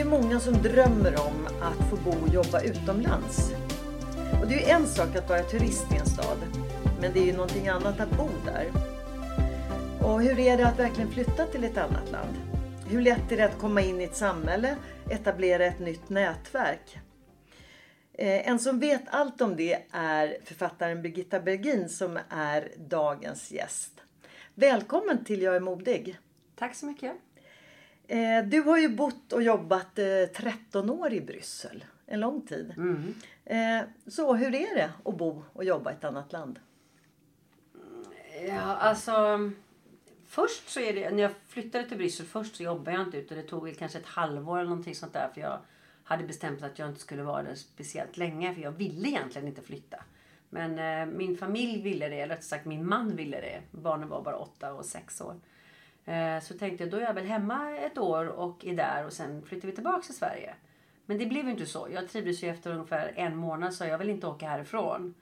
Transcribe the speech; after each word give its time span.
Ju 0.00 0.06
många 0.06 0.40
som 0.40 0.62
drömmer 0.62 1.20
om 1.20 1.46
att 1.60 1.90
få 1.90 1.96
bo 1.96 2.10
och 2.10 2.28
jobba 2.28 2.60
utomlands. 2.60 3.52
Och 4.40 4.48
det 4.48 4.54
är 4.54 4.58
ju 4.58 4.64
en 4.64 4.86
sak 4.86 5.16
att 5.16 5.28
vara 5.28 5.42
turist 5.42 5.92
i 5.92 5.96
en 5.96 6.06
stad. 6.06 6.38
Men 7.00 7.12
det 7.12 7.20
är 7.20 7.24
ju 7.24 7.32
någonting 7.32 7.68
annat 7.68 8.00
att 8.00 8.10
bo 8.10 8.28
där. 8.44 8.70
Och 10.02 10.22
hur 10.22 10.38
är 10.38 10.56
det 10.56 10.66
att 10.66 10.78
verkligen 10.78 11.10
flytta 11.10 11.46
till 11.46 11.64
ett 11.64 11.78
annat 11.78 12.10
land? 12.10 12.36
Hur 12.88 13.00
lätt 13.00 13.32
är 13.32 13.36
det 13.36 13.44
att 13.44 13.58
komma 13.58 13.80
in 13.80 14.00
i 14.00 14.04
ett 14.04 14.16
samhälle, 14.16 14.76
etablera 15.10 15.64
ett 15.64 15.80
nytt 15.80 16.08
nätverk? 16.08 16.98
Eh, 18.12 18.48
en 18.48 18.58
som 18.58 18.78
vet 18.78 19.02
allt 19.06 19.40
om 19.40 19.56
det 19.56 19.82
är 19.90 20.38
författaren 20.44 21.02
Birgitta 21.02 21.40
Bergin 21.40 21.88
som 21.88 22.18
är 22.28 22.68
dagens 22.76 23.50
gäst. 23.50 23.92
Välkommen 24.54 25.24
till 25.24 25.42
Jag 25.42 25.56
är 25.56 25.60
modig. 25.60 26.18
Tack 26.56 26.74
så 26.74 26.86
mycket. 26.86 27.12
Eh, 28.10 28.44
Du 28.44 28.60
har 28.60 28.78
ju 28.78 28.88
bott 28.88 29.32
och 29.32 29.42
jobbat 29.42 29.98
eh, 29.98 30.04
13 30.34 30.90
år 30.90 31.12
i 31.12 31.20
Bryssel. 31.20 31.84
En 32.06 32.20
lång 32.20 32.40
tid. 32.46 32.74
Eh, 33.44 33.80
Så 34.06 34.34
hur 34.34 34.54
är 34.54 34.74
det 34.74 34.90
att 35.04 35.16
bo 35.18 35.42
och 35.52 35.64
jobba 35.64 35.90
i 35.90 35.94
ett 35.94 36.04
annat 36.04 36.32
land? 36.32 36.58
Ja, 38.48 38.60
alltså, 38.60 39.50
först 40.26 40.68
så 40.68 40.80
är 40.80 40.92
det, 40.94 41.10
när 41.10 41.22
jag 41.22 41.32
flyttade 41.48 41.88
till 41.88 41.96
Bryssel 41.96 42.26
först 42.26 42.56
så 42.56 42.62
jobbade 42.62 42.92
jag 42.96 43.02
inte 43.06 43.16
ute. 43.18 43.34
Det 43.34 43.42
tog 43.42 43.64
väl 43.64 43.74
kanske 43.74 43.98
ett 43.98 44.06
halvår 44.06 44.58
eller 44.58 44.68
någonting 44.70 44.94
sånt 44.94 45.12
där. 45.12 45.28
För 45.34 45.40
jag 45.40 45.58
hade 46.04 46.24
bestämt 46.24 46.62
att 46.62 46.78
jag 46.78 46.88
inte 46.88 47.00
skulle 47.00 47.22
vara 47.22 47.42
där 47.42 47.54
speciellt 47.54 48.16
länge. 48.16 48.54
För 48.54 48.62
jag 48.62 48.72
ville 48.72 49.08
egentligen 49.08 49.48
inte 49.48 49.62
flytta. 49.62 50.04
Men 50.48 50.78
eh, 50.78 51.14
min 51.16 51.36
familj 51.36 51.82
ville 51.82 52.08
det, 52.08 52.14
eller 52.20 52.28
rättare 52.34 52.42
sagt 52.44 52.66
min 52.66 52.86
man 52.86 53.16
ville 53.16 53.40
det. 53.40 53.60
Barnen 53.70 54.08
var 54.08 54.22
bara 54.22 54.36
åtta 54.36 54.72
och 54.72 54.84
sex 54.84 55.20
år. 55.20 55.34
Eh, 56.04 56.40
så 56.40 56.58
tänkte 56.58 56.84
jag, 56.84 56.90
då 56.90 56.96
är 56.96 57.00
jag 57.00 57.14
väl 57.14 57.26
hemma 57.26 57.76
ett 57.76 57.98
år 57.98 58.26
och 58.26 58.64
är 58.64 58.76
där 58.76 59.06
och 59.06 59.12
sen 59.12 59.42
flyttar 59.42 59.68
vi 59.68 59.74
tillbaka 59.74 60.02
till 60.02 60.16
Sverige. 60.16 60.54
Men 61.06 61.18
det 61.18 61.26
blev 61.26 61.44
ju 61.44 61.50
inte 61.50 61.66
så. 61.66 61.88
Jag 61.92 62.08
trivdes 62.08 62.42
ju 62.42 62.48
efter 62.48 62.72
ungefär 62.72 63.12
en 63.16 63.36
månad 63.36 63.74
så 63.74 63.84
jag 63.84 63.98
vill 63.98 64.10
inte 64.10 64.26
åka 64.26 64.48
härifrån. 64.48 65.14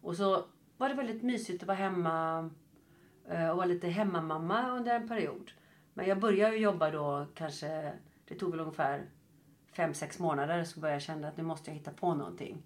Och 0.00 0.16
så 0.16 0.44
var 0.76 0.88
det 0.88 0.94
väldigt 0.94 1.22
mysigt 1.22 1.62
att 1.62 1.66
vara 1.66 1.76
hemma 1.76 2.50
eh, 3.28 3.50
och 3.50 3.56
vara 3.56 3.66
lite 3.66 3.88
hemmamamma 3.88 4.70
under 4.70 4.96
en 4.96 5.08
period. 5.08 5.50
Men 5.94 6.06
jag 6.06 6.20
började 6.20 6.56
ju 6.56 6.62
jobba 6.62 6.90
då 6.90 7.26
kanske, 7.34 7.92
det 8.28 8.34
tog 8.34 8.50
väl 8.50 8.60
ungefär 8.60 9.02
fem 9.72 9.94
sex 9.94 10.18
månader 10.18 10.64
så 10.64 10.80
började 10.80 10.94
jag 10.94 11.02
känna 11.02 11.28
att 11.28 11.36
nu 11.36 11.42
måste 11.42 11.70
jag 11.70 11.74
hitta 11.74 11.90
på 11.90 12.14
någonting. 12.14 12.62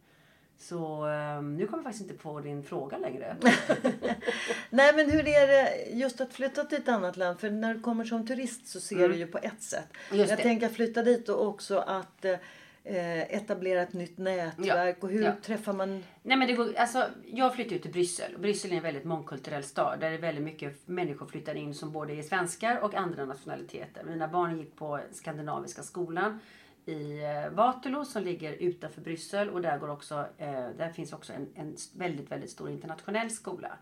Så 0.58 1.08
eh, 1.08 1.42
nu 1.42 1.66
kommer 1.66 1.78
jag 1.78 1.84
faktiskt 1.84 2.10
inte 2.10 2.22
på 2.22 2.40
din 2.40 2.62
fråga 2.62 2.98
längre. 2.98 3.36
Nej 4.70 4.92
men 4.96 5.10
hur 5.10 5.28
är 5.28 5.46
det 5.46 5.90
just 5.90 6.20
att 6.20 6.32
flytta 6.32 6.64
till 6.64 6.78
ett 6.78 6.88
annat 6.88 7.16
land? 7.16 7.40
För 7.40 7.50
när 7.50 7.74
du 7.74 7.80
kommer 7.80 8.04
som 8.04 8.26
turist 8.26 8.68
så 8.68 8.80
ser 8.80 9.08
du 9.08 9.16
ju 9.16 9.26
på 9.26 9.38
ett 9.38 9.62
sätt. 9.62 9.88
Mm. 10.08 10.20
Just 10.20 10.30
jag 10.30 10.38
det. 10.38 10.42
tänker 10.42 10.68
flytta 10.68 11.02
dit 11.02 11.28
och 11.28 11.46
också 11.46 11.78
att 11.78 12.24
eh, 12.24 13.34
etablera 13.34 13.82
ett 13.82 13.92
nytt 13.92 14.18
nätverk. 14.18 15.02
Och 15.02 15.10
hur 15.10 15.22
ja. 15.22 15.32
träffar 15.42 15.72
man... 15.72 16.04
Nej 16.22 16.36
men 16.36 16.48
det 16.48 16.54
går, 16.54 16.76
alltså, 16.76 17.04
jag 17.26 17.54
flyttade 17.54 17.76
ut 17.76 17.82
till 17.82 17.92
Bryssel. 17.92 18.38
Bryssel 18.38 18.72
är 18.72 18.76
en 18.76 18.82
väldigt 18.82 19.04
mångkulturell 19.04 19.64
stad. 19.64 20.00
Där 20.00 20.10
det 20.10 20.16
är 20.16 20.20
väldigt 20.20 20.44
mycket 20.44 20.88
människor 20.88 21.26
flyttar 21.26 21.54
in 21.54 21.74
som 21.74 21.92
både 21.92 22.12
är 22.12 22.22
svenskar 22.22 22.78
och 22.78 22.94
andra 22.94 23.24
nationaliteter. 23.24 24.04
Mina 24.04 24.28
barn 24.28 24.58
gick 24.58 24.76
på 24.76 25.00
Skandinaviska 25.12 25.82
skolan 25.82 26.40
i 26.88 27.22
eh, 27.24 27.50
Waterloo 27.54 28.04
som 28.04 28.22
ligger 28.22 28.52
utanför 28.52 29.00
Bryssel. 29.00 29.50
Och 29.50 29.62
där, 29.62 29.78
går 29.78 29.88
också, 29.90 30.26
eh, 30.38 30.68
där 30.76 30.90
finns 30.90 31.12
också 31.12 31.32
en, 31.32 31.46
en 31.54 31.76
väldigt, 31.96 32.30
väldigt 32.30 32.50
stor 32.50 32.70
internationell 32.70 33.30
skola. 33.30 33.72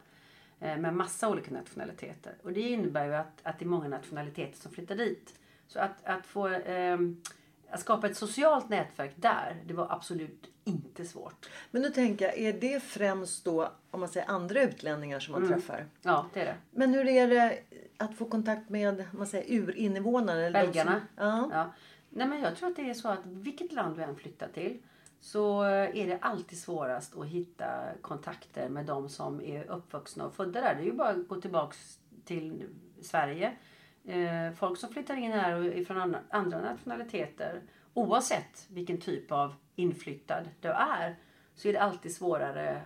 Eh, 0.61 0.77
med 0.77 0.95
massa 0.95 1.29
olika 1.29 1.51
nationaliteter. 1.51 2.35
Och 2.43 2.53
det 2.53 2.61
innebär 2.61 3.07
ju 3.07 3.15
att, 3.15 3.41
att 3.43 3.59
det 3.59 3.65
är 3.65 3.69
många 3.69 3.89
nationaliteter 3.89 4.59
som 4.59 4.73
flyttar 4.73 4.95
dit. 4.97 5.35
Så 5.69 5.79
att, 5.79 6.05
att 6.05 6.27
få 6.27 6.47
ehm, 6.49 7.23
att 7.71 7.81
skapa 7.81 8.07
ett 8.07 8.17
socialt 8.17 8.69
nätverk 8.69 9.13
där, 9.17 9.57
det 9.67 9.75
var 9.75 9.87
absolut 9.91 10.47
inte 10.65 11.05
svårt. 11.05 11.51
Men 11.71 11.83
nu 11.83 11.91
tänker 11.91 12.25
jag, 12.25 12.39
är 12.39 12.53
det 12.53 12.83
främst 12.83 13.45
då 13.45 13.73
om 13.91 14.01
man 14.01 14.09
säger 14.09 14.31
andra 14.31 14.63
utlänningar 14.63 15.21
som 15.21 15.33
man 15.33 15.43
Mm. 15.45 15.55
träffar? 15.55 15.87
Ja, 16.03 16.27
det 16.35 16.41
är 16.41 16.45
det. 16.45 16.57
Men 16.71 16.95
hur 16.95 17.09
är 17.09 17.29
det 17.29 17.59
att 17.97 18.15
få 18.15 18.25
kontakt 18.25 18.69
med 18.69 18.89
om 18.89 19.05
man 19.13 19.27
säger, 19.27 19.61
urinvånare? 19.61 20.51
Belgarna. 20.51 20.93
Som, 20.93 21.27
ja. 21.27 21.51
Ja. 21.53 21.73
Nej, 22.11 22.29
men 22.29 22.41
jag 22.41 22.57
tror 22.57 22.69
att 22.69 22.77
det 22.77 22.91
är 22.91 22.95
så 22.95 23.09
att 23.09 23.27
vilket 23.27 23.73
land 23.73 23.97
du 23.97 24.03
än 24.03 24.17
flyttar 24.17 24.49
till 24.49 24.83
så 25.21 25.65
eh, 25.65 25.97
är 25.99 26.07
det 26.07 26.19
alltid 26.21 26.59
svårast 26.59 27.17
att 27.17 27.27
hitta 27.27 27.67
kontakter 28.01 28.69
med 28.69 28.87
de 28.87 29.09
som 29.09 29.41
är 29.41 29.71
uppvuxna 29.71 30.27
och 30.27 30.35
födda 30.35 30.61
där. 30.61 30.75
Det 30.75 30.81
är 30.81 30.85
ju 30.85 30.93
bara 30.93 31.09
att 31.09 31.29
gå 31.29 31.41
tillbaks 31.41 31.99
till 32.25 32.69
Sverige. 33.03 33.57
Eh, 34.05 34.53
folk 34.57 34.79
som 34.79 34.93
flyttar 34.93 35.17
in 35.17 35.33
här 35.33 35.55
och 35.55 35.65
är 35.65 35.85
från 35.85 35.97
andra- 35.97 36.23
andra 36.31 36.61
nationaliteter 36.61 37.63
oavsett 37.95 38.67
vilken 38.69 39.01
typ 39.01 39.33
av 39.33 39.55
inflyttad 39.75 40.49
du 40.61 40.69
är 40.69 41.17
så 41.55 41.69
är 41.69 41.73
det 41.73 41.81
alltid 41.81 42.15
svårare. 42.15 42.83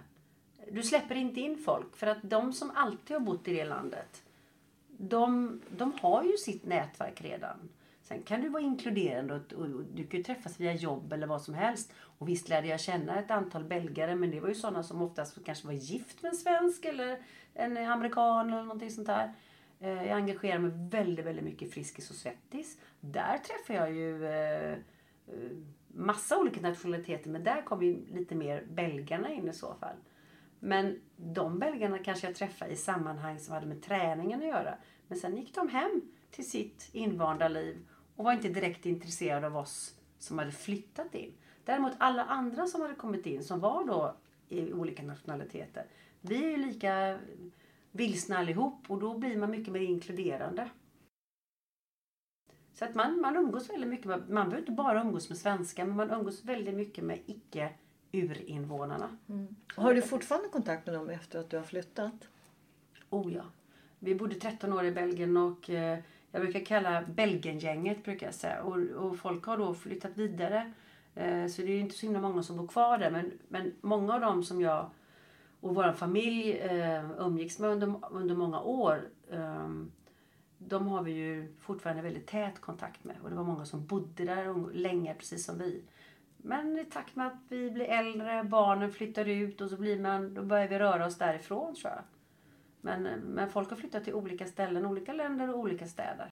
Du 0.70 0.82
släpper 0.82 1.14
inte 1.14 1.40
in 1.40 1.58
folk 1.58 1.96
för 1.96 2.06
att 2.06 2.18
de 2.22 2.52
som 2.52 2.70
alltid 2.74 3.16
har 3.16 3.20
bott 3.20 3.48
i 3.48 3.52
det 3.54 3.64
landet 3.64 4.22
de, 5.00 5.60
de 5.76 5.92
har 6.00 6.24
ju 6.24 6.36
sitt 6.36 6.66
nätverk 6.66 7.20
redan. 7.20 7.68
Sen 8.10 8.22
kan 8.22 8.40
du 8.40 8.48
vara 8.48 8.62
inkluderande 8.62 9.34
och, 9.34 9.52
och, 9.52 9.64
och 9.64 9.84
du 9.84 10.06
kan 10.06 10.18
ju 10.18 10.24
träffas 10.24 10.60
via 10.60 10.74
jobb 10.74 11.12
eller 11.12 11.26
vad 11.26 11.42
som 11.42 11.54
helst. 11.54 11.92
Och 12.18 12.28
visst 12.28 12.48
lärde 12.48 12.68
jag 12.68 12.80
känna 12.80 13.18
ett 13.18 13.30
antal 13.30 13.64
belgare 13.64 14.14
men 14.14 14.30
det 14.30 14.40
var 14.40 14.48
ju 14.48 14.54
sådana 14.54 14.82
som 14.82 15.02
oftast 15.02 15.44
kanske 15.44 15.66
var 15.66 15.74
gift 15.74 16.22
med 16.22 16.30
en 16.30 16.36
svensk 16.36 16.84
eller 16.84 17.18
en 17.54 17.76
amerikan 17.76 18.48
eller 18.48 18.62
någonting 18.62 18.90
sånt 18.90 19.06
där. 19.06 19.32
Eh, 19.80 19.88
Jag 20.06 20.10
engagerar 20.16 20.58
mig 20.58 20.70
väldigt, 20.90 21.26
väldigt 21.26 21.44
mycket 21.44 21.68
i 21.68 21.70
Friskis 21.70 22.10
och 22.10 22.16
Svettis. 22.16 22.78
Där 23.00 23.38
träffar 23.38 23.74
jag 23.74 23.92
ju 23.92 24.26
eh, 24.26 24.72
eh, 24.72 24.76
massa 25.88 26.38
olika 26.38 26.60
nationaliteter 26.60 27.30
men 27.30 27.44
där 27.44 27.62
kommer 27.62 27.84
ju 27.84 28.06
lite 28.06 28.34
mer 28.34 28.64
belgarna 28.70 29.30
in 29.32 29.48
i 29.48 29.52
så 29.52 29.74
fall. 29.74 29.96
Men 30.60 31.00
de 31.16 31.58
belgarna 31.58 31.98
kanske 31.98 32.26
jag 32.26 32.36
träffade 32.36 32.72
i 32.72 32.76
sammanhang 32.76 33.38
som 33.38 33.54
hade 33.54 33.66
med 33.66 33.82
träningen 33.82 34.40
att 34.40 34.46
göra. 34.46 34.74
Men 35.08 35.18
sen 35.18 35.36
gick 35.36 35.54
de 35.54 35.68
hem 35.68 36.00
till 36.30 36.50
sitt 36.50 36.88
invanda 36.92 37.48
liv 37.48 37.76
och 38.20 38.24
var 38.24 38.32
inte 38.32 38.48
direkt 38.48 38.86
intresserade 38.86 39.46
av 39.46 39.56
oss 39.56 39.94
som 40.18 40.38
hade 40.38 40.52
flyttat 40.52 41.14
in. 41.14 41.32
Däremot 41.64 41.92
alla 41.98 42.24
andra 42.24 42.66
som 42.66 42.80
hade 42.80 42.94
kommit 42.94 43.26
in 43.26 43.44
som 43.44 43.60
var 43.60 43.86
då 43.86 44.16
i 44.48 44.72
olika 44.72 45.02
nationaliteter. 45.02 45.86
Vi 46.20 46.44
är 46.44 46.50
ju 46.50 46.56
lika 46.56 47.18
vilsna 47.90 48.38
allihop 48.38 48.90
och 48.90 49.00
då 49.00 49.18
blir 49.18 49.36
man 49.36 49.50
mycket 49.50 49.72
mer 49.72 49.80
inkluderande. 49.80 50.70
Så 52.72 52.84
att 52.84 52.94
man, 52.94 53.20
man 53.20 53.36
umgås 53.36 53.70
väldigt 53.70 53.90
mycket 53.90 54.06
med, 54.06 54.30
man 54.30 54.48
behöver 54.48 54.58
inte 54.58 54.72
bara 54.72 55.00
umgås 55.00 55.28
med 55.28 55.38
svenskar 55.38 55.84
men 55.84 55.96
man 55.96 56.10
umgås 56.10 56.44
väldigt 56.44 56.74
mycket 56.74 57.04
med 57.04 57.18
icke 57.26 57.72
urinvånarna. 58.12 59.16
Har 59.74 59.94
du 59.94 60.02
fortfarande 60.02 60.48
kontakt 60.48 60.86
med 60.86 60.94
dem 60.94 61.10
efter 61.10 61.38
att 61.38 61.50
du 61.50 61.56
har 61.56 61.64
flyttat? 61.64 62.28
Oh 63.10 63.34
ja. 63.34 63.44
Vi 63.98 64.14
bodde 64.14 64.34
13 64.34 64.72
år 64.72 64.84
i 64.84 64.92
Belgien 64.92 65.36
och 65.36 65.70
eh, 65.70 65.98
jag 66.30 66.42
brukar 66.42 66.64
kalla 66.64 67.02
Belgiengänget 67.02 68.04
brukar 68.04 68.26
jag 68.26 68.34
säga. 68.34 68.62
Och, 68.62 68.76
och 68.76 69.18
folk 69.18 69.44
har 69.44 69.58
då 69.58 69.74
flyttat 69.74 70.16
vidare. 70.16 70.56
Eh, 70.56 70.70
Eh, 71.14 71.46
så 71.46 71.62
det 71.62 71.68
är 71.68 71.74
ju 71.74 71.80
inte 71.80 71.94
så 71.94 72.06
himla 72.06 72.20
många 72.20 72.42
som 72.42 72.56
bor 72.56 72.66
kvar 72.66 72.98
där. 72.98 73.10
Men, 73.10 73.38
men 73.48 73.72
många 73.80 74.14
av 74.14 74.20
dem 74.20 74.42
som 74.42 74.60
jag 74.60 74.90
och 75.60 75.74
vår 75.74 75.92
familj 75.92 76.52
eh, 76.52 77.10
umgicks 77.18 77.58
med 77.58 77.70
under, 77.70 77.94
under 78.10 78.34
många 78.34 78.60
år. 78.60 79.08
Eh, 79.30 79.68
de 80.58 80.86
har 80.86 81.02
vi 81.02 81.12
ju 81.12 81.54
fortfarande 81.60 82.02
väldigt 82.02 82.26
tät 82.26 82.60
kontakt 82.60 83.04
med. 83.04 83.16
Och 83.22 83.30
det 83.30 83.36
var 83.36 83.44
många 83.44 83.64
som 83.64 83.86
bodde 83.86 84.24
där 84.24 84.72
länge, 84.72 85.14
precis 85.14 85.44
som 85.44 85.58
vi. 85.58 85.82
Men 86.36 86.78
i 86.78 86.84
takt 86.84 87.16
med 87.16 87.26
att 87.26 87.40
vi 87.48 87.70
blir 87.70 87.84
äldre, 87.84 88.44
barnen 88.44 88.92
flyttar 88.92 89.28
ut 89.28 89.60
och 89.60 89.70
så 89.70 89.76
blir 89.76 90.00
man, 90.00 90.34
då 90.34 90.42
börjar 90.42 90.68
vi 90.68 90.78
röra 90.78 91.06
oss 91.06 91.18
därifrån 91.18 91.74
tror 91.74 91.92
jag. 91.92 92.02
Men, 92.80 93.02
men 93.02 93.50
folk 93.50 93.70
har 93.70 93.76
flyttat 93.76 94.04
till 94.04 94.14
olika 94.14 94.46
ställen, 94.46 94.86
olika 94.86 95.12
länder 95.12 95.50
och 95.50 95.58
olika 95.58 95.86
städer. 95.86 96.30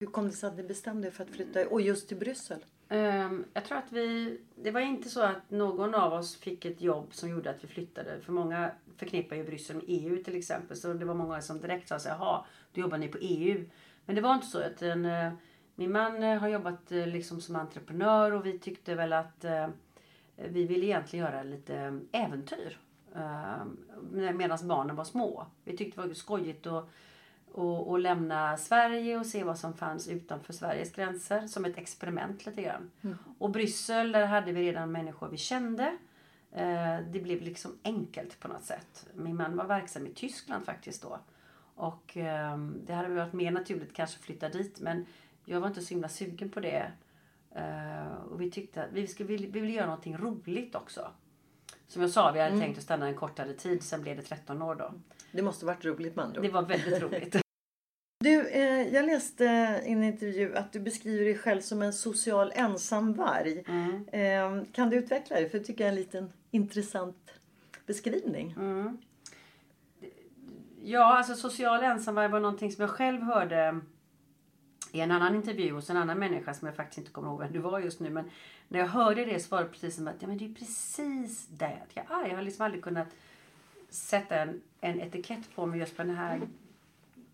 Hur 0.00 0.06
kom 0.06 0.26
det 0.26 0.32
sig 0.32 0.48
att 0.48 0.56
ni 0.56 0.62
bestämde 0.62 1.08
er 1.08 1.12
för 1.12 1.24
att 1.24 1.30
flytta, 1.30 1.68
och 1.68 1.80
just 1.80 2.08
till 2.08 2.16
Bryssel? 2.16 2.64
Um, 2.88 3.44
jag 3.52 3.64
tror 3.64 3.78
att 3.78 3.92
vi, 3.92 4.40
det 4.54 4.70
var 4.70 4.80
inte 4.80 5.08
så 5.08 5.22
att 5.22 5.50
någon 5.50 5.94
av 5.94 6.12
oss 6.12 6.36
fick 6.36 6.64
ett 6.64 6.80
jobb 6.80 7.14
som 7.14 7.28
gjorde 7.28 7.50
att 7.50 7.64
vi 7.64 7.68
flyttade. 7.68 8.20
För 8.20 8.32
många 8.32 8.70
förknippar 8.96 9.36
ju 9.36 9.44
Bryssel 9.44 9.76
med 9.76 9.84
EU 9.88 10.24
till 10.24 10.36
exempel. 10.36 10.76
Så 10.76 10.92
det 10.92 11.04
var 11.04 11.14
många 11.14 11.40
som 11.40 11.60
direkt 11.60 11.88
sa 11.88 11.98
så 11.98 12.08
jaha, 12.08 12.44
då 12.72 12.80
jobbar 12.80 12.98
ni 12.98 13.08
på 13.08 13.18
EU. 13.20 13.64
Men 14.06 14.16
det 14.16 14.22
var 14.22 14.34
inte 14.34 14.46
så. 14.46 14.58
Att 14.58 14.82
en, 14.82 15.04
uh, 15.04 15.32
min 15.74 15.92
man 15.92 16.22
uh, 16.22 16.38
har 16.38 16.48
jobbat 16.48 16.90
liksom 16.90 17.40
som 17.40 17.56
entreprenör 17.56 18.32
och 18.32 18.46
vi 18.46 18.58
tyckte 18.58 18.94
väl 18.94 19.12
att 19.12 19.44
vi 20.36 20.66
ville 20.66 20.86
egentligen 20.86 21.26
göra 21.26 21.42
lite 21.42 22.00
äventyr. 22.12 22.78
Medan 24.12 24.68
barnen 24.68 24.96
var 24.96 25.04
små. 25.04 25.46
Vi 25.64 25.76
tyckte 25.76 26.00
det 26.00 26.06
var 26.06 26.14
skojigt 26.14 26.66
att 26.66 26.90
och, 27.52 27.90
och 27.90 27.98
lämna 27.98 28.56
Sverige 28.56 29.18
och 29.18 29.26
se 29.26 29.44
vad 29.44 29.58
som 29.58 29.74
fanns 29.74 30.08
utanför 30.08 30.52
Sveriges 30.52 30.92
gränser 30.92 31.46
som 31.46 31.64
ett 31.64 31.78
experiment 31.78 32.46
lite 32.46 32.62
grann. 32.62 32.90
Mm. 33.02 33.18
Och 33.38 33.50
Bryssel, 33.50 34.12
där 34.12 34.26
hade 34.26 34.52
vi 34.52 34.62
redan 34.62 34.92
människor 34.92 35.28
vi 35.28 35.36
kände. 35.36 35.96
Eh, 36.52 36.98
det 37.10 37.20
blev 37.22 37.42
liksom 37.42 37.78
enkelt 37.84 38.40
på 38.40 38.48
något 38.48 38.64
sätt. 38.64 39.06
Min 39.14 39.36
man 39.36 39.56
var 39.56 39.64
verksam 39.64 40.06
i 40.06 40.10
Tyskland 40.10 40.64
faktiskt 40.64 41.02
då. 41.02 41.18
Och 41.74 42.16
eh, 42.16 42.58
det 42.58 42.92
hade 42.92 43.08
varit 43.08 43.32
mer 43.32 43.50
naturligt 43.50 43.92
kanske 43.92 44.18
att 44.18 44.24
flytta 44.24 44.48
dit 44.48 44.80
men 44.80 45.06
jag 45.44 45.60
var 45.60 45.68
inte 45.68 45.80
så 45.80 45.94
himla 45.94 46.08
sugen 46.08 46.50
på 46.50 46.60
det. 46.60 46.92
Och 48.30 48.40
vi 48.40 48.50
tyckte 48.50 48.84
att 48.84 48.92
vi, 48.92 49.06
skulle, 49.06 49.28
vi 49.28 49.46
ville 49.46 49.72
göra 49.72 49.86
någonting 49.86 50.16
roligt 50.16 50.74
också. 50.74 51.10
Som 51.90 52.02
jag 52.02 52.10
sa, 52.10 52.32
vi 52.32 52.38
hade 52.38 52.50
mm. 52.50 52.60
tänkt 52.60 52.78
att 52.78 52.84
stanna 52.84 53.06
en 53.06 53.14
kortare 53.14 53.52
tid. 53.52 53.82
Sen 53.82 54.02
blev 54.02 54.16
det 54.16 54.22
13 54.22 54.62
år 54.62 54.74
då. 54.74 54.92
Det 55.32 55.42
måste 55.42 55.66
varit 55.66 55.84
roligt 55.84 56.16
med 56.16 56.24
andra 56.24 56.40
Det 56.40 56.48
var 56.48 56.62
väldigt 56.62 57.02
roligt. 57.02 57.36
Du, 58.24 58.48
eh, 58.48 58.94
jag 58.94 59.06
läste 59.06 59.44
i 59.86 59.92
en 59.92 60.02
intervju 60.02 60.56
att 60.56 60.72
du 60.72 60.80
beskriver 60.80 61.24
dig 61.24 61.38
själv 61.38 61.60
som 61.60 61.82
en 61.82 61.92
social 61.92 62.52
ensamvarg. 62.54 63.64
Mm. 63.68 64.08
Eh, 64.12 64.64
kan 64.72 64.90
du 64.90 64.96
utveckla 64.96 65.40
det? 65.40 65.48
För 65.48 65.58
det 65.58 65.64
tycker 65.64 65.84
jag 65.84 65.88
är 65.88 65.92
en 65.92 66.02
liten 66.02 66.32
intressant 66.50 67.30
beskrivning. 67.86 68.54
Mm. 68.58 68.98
Ja, 70.82 71.16
alltså 71.18 71.34
social 71.34 71.82
ensamvarg 71.82 72.28
var 72.28 72.40
någonting 72.40 72.72
som 72.72 72.82
jag 72.82 72.90
själv 72.90 73.22
hörde 73.22 73.80
i 74.92 75.00
en 75.00 75.10
annan 75.10 75.34
intervju 75.34 75.72
hos 75.72 75.90
en 75.90 75.96
annan 75.96 76.18
människa 76.18 76.54
som 76.54 76.66
jag 76.66 76.76
faktiskt 76.76 76.98
inte 76.98 77.10
kommer 77.10 77.28
ihåg 77.28 77.40
vem 77.40 77.52
du 77.52 77.58
var 77.58 77.80
just 77.80 78.00
nu. 78.00 78.10
Men 78.10 78.30
när 78.70 78.80
jag 78.80 78.86
hörde 78.86 79.24
det 79.24 79.40
så 79.40 79.56
var 79.56 79.62
det 79.62 79.68
precis 79.68 79.96
som 79.96 80.08
att 80.08 80.22
ja, 80.22 80.28
men 80.28 80.38
det 80.38 80.44
är 80.44 80.54
precis 80.54 81.46
det 81.46 81.78
jag 81.94 82.04
är. 82.06 82.28
Jag 82.28 82.36
har 82.36 82.42
liksom 82.42 82.64
aldrig 82.64 82.84
kunnat 82.84 83.08
sätta 83.88 84.36
en, 84.36 84.60
en 84.80 85.00
etikett 85.00 85.54
på 85.54 85.66
mig 85.66 85.80
just 85.80 85.96
på 85.96 86.02
den 86.02 86.16
här 86.16 86.40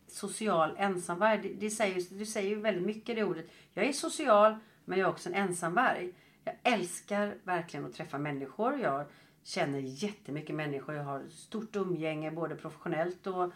social 0.08 0.74
ensamvarg. 0.78 1.38
Det, 1.42 1.48
det, 1.48 1.70
säger, 1.70 2.18
det 2.18 2.26
säger 2.26 2.48
ju 2.48 2.60
väldigt 2.60 2.86
mycket 2.86 3.16
det 3.16 3.24
ordet. 3.24 3.46
Jag 3.74 3.84
är 3.84 3.92
social 3.92 4.56
men 4.84 4.98
jag 4.98 5.06
är 5.06 5.12
också 5.12 5.28
en 5.28 5.34
ensamvarg. 5.34 6.12
Jag 6.44 6.54
älskar 6.62 7.34
verkligen 7.44 7.86
att 7.86 7.94
träffa 7.94 8.18
människor. 8.18 8.78
Jag 8.78 9.04
känner 9.42 9.78
jättemycket 9.78 10.56
människor. 10.56 10.94
Jag 10.94 11.04
har 11.04 11.24
stort 11.30 11.76
umgänge 11.76 12.30
både 12.30 12.54
professionellt 12.54 13.26
och 13.26 13.52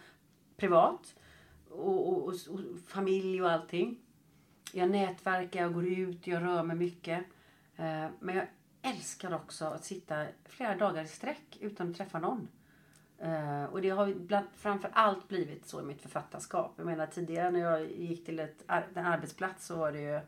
privat. 0.57 1.15
Och, 1.69 2.07
och, 2.07 2.23
och, 2.23 2.33
och 2.49 2.59
familj 2.87 3.41
och 3.41 3.51
allting. 3.51 3.97
Jag 4.71 4.89
nätverkar, 4.89 5.61
jag 5.61 5.73
går 5.73 5.87
ut, 5.87 6.27
jag 6.27 6.43
rör 6.43 6.63
mig 6.63 6.75
mycket. 6.75 7.25
Eh, 7.81 8.09
men 8.19 8.35
jag 8.35 8.47
älskar 8.81 9.35
också 9.35 9.65
att 9.65 9.85
sitta 9.85 10.25
flera 10.45 10.75
dagar 10.75 11.03
i 11.03 11.07
sträck 11.07 11.57
utan 11.59 11.89
att 11.89 11.97
träffa 11.97 12.19
någon. 12.19 12.47
Uh, 13.23 13.63
och 13.63 13.81
det 13.81 13.89
har 13.89 14.13
bland, 14.13 14.47
framför 14.55 14.89
allt 14.93 15.27
blivit 15.27 15.65
så 15.65 15.79
i 15.79 15.83
mitt 15.83 16.01
författarskap. 16.01 16.73
Jag 16.77 16.85
menar 16.85 17.07
tidigare 17.07 17.51
när 17.51 17.59
jag 17.59 17.91
gick 17.91 18.25
till 18.25 18.39
ett, 18.39 18.63
en 18.67 19.05
arbetsplats 19.05 19.65
så 19.65 19.75
var 19.75 19.91
det 19.91 20.01
ju 20.01 20.19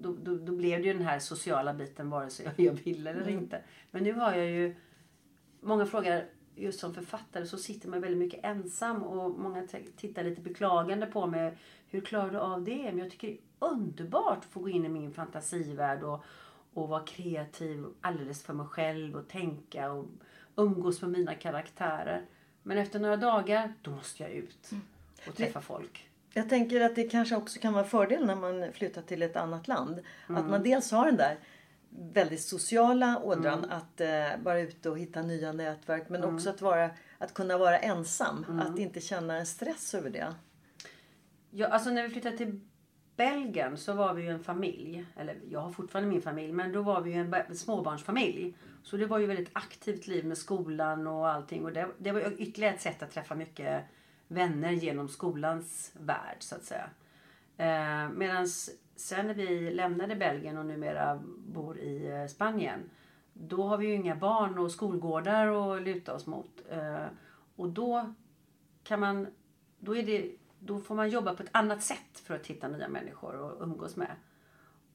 då, 0.00 0.16
då, 0.22 0.36
då, 0.36 0.52
blev 0.52 0.80
det 0.82 0.86
ju 0.86 0.92
den 0.92 1.02
här 1.02 1.18
sociala 1.18 1.74
biten 1.74 2.10
vare 2.10 2.30
sig 2.30 2.52
jag 2.56 2.72
ville 2.72 3.10
eller 3.10 3.22
mm. 3.22 3.38
inte. 3.38 3.62
Men 3.90 4.02
nu 4.02 4.12
har 4.12 4.34
jag 4.34 4.50
ju 4.50 4.74
Många 5.60 5.86
frågar 5.86 6.24
just 6.54 6.80
som 6.80 6.94
författare 6.94 7.46
så 7.46 7.58
sitter 7.58 7.88
man 7.88 8.00
väldigt 8.00 8.18
mycket 8.18 8.44
ensam 8.44 9.02
och 9.02 9.30
många 9.30 9.66
tittar 9.96 10.24
lite 10.24 10.40
beklagande 10.40 11.06
på 11.06 11.26
mig. 11.26 11.58
Hur 11.88 12.00
klarar 12.00 12.30
du 12.30 12.38
av 12.38 12.64
det? 12.64 12.84
Men 12.84 12.98
jag 12.98 13.10
tycker 13.10 13.28
det 13.28 13.34
är 13.34 13.70
underbart 13.70 14.38
att 14.38 14.44
få 14.44 14.60
gå 14.60 14.68
in 14.68 14.84
i 14.84 14.88
min 14.88 15.12
fantasivärld 15.12 16.02
och, 16.02 16.24
och 16.74 16.88
vara 16.88 17.04
kreativ 17.04 17.86
alldeles 18.00 18.42
för 18.42 18.52
mig 18.52 18.66
själv 18.66 19.16
och 19.16 19.28
tänka 19.28 19.92
och 19.92 20.06
umgås 20.56 21.02
med 21.02 21.10
mina 21.10 21.34
karaktärer. 21.34 22.26
Men 22.62 22.78
efter 22.78 23.00
några 23.00 23.16
dagar, 23.16 23.74
då 23.82 23.90
måste 23.90 24.22
jag 24.22 24.32
ut 24.32 24.72
mm. 24.72 24.84
och 25.28 25.36
träffa 25.36 25.58
det, 25.58 25.64
folk. 25.64 26.10
Jag 26.32 26.48
tänker 26.48 26.80
att 26.80 26.96
det 26.96 27.02
kanske 27.02 27.36
också 27.36 27.60
kan 27.60 27.72
vara 27.72 27.84
fördel 27.84 28.26
när 28.26 28.36
man 28.36 28.72
flyttar 28.72 29.02
till 29.02 29.22
ett 29.22 29.36
annat 29.36 29.68
land. 29.68 30.00
Mm. 30.28 30.42
Att 30.42 30.50
man 30.50 30.62
dels 30.62 30.90
har 30.90 31.06
den 31.06 31.16
där 31.16 31.38
väldigt 31.90 32.42
sociala 32.42 33.20
ådran 33.22 33.58
mm. 33.58 33.70
att 33.70 34.00
eh, 34.00 34.44
vara 34.44 34.60
ute 34.60 34.90
och 34.90 34.98
hitta 34.98 35.22
nya 35.22 35.52
nätverk. 35.52 36.08
Men 36.08 36.22
mm. 36.22 36.34
också 36.34 36.50
att, 36.50 36.60
vara, 36.60 36.90
att 37.18 37.34
kunna 37.34 37.58
vara 37.58 37.78
ensam. 37.78 38.44
Mm. 38.48 38.60
Att 38.60 38.78
inte 38.78 39.00
känna 39.00 39.36
en 39.36 39.46
stress 39.46 39.94
över 39.94 40.10
det. 40.10 40.34
Ja, 41.50 41.66
alltså 41.66 41.90
när 41.90 42.02
vi 42.02 42.08
flyttade 42.10 42.36
till 42.36 42.60
Belgien 43.20 43.76
så 43.76 43.92
var 43.92 44.14
vi 44.14 44.22
ju 44.22 44.28
en 44.28 44.44
familj. 44.44 45.06
Eller 45.16 45.36
jag 45.50 45.60
har 45.60 45.70
fortfarande 45.70 46.10
min 46.10 46.22
familj. 46.22 46.52
Men 46.52 46.72
då 46.72 46.82
var 46.82 47.00
vi 47.00 47.10
ju 47.10 47.16
en 47.16 47.56
småbarnsfamilj. 47.56 48.54
Så 48.82 48.96
det 48.96 49.06
var 49.06 49.18
ju 49.18 49.26
väldigt 49.26 49.50
aktivt 49.52 50.06
liv 50.06 50.26
med 50.26 50.38
skolan 50.38 51.06
och 51.06 51.28
allting. 51.28 51.64
Och 51.64 51.72
det, 51.72 51.88
det 51.98 52.12
var 52.12 52.34
ytterligare 52.38 52.74
ett 52.74 52.80
sätt 52.80 53.02
att 53.02 53.10
träffa 53.10 53.34
mycket 53.34 53.84
vänner 54.28 54.72
genom 54.72 55.08
skolans 55.08 55.92
värld 56.00 56.36
så 56.38 56.54
att 56.54 56.64
säga. 56.64 56.90
Eh, 57.56 58.12
Medan 58.12 58.48
sen 58.96 59.26
när 59.26 59.34
vi 59.34 59.70
lämnade 59.70 60.16
Belgien 60.16 60.58
och 60.58 60.66
numera 60.66 61.20
bor 61.46 61.78
i 61.78 62.10
eh, 62.10 62.26
Spanien. 62.26 62.90
Då 63.32 63.62
har 63.62 63.78
vi 63.78 63.86
ju 63.86 63.94
inga 63.94 64.16
barn 64.16 64.58
och 64.58 64.70
skolgårdar 64.70 65.76
att 65.76 65.82
luta 65.82 66.14
oss 66.14 66.26
mot. 66.26 66.62
Eh, 66.70 67.06
och 67.56 67.68
då 67.68 68.14
kan 68.82 69.00
man, 69.00 69.26
då, 69.78 69.96
är 69.96 70.02
det, 70.02 70.30
då 70.60 70.80
får 70.80 70.94
man 70.94 71.10
jobba 71.10 71.34
på 71.34 71.42
ett 71.42 71.48
annat 71.52 71.82
sätt 71.82 72.18
för 72.24 72.34
att 72.36 72.46
hitta 72.46 72.68
nya 72.68 72.88
människor 72.88 73.52
att 73.52 73.60
umgås 73.60 73.96
med. 73.96 74.16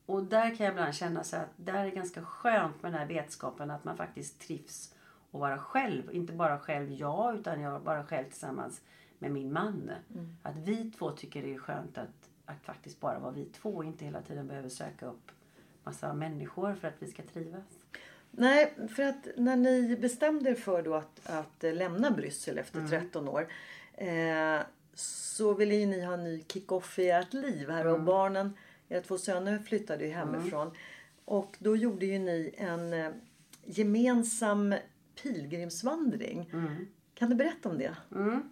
Och 0.05 0.23
där 0.23 0.55
kan 0.55 0.65
jag 0.65 0.73
ibland 0.73 0.95
känna 0.95 1.23
så 1.23 1.35
att 1.35 1.49
där 1.55 1.85
är 1.85 1.91
ganska 1.91 2.21
skönt 2.21 2.83
med 2.83 2.91
den 2.91 2.99
här 2.99 3.07
vetskapen 3.07 3.71
att 3.71 3.83
man 3.83 3.97
faktiskt 3.97 4.39
trivs 4.39 4.93
att 5.31 5.39
vara 5.39 5.57
själv. 5.57 6.13
Inte 6.13 6.33
bara 6.33 6.59
själv 6.59 6.91
jag 6.91 7.35
utan 7.35 7.61
jag 7.61 7.81
bara 7.81 8.05
själv 8.05 8.25
tillsammans 8.25 8.81
med 9.19 9.31
min 9.31 9.53
man. 9.53 9.91
Mm. 10.13 10.37
Att 10.43 10.57
vi 10.57 10.91
två 10.91 11.11
tycker 11.11 11.43
det 11.43 11.53
är 11.53 11.57
skönt 11.57 11.97
att, 11.97 12.29
att 12.45 12.63
faktiskt 12.63 12.99
bara 12.99 13.19
vara 13.19 13.31
vi 13.31 13.45
två 13.45 13.69
och 13.69 13.85
inte 13.85 14.05
hela 14.05 14.21
tiden 14.21 14.47
behöver 14.47 14.69
söka 14.69 15.05
upp 15.05 15.31
massa 15.83 16.13
människor 16.13 16.75
för 16.75 16.87
att 16.87 16.95
vi 16.99 17.07
ska 17.07 17.23
trivas. 17.23 17.63
Nej, 18.31 18.73
för 18.95 19.03
att 19.03 19.27
när 19.37 19.55
ni 19.55 19.97
bestämde 19.97 20.49
er 20.49 20.55
för 20.55 20.81
då 20.81 20.95
att, 20.95 21.29
att 21.29 21.63
lämna 21.75 22.11
Bryssel 22.11 22.57
efter 22.57 22.77
mm. 22.77 22.89
13 22.89 23.27
år 23.27 23.47
eh, 23.93 24.59
så 24.95 25.53
ville 25.53 25.75
ju 25.75 25.85
ni 25.85 26.05
ha 26.05 26.13
en 26.13 26.23
ny 26.23 26.43
kick-off 26.47 26.99
i 26.99 27.09
ert 27.09 27.33
liv 27.33 27.69
här 27.69 27.81
mm. 27.81 27.93
och 27.93 28.01
barnen 28.01 28.53
era 28.89 29.01
två 29.01 29.17
söner 29.17 29.59
flyttade 29.59 30.05
ju 30.05 30.11
hemifrån. 30.11 30.67
Mm. 30.67 30.77
Och 31.25 31.57
då 31.59 31.75
gjorde 31.75 32.05
ju 32.05 32.19
ni 32.19 32.55
en 32.57 32.93
eh, 32.93 33.11
gemensam 33.65 34.75
pilgrimsvandring. 35.23 36.49
Mm. 36.53 36.87
Kan 37.13 37.29
du 37.29 37.35
berätta 37.35 37.69
om 37.69 37.77
det? 37.77 37.95
Mm. 38.11 38.49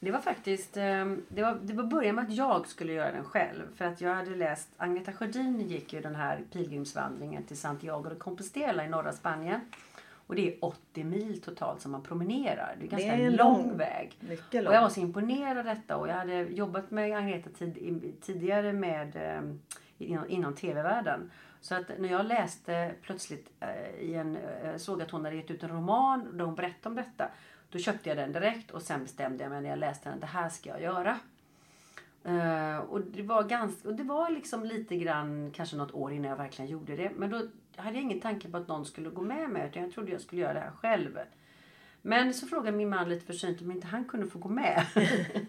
Det 0.00 0.10
var 0.10 0.20
faktiskt, 0.20 0.76
eh, 0.76 1.14
det 1.28 1.42
var, 1.42 1.58
det 1.62 1.72
var 1.72 1.84
början 1.84 2.14
med 2.14 2.24
att 2.24 2.34
jag 2.34 2.68
skulle 2.68 2.92
göra 2.92 3.12
den 3.12 3.24
själv. 3.24 3.62
För 3.76 3.84
att 3.84 4.00
jag 4.00 4.14
hade 4.14 4.34
läst, 4.34 4.68
Agneta 4.76 5.12
Sjödin 5.12 5.60
gick 5.60 5.92
ju 5.92 6.00
den 6.00 6.14
här 6.14 6.44
pilgrimsvandringen 6.52 7.44
till 7.44 7.56
Santiago 7.56 8.08
de 8.08 8.16
Compostela 8.16 8.84
i 8.84 8.88
norra 8.88 9.12
Spanien. 9.12 9.60
Och 10.30 10.36
det 10.36 10.48
är 10.48 10.64
80 10.64 11.04
mil 11.04 11.40
totalt 11.40 11.80
som 11.80 11.92
man 11.92 12.02
promenerar. 12.02 12.76
Det 12.78 12.86
är 12.86 12.88
ganska 12.88 13.16
det 13.16 13.24
är 13.24 13.30
lång, 13.30 13.56
lång 13.56 13.76
väg. 13.76 14.18
Lång. 14.50 14.66
Och 14.66 14.74
jag 14.74 14.82
var 14.82 14.88
så 14.88 15.00
imponerad 15.00 15.58
av 15.58 15.64
detta 15.64 15.96
och 15.96 16.08
jag 16.08 16.14
hade 16.14 16.42
jobbat 16.42 16.90
med 16.90 17.16
Agneta 17.16 17.50
tid, 17.50 18.14
tidigare 18.20 18.72
med, 18.72 19.16
eh, 19.16 19.42
inom, 19.98 20.30
inom 20.30 20.54
tv-världen. 20.54 21.30
Så 21.60 21.74
att 21.74 21.98
när 21.98 22.10
jag 22.10 22.26
läste 22.26 22.94
plötsligt 23.02 23.50
eh, 23.60 24.00
i 24.00 24.14
en, 24.14 24.36
eh, 24.36 24.76
såg 24.76 25.02
att 25.02 25.10
hon 25.10 25.24
hade 25.24 25.36
gett 25.36 25.50
ut 25.50 25.62
en 25.62 25.70
roman 25.70 26.36
där 26.36 26.44
hon 26.44 26.54
berättade 26.54 26.88
om 26.88 26.94
detta. 26.94 27.28
Då 27.70 27.78
köpte 27.78 28.08
jag 28.08 28.18
den 28.18 28.32
direkt 28.32 28.70
och 28.70 28.82
sen 28.82 29.02
bestämde 29.02 29.44
jag 29.44 29.50
mig 29.50 29.60
när 29.60 29.70
jag 29.70 29.78
läste 29.78 30.10
den, 30.10 30.20
det 30.20 30.26
här 30.26 30.48
ska 30.48 30.70
jag 30.70 30.82
göra. 30.82 31.18
Eh, 32.24 32.78
och, 32.78 33.00
det 33.00 33.22
var 33.22 33.42
ganska, 33.42 33.88
och 33.88 33.94
det 33.94 34.04
var 34.04 34.30
liksom 34.30 34.64
lite 34.64 34.96
grann, 34.96 35.50
kanske 35.54 35.76
något 35.76 35.94
år 35.94 36.12
innan 36.12 36.30
jag 36.30 36.36
verkligen 36.36 36.70
gjorde 36.70 36.96
det. 36.96 37.10
Men 37.16 37.30
då 37.30 37.42
hade 37.76 37.96
jag 37.96 38.02
ingen 38.02 38.20
tanke 38.20 38.48
på 38.48 38.56
att 38.56 38.68
någon 38.68 38.86
skulle 38.86 39.10
gå 39.10 39.22
med 39.22 39.50
mig. 39.50 39.68
Utan 39.68 39.82
jag 39.82 39.92
trodde 39.92 40.12
jag 40.12 40.20
skulle 40.20 40.42
göra 40.42 40.54
det 40.54 40.60
här 40.60 40.70
själv. 40.70 41.18
Men 42.02 42.34
så 42.34 42.46
frågade 42.46 42.76
min 42.76 42.88
man 42.88 43.08
lite 43.08 43.26
försynt 43.26 43.60
om 43.60 43.70
inte 43.70 43.86
han 43.86 44.04
kunde 44.04 44.26
få 44.26 44.38
gå 44.38 44.48
med. 44.48 44.86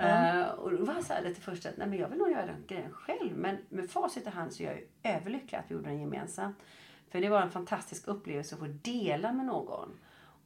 Eh, 0.00 0.48
och 0.48 0.70
då 0.70 0.84
var 0.84 0.94
han 0.94 1.04
så 1.04 1.12
här 1.12 1.22
lite 1.22 1.40
först 1.40 1.66
att 1.66 1.76
nej, 1.76 1.88
men 1.88 1.98
jag 1.98 2.08
vill 2.08 2.18
nog 2.18 2.30
göra 2.30 2.46
den 2.46 2.64
grejen 2.66 2.92
själv. 2.92 3.36
Men 3.36 3.58
med 3.68 3.90
facit 3.90 4.26
i 4.26 4.30
hand 4.30 4.52
så 4.52 4.62
är 4.62 4.66
jag 4.66 4.76
ju 4.76 4.86
överlycklig 5.02 5.58
att 5.58 5.64
vi 5.68 5.74
gjorde 5.74 5.88
den 5.88 6.00
gemensamt. 6.00 6.56
För 7.10 7.20
det 7.20 7.28
var 7.28 7.42
en 7.42 7.50
fantastisk 7.50 8.08
upplevelse 8.08 8.54
att 8.54 8.60
få 8.60 8.66
dela 8.66 9.32
med 9.32 9.46
någon. 9.46 9.98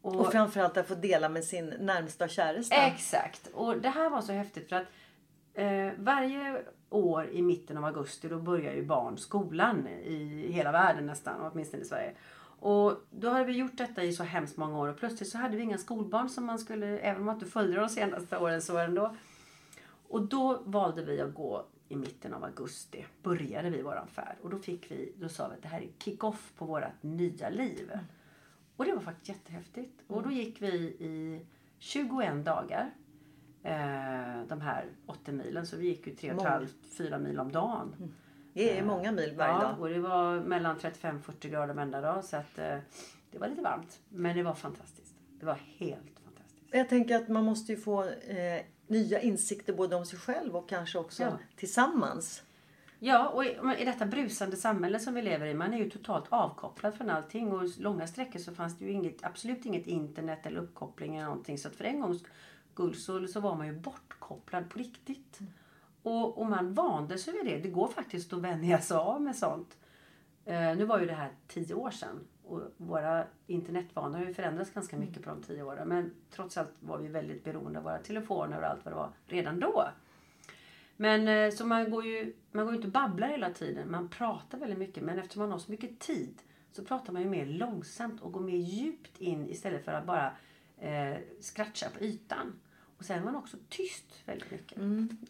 Och 0.02 0.33
framförallt 0.33 0.76
att 0.76 0.88
få 0.88 0.95
dela 0.95 1.28
med 1.28 1.45
sin 1.45 1.66
närmsta 1.66 2.28
käresta. 2.28 2.75
Exakt. 2.76 3.47
Och 3.47 3.81
det 3.81 3.88
här 3.88 4.11
var 4.11 4.21
så 4.21 4.33
häftigt 4.33 4.69
för 4.69 4.76
att 4.76 4.87
eh, 5.54 5.92
varje 5.99 6.62
år 6.92 7.28
i 7.32 7.42
mitten 7.42 7.78
av 7.78 7.84
augusti 7.84 8.28
då 8.28 8.38
börjar 8.38 8.75
ju 8.75 8.87
barn 8.87 9.18
skolan 9.18 9.87
i 9.88 10.52
hela 10.52 10.72
världen 10.72 11.06
nästan, 11.06 11.50
åtminstone 11.52 11.82
i 11.82 11.87
Sverige. 11.87 12.14
Och 12.64 12.94
då 13.11 13.30
hade 13.30 13.44
vi 13.44 13.52
gjort 13.52 13.76
detta 13.76 14.02
i 14.02 14.12
så 14.12 14.22
hemskt 14.22 14.56
många 14.56 14.78
år 14.78 14.88
och 14.88 14.96
plötsligt 14.96 15.28
så 15.28 15.38
hade 15.38 15.56
vi 15.56 15.62
inga 15.62 15.78
skolbarn 15.78 16.28
som 16.28 16.46
man 16.46 16.58
skulle, 16.58 16.99
även 16.99 17.20
om 17.20 17.26
man 17.26 17.34
inte 17.34 17.46
följde 17.46 17.80
de 17.80 17.88
senaste 17.88 18.38
åren 18.38 18.62
så 18.62 18.78
ändå. 18.78 19.16
Och 20.08 20.22
då 20.22 20.62
valde 20.64 21.04
vi 21.04 21.20
att 21.20 21.34
gå 21.34 21.66
i 21.88 21.96
mitten 21.96 22.34
av 22.34 22.44
augusti, 22.44 23.06
började 23.22 23.70
vi 23.70 23.82
våran 23.82 24.08
färd. 24.08 24.37
Och 24.42 24.50
då 24.50 24.58
fick 24.58 24.90
vi, 24.90 25.12
då 25.16 25.28
sa 25.28 25.49
vi 25.49 25.54
att 25.54 25.62
det 25.62 25.68
här 25.68 25.80
är 25.80 25.88
kick-off 25.99 26.52
på 26.56 26.64
vårt 26.64 26.84
nya 27.00 27.49
liv. 27.49 27.90
Och 28.76 28.84
det 28.84 28.94
var 28.94 29.00
faktiskt 29.00 29.28
jättehäftigt. 29.28 30.02
Och 30.06 30.22
då 30.22 30.30
gick 30.30 30.62
vi 30.62 30.76
i 30.99 31.46
21 31.78 32.44
dagar. 32.44 32.90
Eh, 33.64 34.42
de 34.49 34.61
här 34.61 34.85
80 35.07 35.33
milen. 35.33 35.66
Så 35.66 35.76
vi 35.76 35.87
gick 35.88 36.07
ju 36.07 36.14
3,5-4 36.14 37.19
mil 37.19 37.40
om 37.40 37.52
dagen. 37.52 38.14
Det 38.52 38.78
är 38.78 38.83
många 38.85 39.12
mil 39.12 39.35
varje 39.37 39.52
Ja, 39.52 39.61
dag. 39.61 39.81
och 39.81 39.88
det 39.88 39.99
var 40.00 40.40
mellan 40.40 40.76
35-40 40.78 41.49
grader 41.49 41.75
varenda 41.75 42.00
dag. 42.00 42.25
Så 42.25 42.37
att 42.37 42.59
eh, 42.59 42.76
det 43.31 43.38
var 43.38 43.49
lite 43.49 43.62
varmt. 43.62 44.00
Men 44.09 44.37
det 44.37 44.42
var 44.42 44.54
fantastiskt. 44.54 45.14
Det 45.40 45.47
var 45.47 45.59
helt 45.78 46.19
fantastiskt. 46.25 46.64
Jag 46.71 46.88
tänker 46.88 47.16
att 47.16 47.28
man 47.28 47.45
måste 47.45 47.73
ju 47.73 47.78
få 47.78 48.02
eh, 48.04 48.62
nya 48.87 49.21
insikter 49.21 49.73
både 49.73 49.97
om 49.97 50.07
sig 50.07 50.19
själv 50.19 50.57
och 50.57 50.69
kanske 50.69 50.99
också 50.99 51.23
Ja. 51.23 51.38
tillsammans. 51.57 52.42
Ja, 52.99 53.28
och 53.28 53.45
i 53.78 53.85
detta 53.85 54.07
brusande 54.07 54.57
samhälle 54.57 54.99
som 54.99 55.14
vi 55.14 55.23
lever 55.23 55.47
i, 55.47 55.54
man 55.54 55.75
är 55.75 55.78
ju 55.78 55.90
totalt 55.90 56.25
avkopplad 56.28 56.95
från 56.95 57.11
allting. 57.11 57.52
Och 57.52 57.69
långa 57.78 58.07
sträckor 58.07 58.38
så 58.38 58.52
fanns 58.54 58.78
det 58.78 58.85
ju 58.85 58.90
inget, 58.92 59.25
absolut 59.25 59.66
inget 59.66 59.87
internet 59.87 60.47
eller 60.47 60.61
uppkoppling 60.61 61.16
eller 61.16 61.25
någonting. 61.26 61.59
Så 61.59 61.69
att 61.69 61.76
för 61.76 61.85
en 61.85 62.00
gångs 62.00 62.23
guld 62.74 62.96
så, 62.96 63.26
så 63.26 63.40
var 63.40 63.56
man 63.56 63.66
ju 63.66 63.72
bortkopplad 63.72 64.70
på 64.70 64.78
riktigt. 64.78 65.38
Och, 66.02 66.38
och 66.38 66.46
man 66.46 66.74
vande 66.74 67.18
sig 67.18 67.34
vid 67.34 67.44
det. 67.44 67.58
Det 67.58 67.68
går 67.68 67.88
faktiskt 67.88 68.32
att 68.32 68.40
vänja 68.40 68.80
sig 68.80 68.96
av 68.96 69.22
med 69.22 69.36
sånt. 69.36 69.76
Eh, 70.44 70.76
nu 70.76 70.84
var 70.84 71.00
ju 71.00 71.06
det 71.06 71.12
här 71.12 71.32
tio 71.48 71.74
år 71.74 71.90
sedan. 71.90 72.20
Och 72.44 72.62
våra 72.76 73.24
internetvanor 73.46 74.18
har 74.18 74.24
ju 74.24 74.34
förändrats 74.34 74.70
ganska 74.70 74.96
mycket 74.96 75.22
på 75.22 75.30
de 75.30 75.42
tio 75.42 75.62
åren. 75.62 75.88
Men 75.88 76.14
trots 76.30 76.56
allt 76.56 76.72
var 76.80 76.98
vi 76.98 77.08
väldigt 77.08 77.44
beroende 77.44 77.78
av 77.78 77.84
våra 77.84 77.98
telefoner 77.98 78.60
och 78.60 78.66
allt 78.66 78.84
vad 78.84 78.92
det 78.92 78.96
var 78.96 79.10
redan 79.26 79.60
då. 79.60 79.88
Men 80.96 81.28
eh, 81.28 81.50
så 81.50 81.66
man 81.66 81.90
går 81.90 82.04
ju 82.04 82.34
man 82.52 82.64
går 82.64 82.72
ju 82.72 82.76
inte 82.76 82.88
och 82.88 82.92
babblar 82.92 83.28
hela 83.28 83.50
tiden. 83.50 83.90
Man 83.90 84.08
pratar 84.08 84.58
väldigt 84.58 84.78
mycket. 84.78 85.02
Men 85.02 85.18
eftersom 85.18 85.40
man 85.40 85.52
har 85.52 85.58
så 85.58 85.70
mycket 85.70 85.98
tid 85.98 86.42
så 86.72 86.84
pratar 86.84 87.12
man 87.12 87.22
ju 87.22 87.28
mer 87.28 87.46
långsamt 87.46 88.20
och 88.20 88.32
går 88.32 88.40
mer 88.40 88.56
djupt 88.56 89.20
in 89.20 89.48
istället 89.48 89.84
för 89.84 89.92
att 89.92 90.06
bara 90.06 90.32
eh, 90.82 91.16
scratcha 91.40 91.86
på 91.98 92.04
ytan. 92.04 92.60
Och 92.98 93.04
sen 93.04 93.18
är 93.18 93.24
man 93.24 93.36
också 93.36 93.56
tyst 93.68 94.22
väldigt 94.26 94.50
mycket. 94.50 94.78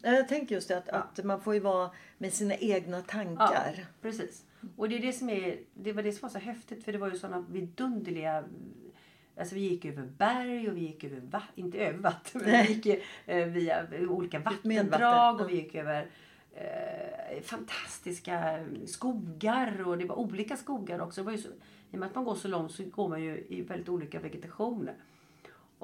Jag 0.01 0.27
tänker 0.27 0.55
just 0.55 0.67
det 0.67 0.77
att, 0.77 0.89
att 0.89 1.25
man 1.25 1.41
får 1.41 1.53
ju 1.53 1.59
vara 1.59 1.91
med 2.17 2.33
sina 2.33 2.55
egna 2.55 3.01
tankar. 3.01 3.75
Ja, 3.77 3.83
precis. 4.01 4.45
Och 4.75 4.89
det, 4.89 4.95
är 4.95 4.99
det, 4.99 5.13
som 5.13 5.29
är, 5.29 5.59
det 5.73 5.93
var 5.93 6.03
det 6.03 6.11
som 6.11 6.21
var 6.21 6.29
så 6.29 6.39
häftigt 6.39 6.83
för 6.83 6.91
det 6.91 6.97
var 6.97 7.11
ju 7.11 7.17
sådana 7.17 7.45
vidunderliga 7.49 8.43
Alltså 9.37 9.55
vi 9.55 9.61
gick 9.61 9.85
över 9.85 10.03
berg 10.03 10.69
och 10.69 10.77
vi 10.77 10.81
gick 10.81 11.03
över 11.03 11.21
vatten, 11.21 11.65
inte 11.65 11.77
över 11.77 11.99
vatten, 11.99 12.41
men 12.45 12.65
vi 12.65 12.73
gick 12.73 13.03
eh, 13.25 13.47
via 13.47 13.87
olika 14.09 14.39
vattendrag 14.39 15.31
vatten, 15.31 15.45
och 15.45 15.51
vi 15.51 15.55
gick 15.55 15.75
över 15.75 16.07
eh, 16.51 17.41
fantastiska 17.41 18.65
skogar 18.85 19.87
och 19.87 19.97
det 19.97 20.05
var 20.05 20.15
olika 20.15 20.57
skogar 20.57 20.99
också. 20.99 21.21
Det 21.21 21.25
var 21.25 21.31
ju 21.31 21.37
så, 21.37 21.49
I 21.49 21.95
och 21.95 21.99
med 21.99 22.07
att 22.07 22.15
man 22.15 22.23
går 22.23 22.35
så 22.35 22.47
långt 22.47 22.71
så 22.71 22.83
går 22.83 23.09
man 23.09 23.23
ju 23.23 23.45
i 23.49 23.61
väldigt 23.61 23.89
olika 23.89 24.19
vegetation. 24.19 24.89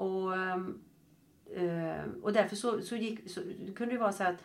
Och, 0.00 0.36
ehm, 0.36 0.80
eh, 1.54 2.04
och 2.22 2.32
därför 2.32 2.56
så, 2.56 2.80
så, 2.80 2.96
gick, 2.96 3.30
så 3.30 3.40
kunde 3.76 3.94
det 3.94 3.98
vara 3.98 4.12
så 4.12 4.24
att 4.24 4.42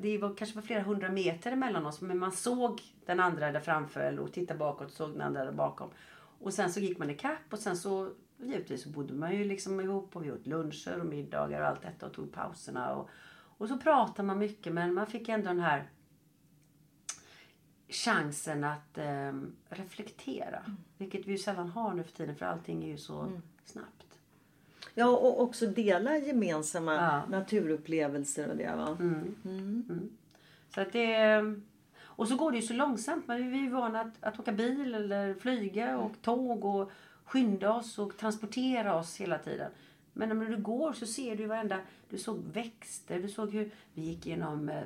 det 0.00 0.18
var 0.18 0.36
kanske 0.36 0.56
var 0.56 0.62
flera 0.62 0.82
hundra 0.82 1.08
meter 1.08 1.52
emellan 1.52 1.86
oss 1.86 2.00
men 2.00 2.18
man 2.18 2.32
såg 2.32 2.82
den 3.06 3.20
andra 3.20 3.52
där 3.52 3.60
framför 3.60 4.18
och 4.18 4.32
tittade 4.32 4.58
bakåt 4.58 4.86
och 4.86 4.92
såg 4.92 5.10
den 5.10 5.20
andra 5.20 5.44
där 5.44 5.52
bakom. 5.52 5.90
Och 6.40 6.54
sen 6.54 6.72
så 6.72 6.80
gick 6.80 6.98
man 6.98 7.10
ikapp 7.10 7.52
och 7.52 7.58
sen 7.58 7.76
så 7.76 8.10
givetvis 8.36 8.82
så 8.82 8.88
bodde 8.88 9.14
man 9.14 9.36
ju 9.36 9.44
liksom 9.44 9.80
ihop 9.80 10.16
och 10.16 10.24
vi 10.24 10.32
åt 10.32 10.46
luncher 10.46 11.00
och 11.00 11.06
middagar 11.06 11.60
och 11.60 11.66
allt 11.66 11.82
detta 11.82 12.06
och 12.06 12.12
tog 12.12 12.32
pauserna. 12.32 12.94
Och, 12.94 13.10
och 13.58 13.68
så 13.68 13.78
pratade 13.78 14.26
man 14.26 14.38
mycket 14.38 14.72
men 14.72 14.94
man 14.94 15.06
fick 15.06 15.28
ändå 15.28 15.48
den 15.48 15.60
här 15.60 15.88
chansen 17.88 18.64
att 18.64 18.98
eh, 18.98 19.32
reflektera. 19.68 20.62
Vilket 20.96 21.26
vi 21.26 21.32
ju 21.32 21.38
sällan 21.38 21.68
har 21.68 21.94
nu 21.94 22.02
för 22.04 22.12
tiden 22.12 22.36
för 22.36 22.46
allting 22.46 22.84
är 22.84 22.88
ju 22.88 22.98
så 22.98 23.32
snabbt. 23.64 24.07
Ja, 24.98 25.06
och 25.16 25.42
också 25.42 25.66
dela 25.66 26.18
gemensamma 26.18 26.94
Ja. 26.94 27.22
naturupplevelser 27.30 28.50
och 28.50 28.56
det 28.56 28.76
va. 28.76 28.96
Så 30.74 30.80
att 30.80 30.92
det, 30.92 31.42
och 32.02 32.28
så 32.28 32.36
går 32.36 32.50
det 32.50 32.56
ju 32.56 32.62
så 32.62 32.74
långsamt. 32.74 33.28
Men 33.28 33.50
vi 33.50 33.58
är 33.58 33.62
ju 33.62 33.70
vana 33.70 34.00
att, 34.00 34.14
att 34.24 34.40
åka 34.40 34.52
bil 34.52 34.94
eller 34.94 35.34
flyga 35.34 35.98
och 35.98 36.12
tåg 36.22 36.64
och 36.64 36.90
skynda 37.24 37.72
oss 37.72 37.98
och 37.98 38.16
transportera 38.16 38.94
oss 38.96 39.16
hela 39.20 39.38
tiden. 39.38 39.70
Men 40.12 40.28
när 40.38 40.48
du 40.48 40.56
går 40.56 40.92
så 40.92 41.06
ser 41.06 41.36
du 41.36 41.46
varenda... 41.46 41.78
Du 42.10 42.18
såg 42.18 42.38
växter, 42.52 43.20
du 43.20 43.28
såg 43.28 43.52
hur... 43.54 43.70
Vi 43.94 44.02
gick 44.02 44.26
genom... 44.26 44.68
eh, 44.68 44.82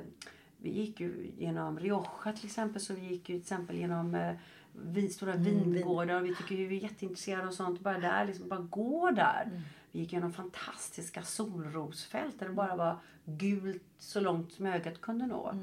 Vi 0.57 0.69
gick 0.69 1.01
genom 1.37 1.79
Rioja 1.79 2.33
till 2.35 2.45
exempel. 2.45 2.81
Så 2.81 2.93
vi 2.93 3.01
gick 3.01 3.29
ju 3.29 3.35
till 3.35 3.41
exempel 3.41 3.75
genom 3.75 4.15
eh, 4.15 4.33
vin, 4.73 5.09
stora 5.09 5.35
vingårdar. 5.35 6.15
Och 6.21 6.25
vi 6.25 6.35
tycker 6.35 6.55
ju 6.55 6.67
vi 6.67 6.77
är 6.77 6.81
jätteintresserade 6.83 7.47
av 7.47 7.51
sånt. 7.51 7.79
Bara 7.79 7.97
där, 7.99 8.25
liksom 8.25 8.47
bara 8.49 8.59
gå 8.59 9.11
där. 9.11 9.61
Vi 9.93 9.99
gick 9.99 10.13
genom 10.13 10.33
fantastiska 10.33 11.21
solrosfält 11.23 12.39
där 12.39 12.47
det 12.47 12.53
bara 12.53 12.75
var 12.75 12.97
gult 13.25 13.83
så 13.97 14.19
långt 14.19 14.51
som 14.53 14.65
ögat 14.65 15.01
kunde 15.01 15.25
nå. 15.27 15.53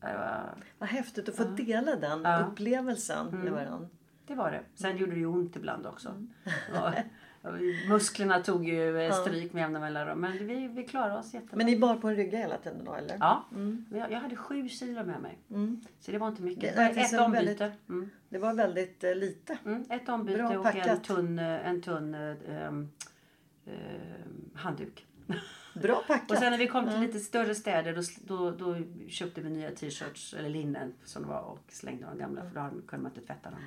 Det, 0.00 0.06
var, 0.14 0.54
Vad 0.78 0.88
häftigt 0.88 1.28
att 1.28 1.36
få 1.36 1.44
dela 1.44 1.96
den 1.96 2.20
Ja. 2.22 2.36
Mm. 2.36 2.50
upplevelsen 2.50 3.26
med 3.42 3.52
varandra. 3.52 3.88
det 4.26 4.34
var 4.34 4.50
det. 4.50 4.60
Sen 4.74 4.96
gjorde 4.96 5.12
det 5.12 5.18
ju 5.18 5.26
ont 5.26 5.56
ibland 5.56 5.86
också. 5.86 6.24
Ja, 6.74 6.92
musklerna 7.88 8.40
tog 8.42 8.68
ju 8.68 9.00
eh, 9.00 9.12
stryk 9.12 9.52
med 9.52 9.60
jämna 9.60 9.80
mellanrum. 9.80 10.20
Men 10.20 10.32
vi, 10.46 10.68
vi 10.68 10.84
klarade 10.84 11.18
oss 11.18 11.34
jättebra. 11.34 11.56
Men 11.56 11.66
ni 11.66 11.78
bar 11.78 11.96
på 11.96 12.08
en 12.08 12.16
rygga 12.16 12.38
hela 12.38 12.58
tiden 12.58 12.84
då 12.84 12.94
eller? 12.94 13.16
Ja, 13.20 13.44
jag, 13.90 14.12
jag 14.12 14.20
hade 14.20 14.36
sju 14.36 14.68
kilo 14.68 15.04
med 15.04 15.20
mig. 15.20 15.38
Så 16.00 16.10
det 16.12 16.18
var 16.18 16.28
inte 16.28 16.42
mycket. 16.42 16.76
Det- 16.76 16.82
det 16.94 17.00
ett 17.00 17.12
en 17.12 17.20
ombyte. 17.20 17.44
väldigt- 17.44 17.88
Mm. 17.88 18.10
Det 18.28 18.38
var 18.38 18.54
väldigt 18.54 19.04
eh, 19.04 19.14
lite. 19.14 19.58
Mm, 19.64 19.84
ett 19.90 20.08
ombyte 20.08 20.38
Bra 20.38 20.48
och 20.48 20.54
en 20.54 20.62
packat. 20.62 21.04
tunn, 21.04 21.38
eh, 21.38 21.68
en 21.68 21.82
tunn 21.82 22.14
eh, 22.14 22.20
ehm, 22.20 22.82
eh, 22.82 22.86
handduk. 24.54 25.06
Bra 25.74 26.02
packat. 26.06 26.30
Och 26.30 26.36
sen 26.36 26.50
när 26.50 26.58
vi 26.58 26.66
kom 26.66 26.90
till 26.90 27.00
lite 27.00 27.20
större 27.20 27.54
städer 27.54 27.94
då, 27.94 28.02
då, 28.26 28.50
då 28.50 28.82
köpte 29.08 29.40
vi 29.40 29.50
nya 29.50 29.70
t-shirts 29.70 30.34
eller 30.34 30.48
linnen 30.48 30.94
som 31.04 31.22
det 31.22 31.28
var 31.28 31.40
och 31.40 31.64
slängde 31.68 32.06
de 32.06 32.18
gamla 32.18 32.42
för 32.42 32.54
då 32.54 32.82
kunde 32.86 33.02
man 33.02 33.12
inte 33.12 33.26
tvätta 33.26 33.50
dem. 33.50 33.60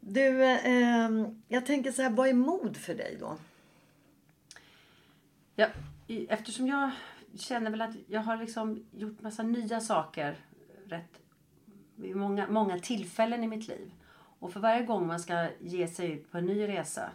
Du, 0.00 0.44
eh, 0.44 1.10
jag 1.48 1.66
tänker 1.66 1.92
så 1.92 2.02
här, 2.02 2.10
vad 2.10 2.28
är 2.28 2.34
mod 2.34 2.76
för 2.76 2.94
dig 2.94 3.16
då? 3.20 3.36
Ja, 5.54 5.66
eftersom 6.28 6.66
jag 6.66 6.90
känner 7.38 7.70
väl 7.70 7.80
att 7.80 7.94
jag 8.06 8.20
har 8.20 8.36
liksom 8.36 8.86
gjort 8.92 9.20
massa 9.20 9.42
nya 9.42 9.80
saker 9.80 10.36
rätt 10.86 11.20
vid 11.96 12.16
många, 12.16 12.46
många 12.50 12.78
tillfällen 12.78 13.44
i 13.44 13.48
mitt 13.48 13.68
liv. 13.68 13.92
Och 14.38 14.52
för 14.52 14.60
varje 14.60 14.82
gång 14.82 15.06
man 15.06 15.20
ska 15.20 15.48
ge 15.60 15.88
sig 15.88 16.12
ut 16.12 16.32
på 16.32 16.38
en 16.38 16.46
ny 16.46 16.68
resa 16.68 17.10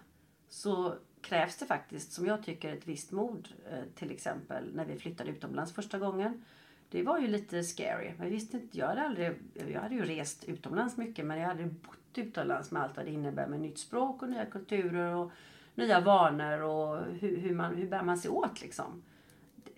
så 0.50 0.96
krävs 1.22 1.58
det 1.58 1.66
faktiskt, 1.66 2.12
som 2.12 2.26
jag 2.26 2.44
tycker, 2.44 2.74
ett 2.74 2.88
visst 2.88 3.12
mod. 3.12 3.48
Eh, 3.72 3.84
till 3.96 4.12
exempel 4.12 4.76
när 4.76 4.86
vi 4.86 4.98
flyttade 4.98 5.30
utomlands 5.30 5.74
första 5.74 6.00
gången. 6.00 6.44
Det 6.90 7.04
var 7.04 7.20
ju 7.20 7.28
lite 7.28 7.64
scary. 7.64 8.12
Men 8.18 8.28
jag 8.28 8.32
visste 8.34 8.58
inte, 8.58 8.78
jag 8.78 8.88
hade 8.88 9.02
aldrig, 9.02 9.32
jag 9.74 9.82
hade 9.82 9.96
ju 9.96 10.06
rest 10.06 10.44
utomlands 10.44 10.98
mycket 10.98 11.26
men 11.26 11.40
jag 11.40 11.48
hade 11.48 11.66
bott 11.66 11.96
utomlands 12.16 12.72
med 12.72 12.82
allt 12.82 12.98
vad 12.98 13.06
det 13.06 13.12
innebär 13.12 13.48
med 13.48 13.60
nytt 13.60 13.80
språk 13.80 14.22
och 14.22 14.30
nya 14.30 14.46
kulturer 14.46 15.16
och 15.16 15.32
nya 15.76 16.00
vanor 16.00 16.62
och 16.62 17.06
hur, 17.06 17.38
hur, 17.38 17.56
man, 17.56 17.76
hur 17.76 17.88
bär 17.88 18.04
man 18.04 18.18
sig 18.18 18.32
åt 18.32 18.62
liksom. 18.62 19.04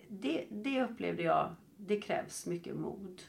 Det, 0.08 0.46
det 0.50 0.82
upplevde 0.82 1.22
jag, 1.22 1.54
det 1.76 2.00
krävs 2.00 2.46
mycket 2.46 2.76
mod. 2.76 3.22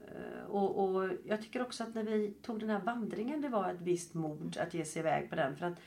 Eh, 0.00 0.50
och, 0.50 0.84
och 0.84 1.10
jag 1.24 1.42
tycker 1.42 1.62
också 1.62 1.84
att 1.84 1.94
när 1.94 2.04
vi 2.04 2.34
tog 2.42 2.60
den 2.60 2.70
här 2.70 2.80
vandringen, 2.80 3.40
det 3.40 3.48
var 3.48 3.70
ett 3.70 3.80
visst 3.80 4.14
mod 4.14 4.56
att 4.58 4.74
ge 4.74 4.84
sig 4.84 5.00
iväg 5.00 5.30
på 5.30 5.36
den. 5.36 5.56
För 5.56 5.66
att 5.66 5.78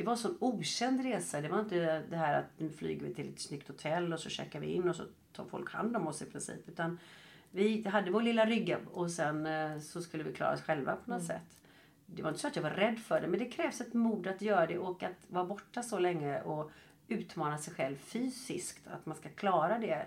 det 0.00 0.06
var 0.06 0.12
en 0.12 0.18
sån 0.18 0.36
okänd 0.40 1.02
resa. 1.02 1.40
Det 1.40 1.48
var 1.48 1.60
inte 1.60 2.02
det 2.10 2.16
här 2.16 2.38
att 2.38 2.50
nu 2.56 2.70
flyger 2.70 3.06
vi 3.06 3.14
till 3.14 3.28
ett 3.28 3.40
snyggt 3.40 3.68
hotell 3.68 4.12
och 4.12 4.20
så 4.20 4.28
checkar 4.28 4.60
vi 4.60 4.66
in 4.66 4.88
och 4.88 4.96
så 4.96 5.04
tar 5.32 5.44
folk 5.44 5.72
hand 5.72 5.96
om 5.96 6.06
oss 6.06 6.22
i 6.22 6.24
princip. 6.24 6.68
Utan 6.68 6.98
vi 7.50 7.88
hade 7.88 8.10
vår 8.10 8.22
lilla 8.22 8.46
rygga 8.46 8.78
och 8.92 9.10
sen 9.10 9.46
eh, 9.46 9.78
så 9.78 10.02
skulle 10.02 10.24
vi 10.24 10.32
klara 10.32 10.54
oss 10.54 10.62
själva 10.62 10.96
på 10.96 11.10
något 11.10 11.24
sätt. 11.24 11.58
Det 12.06 12.22
var 12.22 12.28
inte 12.28 12.40
så 12.40 12.46
att 12.46 12.56
jag 12.56 12.62
var 12.62 12.70
rädd 12.70 12.98
för 12.98 13.20
det 13.20 13.28
men 13.28 13.38
det 13.38 13.44
krävs 13.44 13.80
ett 13.80 13.94
mod 13.94 14.26
att 14.26 14.42
göra 14.42 14.66
det 14.66 14.78
och 14.78 15.02
att 15.02 15.26
vara 15.28 15.44
borta 15.44 15.82
så 15.82 15.98
länge 15.98 16.42
och 16.42 16.70
utmana 17.08 17.58
sig 17.58 17.74
själv 17.74 17.96
fysiskt. 17.96 18.86
Att 18.86 19.06
man 19.06 19.16
ska 19.16 19.28
klara 19.28 19.78
det 19.78 20.06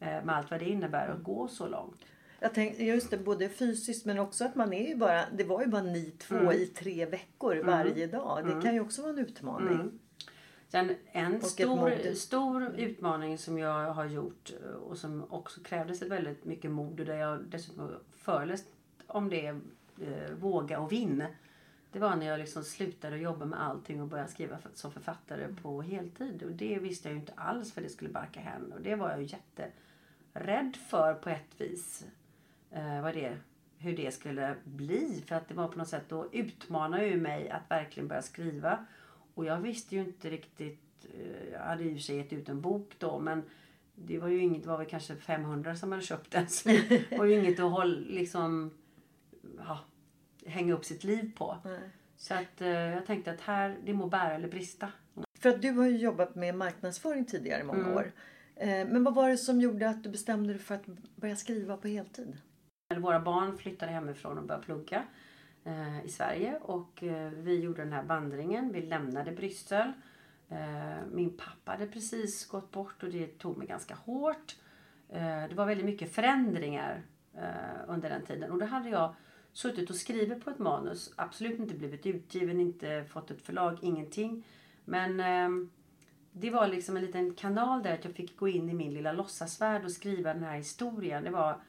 eh, 0.00 0.24
med 0.24 0.36
allt 0.36 0.50
vad 0.50 0.60
det 0.60 0.68
innebär 0.68 1.08
och 1.08 1.22
gå 1.22 1.48
så 1.48 1.68
långt. 1.68 2.04
Jag 2.40 2.54
tänkte 2.54 2.84
just 2.84 3.10
det, 3.10 3.16
både 3.18 3.48
fysiskt 3.48 4.06
men 4.06 4.18
också 4.18 4.44
att 4.44 4.54
man 4.54 4.72
är 4.72 4.88
ju 4.88 4.96
bara, 4.96 5.24
det 5.30 5.44
var 5.44 5.60
ju 5.60 5.66
bara 5.66 5.82
ni 5.82 6.10
två 6.18 6.52
i 6.52 6.66
tre 6.66 7.06
veckor 7.06 7.62
varje 7.64 8.06
dag. 8.06 8.46
Det 8.46 8.62
kan 8.62 8.74
ju 8.74 8.80
också 8.80 9.02
vara 9.02 9.12
en 9.12 9.18
utmaning. 9.18 9.98
Sen 10.68 10.94
en 11.12 11.40
stor, 11.42 12.14
stor 12.14 12.74
utmaning 12.76 13.38
som 13.38 13.58
jag 13.58 13.92
har 13.92 14.04
gjort 14.04 14.52
eh, 14.62 14.70
och 14.70 14.98
som 14.98 15.24
också 15.30 15.60
krävdes 15.60 16.02
väldigt 16.02 16.44
mycket 16.44 16.70
mod 16.70 17.00
och 17.00 17.06
där 17.06 17.16
jag 17.16 17.40
dessutom 17.40 17.90
föreläst 18.16 18.66
om 19.06 19.28
det, 19.28 19.46
eh, 19.46 20.32
våga 20.40 20.80
och 20.80 20.92
vinn. 20.92 21.24
Det 21.92 21.98
var 21.98 22.16
när 22.16 22.26
jag 22.26 22.38
liksom 22.38 22.64
slutade 22.64 23.18
jobba 23.18 23.44
med 23.44 23.62
allting 23.62 24.02
och 24.02 24.08
började 24.08 24.30
skriva 24.30 24.58
för, 24.58 24.70
som 24.74 24.92
författare 24.92 25.48
på 25.62 25.82
heltid. 25.82 26.42
Och 26.42 26.52
det 26.52 26.78
visste 26.78 27.08
jag 27.08 27.14
ju 27.14 27.20
inte 27.20 27.32
alls 27.36 27.72
för 27.72 27.80
det 27.80 27.88
skulle 27.88 28.10
barka 28.10 28.40
hän. 28.40 28.72
Och 28.72 28.80
det 28.80 28.94
var 28.94 29.10
jag 29.10 29.22
ju 29.22 29.28
jätterädd 29.28 30.76
för 30.76 31.14
på 31.14 31.28
ett 31.28 31.60
vis. 31.60 32.04
Eh, 32.70 33.02
vad 33.02 33.14
det, 33.14 33.36
hur 33.78 33.96
det 33.96 34.14
skulle 34.14 34.54
bli. 34.64 35.24
För 35.26 35.34
att 35.36 35.48
det 35.48 35.54
var 35.54 35.68
på 35.68 35.78
något 35.78 35.88
sätt, 35.88 36.04
då 36.08 36.28
utmanade 36.32 37.06
ju 37.06 37.16
mig 37.16 37.50
att 37.50 37.70
verkligen 37.70 38.08
börja 38.08 38.22
skriva. 38.22 38.86
Och 39.34 39.44
jag 39.44 39.60
visste 39.60 39.94
ju 39.96 40.00
inte 40.00 40.30
riktigt, 40.30 41.06
eh, 41.14 41.52
jag 41.52 41.60
hade 41.60 41.84
för 41.94 41.98
sig 41.98 42.16
gett 42.16 42.32
ut 42.32 42.48
en 42.48 42.60
bok 42.60 42.94
då 42.98 43.18
men 43.18 43.42
det 43.94 44.18
var 44.18 44.28
ju 44.28 44.38
inget, 44.42 44.62
det 44.62 44.68
var 44.68 44.78
väl 44.78 44.86
kanske 44.86 45.16
500 45.16 45.76
som 45.76 45.92
hade 45.92 46.04
köpt 46.04 46.30
den. 46.30 46.48
Så 46.48 46.68
det 46.68 47.18
var 47.18 47.24
ju 47.24 47.34
inget 47.34 47.60
att 47.60 47.70
hålla, 47.70 47.98
liksom, 48.08 48.70
ja, 49.58 49.78
hänga 50.46 50.74
upp 50.74 50.84
sitt 50.84 51.04
liv 51.04 51.32
på. 51.36 51.56
Så 52.16 52.34
att 52.34 52.60
eh, 52.60 52.68
jag 52.68 53.06
tänkte 53.06 53.30
att 53.30 53.40
här, 53.40 53.76
det 53.84 53.92
må 53.94 54.06
bära 54.06 54.32
eller 54.34 54.48
brista. 54.48 54.92
För 55.38 55.48
att 55.48 55.62
du 55.62 55.70
har 55.70 55.86
ju 55.86 55.96
jobbat 55.96 56.34
med 56.34 56.54
marknadsföring 56.54 57.24
tidigare 57.24 57.60
i 57.60 57.64
många 57.64 57.78
Mm. 57.84 57.94
år. 57.94 58.12
Eh, 58.56 58.68
Men 58.88 59.04
vad 59.04 59.14
var 59.14 59.28
det 59.30 59.36
som 59.36 59.60
gjorde 59.60 59.88
att 59.88 60.02
du 60.04 60.08
bestämde 60.10 60.52
dig 60.52 60.62
för 60.62 60.74
att 60.74 60.86
börja 61.16 61.36
skriva 61.36 61.76
på 61.76 61.88
heltid? 61.88 62.36
Våra 62.96 63.20
barn 63.20 63.58
flyttade 63.58 63.92
hemifrån 63.92 64.38
och 64.38 64.44
började 64.44 64.64
plugga 64.64 65.04
eh, 65.64 66.04
i 66.04 66.08
Sverige. 66.08 66.58
Och 66.62 67.02
eh, 67.02 67.30
vi 67.30 67.60
gjorde 67.60 67.82
den 67.82 67.92
här 67.92 68.02
vandringen. 68.02 68.72
Vi 68.72 68.82
lämnade 68.82 69.32
Bryssel. 69.32 69.92
Eh, 70.48 71.06
min 71.12 71.36
pappa 71.36 71.72
hade 71.72 71.86
precis 71.86 72.48
gått 72.48 72.70
bort 72.70 73.02
och 73.02 73.08
det 73.08 73.38
tog 73.38 73.56
mig 73.56 73.66
ganska 73.66 73.94
hårt. 73.94 74.56
Eh, 75.08 75.48
det 75.48 75.54
var 75.54 75.66
väldigt 75.66 75.86
mycket 75.86 76.12
förändringar 76.14 77.02
eh, 77.34 77.88
under 77.88 78.08
den 78.10 78.22
tiden. 78.22 78.50
Och 78.50 78.58
då 78.58 78.66
hade 78.66 78.88
jag 78.88 79.14
suttit 79.52 79.90
och 79.90 79.96
skrivit 79.96 80.44
på 80.44 80.50
ett 80.50 80.58
manus. 80.58 81.12
Absolut 81.16 81.60
inte 81.60 81.74
blivit 81.74 82.06
utgiven, 82.06 82.60
inte 82.60 83.04
fått 83.04 83.30
ett 83.30 83.42
förlag, 83.42 83.78
ingenting. 83.82 84.46
Men 84.84 85.20
eh, 85.20 85.68
det 86.32 86.50
var 86.50 86.68
liksom 86.68 86.96
en 86.96 87.04
liten 87.04 87.34
kanal 87.34 87.82
där 87.82 87.94
att 87.94 88.04
jag 88.04 88.14
fick 88.14 88.36
gå 88.36 88.48
in 88.48 88.70
i 88.70 88.74
min 88.74 88.94
lilla 88.94 89.12
låtsasvärld 89.12 89.84
och 89.84 89.92
skriva 89.92 90.34
den 90.34 90.42
här 90.42 90.56
historien. 90.56 91.24
Det 91.24 91.30
var, 91.30 91.60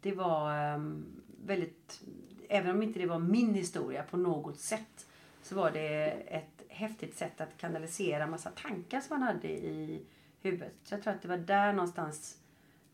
det 0.00 0.12
var 0.12 0.52
ehm, 0.54 1.04
väldigt, 1.44 2.02
även 2.48 2.76
om 2.76 2.82
inte 2.82 2.98
det 2.98 3.06
var 3.06 3.18
min 3.18 3.54
historia 3.54 4.02
på 4.02 4.16
något 4.16 4.58
sätt, 4.58 5.06
så 5.42 5.54
var 5.54 5.70
det 5.70 6.10
ett 6.10 6.62
häftigt 6.68 7.16
sätt 7.16 7.40
att 7.40 7.56
kanalisera 7.56 8.26
massa 8.26 8.50
tankar 8.50 9.00
som 9.00 9.20
man 9.20 9.28
hade 9.28 9.48
i 9.48 10.06
huvudet. 10.40 10.74
Så 10.82 10.94
jag 10.94 11.02
tror 11.02 11.12
att 11.14 11.22
det 11.22 11.28
var 11.28 11.36
där 11.36 11.72
någonstans 11.72 12.38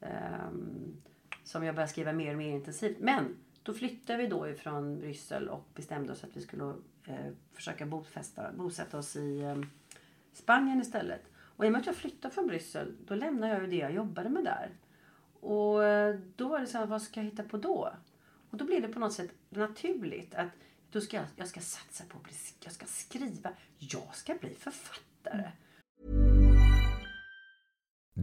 um, 0.01 0.97
som 1.45 1.65
jag 1.65 1.75
började 1.75 1.93
skriva 1.93 2.13
mer 2.13 2.33
och 2.33 2.39
mer 2.39 2.51
intensivt. 2.51 2.97
Men 3.01 3.37
då 3.63 3.75
flyttade 3.75 4.23
vi 4.23 4.27
då 4.27 4.49
ifrån 4.49 4.99
Bryssel 4.99 5.49
och 5.49 5.69
bestämde 5.75 6.13
oss 6.13 6.25
att 6.25 6.37
vi 6.37 6.41
skulle 6.41 6.75
eh, 7.07 7.33
försöka 7.53 7.87
bofästa, 7.87 8.53
bosätta 8.53 8.99
oss 8.99 9.17
i 9.17 9.41
eh, 9.41 9.57
Spanien 10.33 10.81
istället. 10.81 11.23
Och 11.37 11.65
i 11.65 11.69
och 11.69 11.73
med 11.73 11.81
att 11.81 11.87
jag 11.87 11.97
flyttade 11.97 12.35
från 12.35 12.47
Bryssel, 12.47 12.97
då 13.07 13.15
lämnade 13.15 13.53
jag 13.53 13.63
ju 13.63 13.69
det 13.71 13.77
jag 13.77 13.93
jobbade 13.93 14.29
med 14.29 14.45
där. 14.45 14.71
Och 15.47 15.85
eh, 15.85 16.17
då 16.37 16.49
var 16.49 16.61
det 16.61 16.67
så 16.67 16.79
här, 16.79 16.87
vad 16.87 17.03
ska 17.03 17.21
jag 17.21 17.25
hitta 17.25 17.43
på 17.43 17.57
då? 17.57 17.93
Och 18.51 18.59
då 18.59 18.65
blev 18.65 18.83
det 18.83 18.89
på 18.89 18.99
något 18.99 19.13
sätt 19.13 19.31
naturligt 19.51 20.35
att 20.35 20.49
då 20.93 21.01
ska 21.01 21.17
jag, 21.17 21.27
jag 21.37 21.49
ska 21.49 21.61
satsa 21.61 22.05
på 22.09 22.17
att 22.19 22.25
bli, 22.25 22.33
jag 22.65 22.73
ska 22.73 22.87
skriva, 22.87 23.51
jag 23.79 24.15
ska 24.15 24.35
bli 24.35 24.55
författare. 24.55 25.51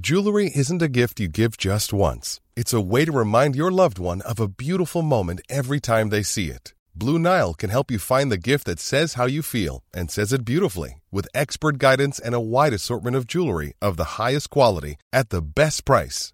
Jewelry 0.09 0.49
isn't 0.55 0.81
a 0.81 0.88
gift 0.88 1.19
you 1.19 1.29
give 1.29 1.55
just 1.59 1.93
once. 1.93 2.41
It's 2.55 2.73
a 2.73 2.81
way 2.81 3.05
to 3.05 3.12
remind 3.12 3.55
your 3.55 3.71
loved 3.71 3.99
one 3.99 4.21
of 4.21 4.39
a 4.39 4.47
beautiful 4.47 5.01
moment 5.01 5.41
every 5.49 5.79
time 5.79 6.09
they 6.09 6.23
see 6.23 6.49
it. 6.49 6.73
Blue 6.95 7.19
Nile 7.19 7.53
can 7.53 7.69
help 7.69 7.91
you 7.91 7.99
find 7.99 8.31
the 8.31 8.49
gift 8.51 8.65
that 8.65 8.79
says 8.79 9.13
how 9.13 9.27
you 9.27 9.41
feel 9.41 9.83
and 9.93 10.12
says 10.12 10.33
it 10.33 10.45
beautifully 10.45 11.01
with 11.12 11.27
expert 11.33 11.77
guidance 11.77 12.19
and 12.19 12.36
a 12.36 12.39
wide 12.39 12.73
assortment 12.73 13.15
of 13.15 13.27
jewelry 13.27 13.73
of 13.81 13.97
the 13.97 14.19
highest 14.23 14.49
quality 14.49 14.95
at 15.13 15.29
the 15.29 15.41
best 15.41 15.86
price. 15.86 16.33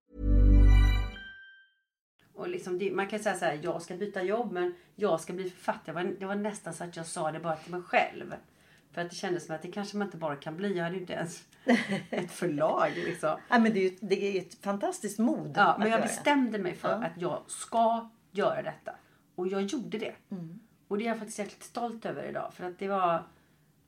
Och 2.41 2.49
liksom 2.49 2.79
det, 2.79 2.91
man 2.91 3.07
kan 3.07 3.19
säga 3.19 3.35
så 3.35 3.45
här, 3.45 3.59
jag 3.63 3.81
ska 3.81 3.95
byta 3.95 4.23
jobb 4.23 4.51
men 4.51 4.73
jag 4.95 5.21
ska 5.21 5.33
bli 5.33 5.49
författare. 5.49 5.93
Det 5.95 6.03
var, 6.03 6.15
det 6.19 6.25
var 6.25 6.35
nästan 6.35 6.73
så 6.73 6.83
att 6.83 6.95
jag 6.95 7.05
sa 7.05 7.31
det 7.31 7.39
bara 7.39 7.55
till 7.55 7.71
mig 7.71 7.81
själv. 7.81 8.33
För 8.91 9.01
att 9.01 9.09
det 9.09 9.15
kändes 9.15 9.45
som 9.45 9.55
att 9.55 9.61
det 9.61 9.71
kanske 9.71 9.97
man 9.97 10.07
inte 10.07 10.17
bara 10.17 10.35
kan 10.35 10.57
bli. 10.57 10.77
Jag 10.77 10.83
hade 10.83 10.95
ju 10.95 11.01
inte 11.01 11.13
ens 11.13 11.43
ett 12.09 12.31
förlag 12.31 12.91
liksom. 12.95 13.37
Ja, 13.49 13.59
men 13.59 13.73
det 13.73 13.79
är 13.79 13.83
ju 13.89 13.97
det 14.01 14.37
är 14.37 14.41
ett 14.41 14.55
fantastiskt 14.55 15.19
mod 15.19 15.53
Ja, 15.55 15.75
men 15.79 15.87
jag 15.89 15.97
göra. 15.97 16.01
bestämde 16.07 16.57
mig 16.59 16.75
för 16.75 16.89
Ja. 16.89 16.95
att 16.95 17.21
jag 17.21 17.41
ska 17.47 18.09
göra 18.31 18.61
detta. 18.61 18.95
Och 19.35 19.47
jag 19.47 19.61
gjorde 19.61 19.97
det. 19.97 20.13
Mm. 20.31 20.59
Och 20.87 20.97
det 20.97 21.03
är 21.03 21.07
jag 21.07 21.17
faktiskt 21.17 21.39
jäkligt 21.39 21.63
stolt 21.63 22.05
över 22.05 22.29
idag. 22.29 22.53
För 22.53 22.63
att 22.65 22.79
det 22.79 22.87
var... 22.87 23.23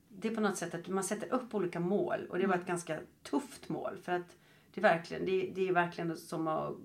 Det 0.09 0.27
är 0.27 0.35
på 0.35 0.41
något 0.41 0.57
sätt 0.57 0.73
att 0.73 0.87
man 0.87 1.03
sätter 1.03 1.33
upp 1.33 1.53
olika 1.55 1.79
mål. 1.79 2.25
Och 2.29 2.37
det 2.37 2.43
Mm. 2.43 2.49
var 2.57 2.57
ett 2.63 2.67
ganska 2.67 2.99
tufft 3.23 3.69
mål. 3.69 3.97
För 4.03 4.11
att 4.11 4.37
det 4.73 4.79
är 4.81 4.83
verkligen, 4.83 5.25
det, 5.25 5.51
det 5.55 5.67
är 5.67 5.73
verkligen 5.73 6.17
som 6.17 6.47
att... 6.47 6.75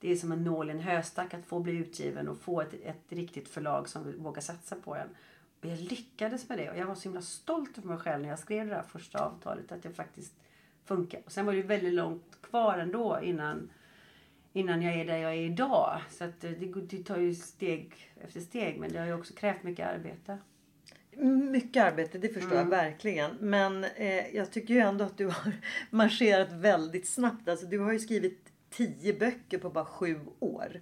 Det 0.00 0.12
är 0.12 0.16
som 0.16 0.32
en 0.32 0.44
nål 0.44 0.70
i 0.70 0.72
en 0.72 0.80
höstack 0.80 1.34
att 1.34 1.46
få 1.46 1.60
bli 1.60 1.72
utgiven 1.72 2.28
och 2.28 2.38
få 2.38 2.60
ett, 2.60 2.74
ett 2.84 3.04
riktigt 3.08 3.48
förlag 3.48 3.88
som 3.88 4.22
vågar 4.22 4.42
satsa 4.42 4.76
på 4.76 4.94
en. 4.94 5.08
Och 5.60 5.66
jag 5.66 5.78
lyckades 5.78 6.48
med 6.48 6.58
det. 6.58 6.70
Och 6.70 6.78
jag 6.78 6.86
var 6.86 6.94
så 6.94 7.02
himla 7.02 7.22
stolt 7.22 7.78
över 7.78 7.88
mig 7.88 7.98
själv 7.98 8.22
när 8.22 8.28
jag 8.28 8.38
skrev 8.38 8.66
det 8.66 8.74
där 8.74 8.82
första 8.82 9.18
avtalet. 9.18 9.72
Att 9.72 9.84
jag 9.84 9.94
faktiskt 9.94 10.34
funkar. 10.84 11.20
Och 11.24 11.32
sen 11.32 11.46
var 11.46 11.52
det 11.52 11.56
ju 11.56 11.66
väldigt 11.66 11.94
långt 11.94 12.38
kvar 12.42 12.78
ändå 12.78 13.18
innan 13.22 13.70
innan 14.52 14.82
jag 14.82 14.94
är 14.94 15.04
där 15.04 15.16
jag 15.16 15.32
är 15.32 15.42
idag. 15.42 16.00
Så 16.10 16.24
att 16.24 16.44
eh, 16.44 16.50
det, 16.50 16.80
det 16.80 17.04
tar 17.04 17.16
ju 17.16 17.34
steg 17.34 17.94
efter 18.24 18.40
steg 18.40 18.80
men 18.80 18.92
det 18.92 18.98
har 18.98 19.06
ju 19.06 19.14
också 19.14 19.34
krävt 19.34 19.62
mycket 19.62 19.86
arbete. 19.86 20.38
Mycket 21.50 21.84
arbete, 21.84 22.18
det 22.18 22.28
förstår 22.28 22.54
jag 22.54 22.64
verkligen. 22.64 23.30
Men 23.40 23.84
eh, 23.84 24.36
jag 24.36 24.52
tycker 24.52 24.74
ju 24.74 24.80
ändå 24.80 25.04
att 25.04 25.18
du 25.18 25.26
har 25.26 25.52
marscherat 25.90 26.52
väldigt 26.52 27.08
snabbt. 27.08 27.48
Alltså, 27.48 27.66
du 27.66 27.78
har 27.78 27.92
ju 27.92 27.98
skrivit 27.98 28.52
tio 28.70 29.18
böcker 29.18 29.58
på 29.58 29.70
bara 29.70 29.84
sju 29.84 30.20
år. 30.38 30.80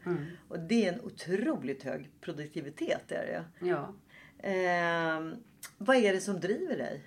Och 0.49 0.61
det 0.61 0.87
är 0.87 0.93
en 0.93 1.01
otroligt 1.01 1.83
hög 1.83 2.11
produktivitet. 2.21 3.13
Är 3.13 3.27
det. 3.27 3.67
Ja. 3.67 3.95
Eh, 4.39 5.39
vad 5.79 5.97
är 5.97 6.13
det 6.13 6.21
som 6.21 6.41
driver 6.41 6.77
dig? 6.77 7.03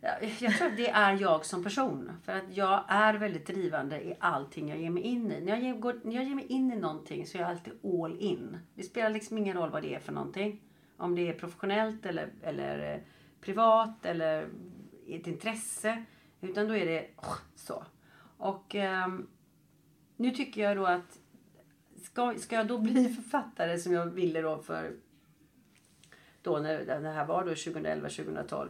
Ja, 0.00 0.10
Jag 0.40 0.56
tror 0.56 0.68
att 0.68 0.76
det 0.76 0.88
är 0.88 1.20
jag 1.20 1.44
som 1.44 1.64
person. 1.64 2.12
För 2.24 2.32
att 2.32 2.56
jag 2.56 2.84
är 2.88 3.14
väldigt 3.14 3.46
drivande 3.46 4.04
i 4.04 4.16
allting 4.20 4.68
jag 4.68 4.78
ger 4.78 4.90
mig 4.90 5.02
in 5.02 5.32
i. 5.32 5.40
När 5.40 5.56
jag 5.56 5.80
går, 5.80 6.00
när 6.04 6.14
jag 6.14 6.24
ger 6.24 6.34
mig 6.34 6.46
in 6.46 6.72
i 6.72 6.76
någonting 6.76 7.26
så 7.26 7.38
är 7.38 7.42
jag 7.42 7.50
alltid 7.50 7.72
all 7.84 8.16
in. 8.18 8.58
Det 8.74 8.82
spelar 8.82 9.10
liksom 9.10 9.38
ingen 9.38 9.56
roll 9.56 9.70
vad 9.70 9.82
det 9.82 9.94
är 9.94 9.98
för 10.00 10.12
någonting. 10.12 10.60
Om 10.96 11.14
det 11.14 11.28
är 11.28 11.32
professionellt 11.32 12.06
eller, 12.06 12.28
eller 12.42 12.94
eh, 12.94 13.00
privat 13.40 14.06
eller 14.06 14.48
ett 15.08 15.26
intresse. 15.26 16.04
Utan 16.40 16.68
då 16.68 16.76
är 16.76 16.86
det 16.86 17.06
så. 17.54 17.84
Och 18.38 18.74
ehm, 18.74 19.26
nu 20.16 20.30
tycker 20.30 20.62
jag 20.62 20.76
då 20.76 20.86
att 20.86 21.18
ska, 22.02 22.34
ska 22.38 22.56
jag 22.56 22.66
då 22.66 22.78
bli 22.78 23.08
författare 23.14 23.78
som 23.78 23.92
jag 23.92 24.06
ville 24.06 24.40
då 24.40 24.58
för 24.58 24.92
då 26.42 26.58
när 26.58 27.00
det 27.00 27.10
här 27.10 27.26
var 27.26 27.44
då 27.44 27.48
2011, 27.50 28.08
2012. 28.08 28.68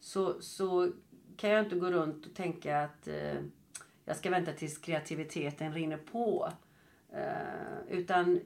Så, 0.00 0.42
så 0.42 0.92
kan 1.36 1.50
jag 1.50 1.64
inte 1.64 1.76
gå 1.76 1.90
runt 1.90 2.26
och 2.26 2.34
tänka 2.34 2.80
att 2.80 3.08
eh, 3.08 3.36
jag 4.04 4.16
ska 4.16 4.30
vänta 4.30 4.52
tills 4.52 4.78
kreativiteten 4.78 5.74
rinner 5.74 5.96
på. 5.96 6.52
Eh, 7.12 7.78
utan 7.88 8.40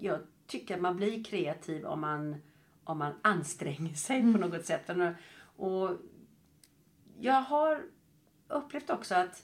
jag 0.00 0.20
tycker 0.46 0.74
att 0.74 0.80
man 0.80 0.96
blir 0.96 1.24
kreativ 1.24 1.84
om 1.84 2.00
man, 2.00 2.36
om 2.84 2.98
man 2.98 3.12
anstränger 3.22 3.94
sig 4.06 4.32
på 4.32 4.38
något 4.38 4.64
sätt. 4.64 4.90
Och 5.56 5.90
jag 7.18 7.40
har 7.40 7.82
upplevt 8.48 8.90
också 8.90 9.14
att 9.14 9.42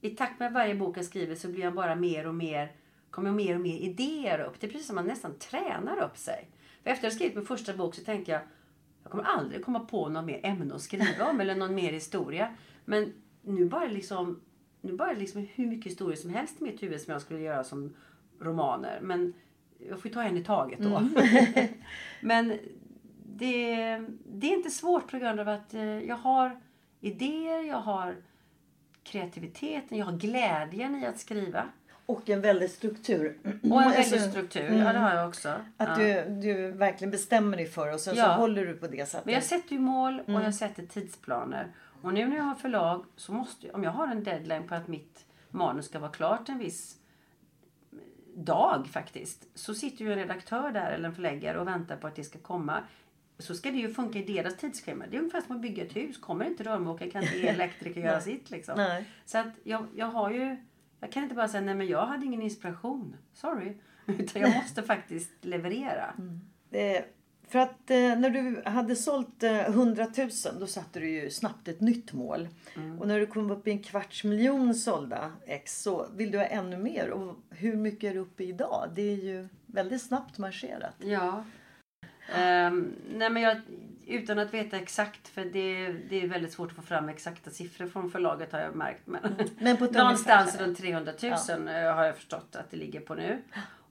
i 0.00 0.10
takt 0.10 0.40
med 0.40 0.52
varje 0.52 0.74
bok 0.74 0.98
jag 0.98 1.04
skriver 1.04 1.34
så 1.34 1.48
blir 1.48 1.62
jag 1.62 1.74
bara 1.74 1.94
mer 1.94 2.26
och 2.26 2.34
mer, 2.34 2.72
kommer 3.10 3.30
mer 3.30 3.54
och 3.54 3.60
mer 3.60 3.78
idéer 3.78 4.40
upp. 4.40 4.60
Det 4.60 4.66
är 4.66 4.70
precis 4.70 4.86
som 4.86 4.96
man 4.96 5.06
nästan 5.06 5.38
tränar 5.38 6.02
upp 6.02 6.16
sig. 6.16 6.48
För 6.82 6.90
efter 6.90 7.06
att 7.06 7.12
ha 7.12 7.16
skrivit 7.16 7.36
min 7.36 7.46
första 7.46 7.74
bok 7.74 7.94
så 7.94 8.04
tänkte 8.04 8.32
jag, 8.32 8.40
jag 9.02 9.10
kommer 9.12 9.24
aldrig 9.24 9.64
komma 9.64 9.80
på 9.80 10.08
något 10.08 10.24
mer 10.24 10.40
ämne 10.42 10.74
att 10.74 10.82
skriva 10.82 11.24
om 11.30 11.40
eller 11.40 11.54
någon 11.54 11.74
mer 11.74 11.92
historia. 11.92 12.56
Men 12.84 13.12
nu 13.42 13.64
bara 13.64 13.86
liksom, 13.86 14.40
nu 14.80 14.92
bara 14.92 15.12
liksom 15.12 15.46
hur 15.54 15.66
mycket 15.66 15.92
historier 15.92 16.16
som 16.16 16.30
helst 16.30 16.60
i 16.60 16.64
mitt 16.64 16.82
huvud 16.82 17.00
som 17.00 17.12
jag 17.12 17.22
skulle 17.22 17.40
göra 17.40 17.64
som 17.64 17.96
romaner. 18.40 18.98
Men 19.02 19.32
jag 19.78 20.00
får 20.00 20.08
ju 20.08 20.14
ta 20.14 20.22
en 20.22 20.36
i 20.36 20.44
taget 20.44 20.78
då. 20.78 21.08
Men 22.20 22.58
det, 23.24 23.56
det 24.26 24.46
är 24.46 24.56
inte 24.56 24.70
svårt 24.70 25.10
på 25.10 25.18
grund 25.18 25.40
av 25.40 25.48
att 25.48 25.74
eh, 25.74 25.82
jag 25.82 26.16
har 26.16 26.60
idéer, 27.00 27.62
jag 27.62 27.80
har 27.80 28.16
kreativiteten, 29.06 29.98
jag 29.98 30.06
har 30.06 30.12
glädjen 30.12 31.02
i 31.02 31.06
att 31.06 31.18
skriva. 31.18 31.64
Och 32.06 32.30
en 32.30 32.40
väldig 32.40 32.70
struktur. 32.70 33.38
Och 33.70 33.82
en 33.82 33.90
väldig 33.90 34.20
struktur, 34.20 34.78
ja 34.78 34.92
det 34.92 34.98
har 34.98 35.14
jag 35.14 35.28
också. 35.28 35.48
Att 35.76 35.98
ja. 36.00 36.24
du, 36.24 36.24
du 36.40 36.70
verkligen 36.70 37.10
bestämmer 37.10 37.56
dig 37.56 37.66
för 37.66 37.92
och 37.92 38.00
sen 38.00 38.14
så 38.14 38.20
Ja. 38.20 38.34
håller 38.34 38.66
du 38.66 38.74
på 38.76 38.86
det 38.86 39.08
sättet. 39.08 39.24
Men 39.24 39.34
jag 39.34 39.42
sätter 39.42 39.72
ju 39.72 39.78
mål 39.78 40.20
och 40.26 40.32
jag 40.32 40.54
sätter 40.54 40.86
tidsplaner. 40.86 41.66
Och 42.02 42.14
nu 42.14 42.26
när 42.26 42.36
jag 42.36 42.44
har 42.44 42.54
förlag 42.54 43.04
så 43.16 43.32
måste 43.32 43.66
jag, 43.66 43.74
om 43.74 43.84
jag 43.84 43.90
har 43.90 44.08
en 44.08 44.24
deadline 44.24 44.68
på 44.68 44.74
att 44.74 44.88
mitt 44.88 45.24
manus 45.50 45.86
ska 45.86 45.98
vara 45.98 46.10
klart 46.10 46.48
en 46.48 46.58
viss 46.58 46.96
dag 48.34 48.86
faktiskt. 48.92 49.46
Så 49.54 49.74
sitter 49.74 50.04
ju 50.04 50.12
en 50.12 50.18
redaktör 50.18 50.70
där 50.70 50.90
eller 50.90 51.08
en 51.08 51.14
förläggare 51.14 51.60
och 51.60 51.66
väntar 51.66 51.96
på 51.96 52.06
att 52.06 52.16
det 52.16 52.24
ska 52.24 52.38
komma. 52.38 52.82
Så 53.38 53.54
ska 53.54 53.70
det 53.70 53.76
ju 53.76 53.94
funka 53.94 54.18
i 54.18 54.22
deras 54.22 54.56
tidsschema. 54.56 55.04
Det 55.10 55.16
är 55.16 55.18
ungefär 55.18 55.40
som 55.40 55.56
att 55.56 55.62
bygga 55.62 55.84
ett 55.84 55.96
hus. 55.96 56.18
Kommer 56.18 56.44
inte 56.44 56.64
rörmokare 56.64 57.10
kan 57.10 57.22
inte 57.22 57.48
elektriker 57.48 58.00
göra 58.04 58.20
sitt 58.20 58.50
liksom. 58.50 58.74
Nej. 58.76 59.04
Så 59.24 59.38
att 59.38 59.52
jag, 59.62 59.86
jag 59.94 60.06
har 60.06 60.30
ju, 60.30 60.56
jag 61.00 61.12
kan 61.12 61.22
inte 61.22 61.34
bara 61.34 61.48
säga 61.48 61.60
nej 61.60 61.74
men 61.74 61.86
jag 61.86 62.06
hade 62.06 62.26
ingen 62.26 62.42
inspiration. 62.42 63.16
Sorry. 63.32 63.76
Utan 64.06 64.42
jag 64.42 64.54
måste 64.54 64.82
faktiskt 64.82 65.44
leverera. 65.44 66.14
Eh, 66.70 67.02
för 67.48 67.58
att 67.58 67.90
eh, 67.90 67.96
när 67.96 68.30
du 68.30 68.62
hade 68.70 68.96
sålt 68.96 69.42
eh, 69.42 69.60
100 69.60 70.06
000 70.16 70.30
då 70.60 70.66
satte 70.66 71.00
du 71.00 71.10
ju 71.10 71.30
snabbt 71.30 71.68
ett 71.68 71.80
nytt 71.80 72.12
mål. 72.12 72.48
Mm. 72.76 72.98
Och 72.98 73.08
när 73.08 73.20
du 73.20 73.26
kom 73.26 73.50
upp 73.50 73.66
i 73.66 73.70
en 73.70 73.82
kvarts 73.82 74.24
miljon 74.24 74.74
sålda 74.74 75.32
ex 75.46 75.82
så 75.82 76.06
vill 76.14 76.30
du 76.30 76.38
ha 76.38 76.44
ännu 76.44 76.76
mer. 76.76 77.10
Och 77.10 77.36
hur 77.50 77.76
mycket 77.76 78.10
är 78.10 78.14
du 78.14 78.20
uppe 78.20 78.44
i 78.44 78.48
idag? 78.48 78.90
Det 78.94 79.02
är 79.02 79.16
ju 79.16 79.48
väldigt 79.66 80.02
snabbt 80.02 80.38
marscherat. 80.38 80.94
Ja. 80.98 81.44
Ehm, 82.34 82.94
nej 83.10 83.30
men 83.30 83.42
jag, 83.42 83.56
utan 84.06 84.38
att 84.38 84.54
veta 84.54 84.76
exakt, 84.76 85.28
för 85.28 85.44
det, 85.44 85.92
det 85.92 86.22
är 86.22 86.28
väldigt 86.28 86.52
svårt 86.52 86.70
att 86.70 86.76
få 86.76 86.82
fram 86.82 87.08
exakta 87.08 87.50
siffror 87.50 87.86
från 87.86 88.10
förlaget 88.10 88.52
har 88.52 88.60
jag 88.60 88.74
märkt. 88.74 89.06
Men, 89.06 89.20
Men 89.58 89.76
på 89.76 89.84
ett 89.84 89.92
någonstans 89.92 90.60
runt 90.60 90.78
300 90.78 91.12
000 91.22 91.32
eh, 91.32 91.94
har 91.94 92.04
jag 92.04 92.16
förstått 92.16 92.56
att 92.56 92.70
det 92.70 92.76
ligger 92.76 93.00
på 93.00 93.14
nu. 93.14 93.42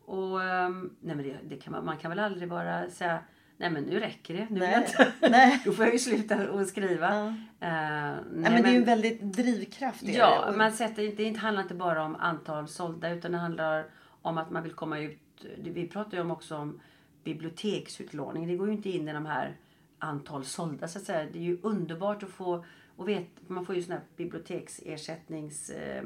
Och 0.06 0.44
ehm, 0.44 0.96
nej 1.00 1.16
men 1.16 1.26
det, 1.26 1.36
det 1.44 1.56
kan 1.56 1.74
man, 1.74 1.86
man 1.86 1.98
kan 1.98 2.10
väl 2.12 2.20
aldrig 2.20 2.50
bara 2.50 2.90
säga 2.90 3.20
Nej 3.58 3.70
men 3.70 3.84
nu 3.84 4.00
räcker 4.00 4.34
det. 4.34 4.48
Nu 4.50 4.60
Nej. 4.60 4.88
Nej. 5.22 5.62
Då 5.66 5.72
får 5.72 5.86
jag 5.86 5.94
ju 5.94 6.00
sluta 6.00 6.36
att 6.36 6.68
skriva. 6.68 7.16
Ja. 7.16 7.28
Eh, 7.28 7.34
nej, 7.60 8.24
Nej, 8.32 8.52
men 8.52 8.64
det 8.64 8.70
är 8.70 8.72
ju 8.72 8.78
en 8.78 8.84
väldigt 8.84 9.22
drivkraft. 9.22 10.04
Ja, 10.04 10.46
det. 10.52 10.58
Man 10.58 10.72
sätter, 10.72 11.16
det 11.16 11.38
handlar 11.38 11.64
inte 11.64 11.76
bara 11.76 12.04
om 12.04 12.16
antal 12.16 12.68
sålda 12.68 13.10
utan 13.10 13.32
det 13.32 13.38
handlar 13.38 13.86
om 14.22 14.38
att 14.38 14.52
man 14.52 14.64
vill 14.64 14.74
komma 14.74 15.00
ut. 15.00 15.20
Vi 15.58 15.88
pratar 15.88 16.18
ju 16.18 16.22
om 16.22 16.32
också 16.32 16.58
om 16.58 16.80
biblioteksutlåning. 17.26 18.48
Det 18.48 18.56
går 18.56 18.68
ju 18.68 18.74
inte 18.74 18.90
in 18.90 19.08
i 19.08 19.14
de 19.14 19.26
här 19.26 19.58
antal 20.00 20.46
sålda 20.46 20.88
så 20.88 21.00
att 21.00 21.06
säga. 21.06 21.30
Det 21.34 21.40
är 21.40 21.44
ju 21.44 21.60
underbart 21.62 22.24
att 22.24 22.30
få 22.30 22.66
och 22.96 23.08
vet, 23.08 23.28
man 23.48 23.66
får 23.66 23.76
ju 23.76 23.84
sån 23.84 23.92
här 23.92 24.02
biblioteksersättnings... 24.16 25.70
Eh, 25.70 26.04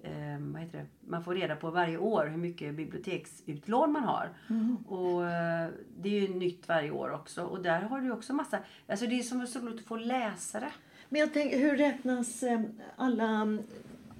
eh, 0.00 0.38
vad 0.38 0.62
heter 0.62 0.78
det? 0.78 0.86
Man 1.00 1.24
får 1.24 1.34
reda 1.34 1.56
på 1.56 1.70
varje 1.70 1.98
år 1.98 2.26
hur 2.26 2.36
mycket 2.36 2.74
biblioteksutlån 2.74 3.92
man 3.92 4.04
har. 4.04 4.30
Och 4.86 5.26
eh, 5.26 5.70
det 5.96 6.08
är 6.08 6.20
ju 6.20 6.34
nytt 6.34 6.68
varje 6.68 6.90
år 6.90 7.10
också. 7.10 7.42
Och 7.44 7.62
där 7.62 7.80
har 7.80 8.00
du 8.00 8.10
också 8.10 8.32
massa... 8.32 8.58
Alltså 8.86 9.06
det 9.06 9.18
är 9.18 9.22
som 9.22 9.46
så 9.46 9.58
roligt 9.58 9.80
att 9.80 9.86
få 9.86 9.96
läsare. 9.96 10.72
Men 11.08 11.20
jag 11.20 11.32
tänker, 11.32 11.58
hur 11.58 11.76
räknas 11.76 12.42
eh, 12.42 12.60
alla 12.96 13.28
mm, 13.28 13.62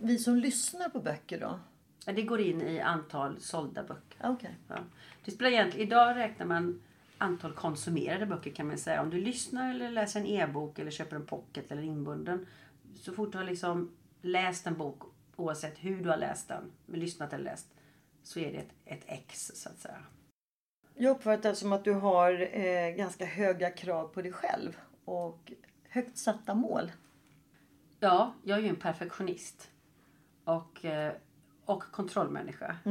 vi 0.00 0.18
som 0.18 0.36
lyssnar 0.36 0.88
på 0.88 1.00
böcker 1.00 1.40
då? 1.40 1.60
Det 2.12 2.22
går 2.22 2.40
in 2.40 2.62
i 2.62 2.80
antal 2.80 3.40
sålda 3.40 3.82
böcker. 3.82 4.18
Okej. 4.22 4.54
Ja. 4.68 4.76
Det 5.24 5.30
spelar 5.30 5.50
egentligen, 5.50 5.86
idag 5.86 6.16
räknar 6.16 6.46
man 6.46 6.82
antal 7.18 7.52
konsumerade 7.52 8.26
böcker 8.26 8.50
kan 8.50 8.66
man 8.66 8.78
säga. 8.78 9.02
Om 9.02 9.10
du 9.10 9.20
lyssnar 9.20 9.70
eller 9.70 9.90
läser 9.90 10.20
en 10.20 10.26
e-bok 10.26 10.78
eller 10.78 10.90
köper 10.90 11.16
en 11.16 11.26
pocket 11.26 11.72
eller 11.72 11.82
inbunden. 11.82 12.46
Så 12.96 13.12
fort 13.12 13.32
du 13.32 13.38
har 13.38 13.44
liksom 13.44 13.90
läst 14.22 14.66
en 14.66 14.76
bok, 14.78 15.02
oavsett 15.36 15.78
hur 15.78 16.02
du 16.02 16.08
har 16.08 16.16
läst 16.16 16.48
den, 16.48 16.72
men 16.86 17.00
lyssnat 17.00 17.32
eller 17.32 17.44
läst, 17.44 17.66
så 18.22 18.40
är 18.40 18.52
det 18.52 18.58
ett, 18.58 18.72
ett 18.84 19.04
X 19.06 19.52
så 19.54 19.68
att 19.68 19.78
säga. 19.78 20.02
Jag 20.94 21.10
uppfattar 21.10 21.48
det 21.48 21.56
som 21.56 21.72
att 21.72 21.84
du 21.84 21.92
har 21.92 22.56
eh, 22.58 22.90
ganska 22.96 23.24
höga 23.24 23.70
krav 23.70 24.08
på 24.08 24.22
dig 24.22 24.32
själv 24.32 24.76
och 25.04 25.52
högt 25.88 26.18
satta 26.18 26.54
mål. 26.54 26.92
Ja, 28.00 28.34
jag 28.42 28.58
är 28.58 28.62
ju 28.62 28.68
en 28.68 28.76
perfektionist. 28.76 29.70
Och, 30.44 30.84
eh, 30.84 31.12
och 31.64 31.82
kontrollmänniska. 31.82 32.76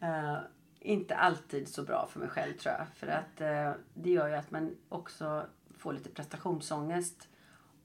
Eh, 0.00 0.38
inte 0.86 1.16
alltid 1.16 1.68
så 1.68 1.82
bra 1.82 2.08
för 2.12 2.20
mig 2.20 2.28
själv 2.28 2.52
tror 2.52 2.74
jag. 2.74 2.86
För 2.94 3.06
att 3.06 3.40
eh, 3.40 3.72
det 3.94 4.10
gör 4.10 4.28
ju 4.28 4.34
att 4.34 4.50
man 4.50 4.76
också 4.88 5.46
får 5.76 5.92
lite 5.92 6.08
prestationsångest. 6.08 7.28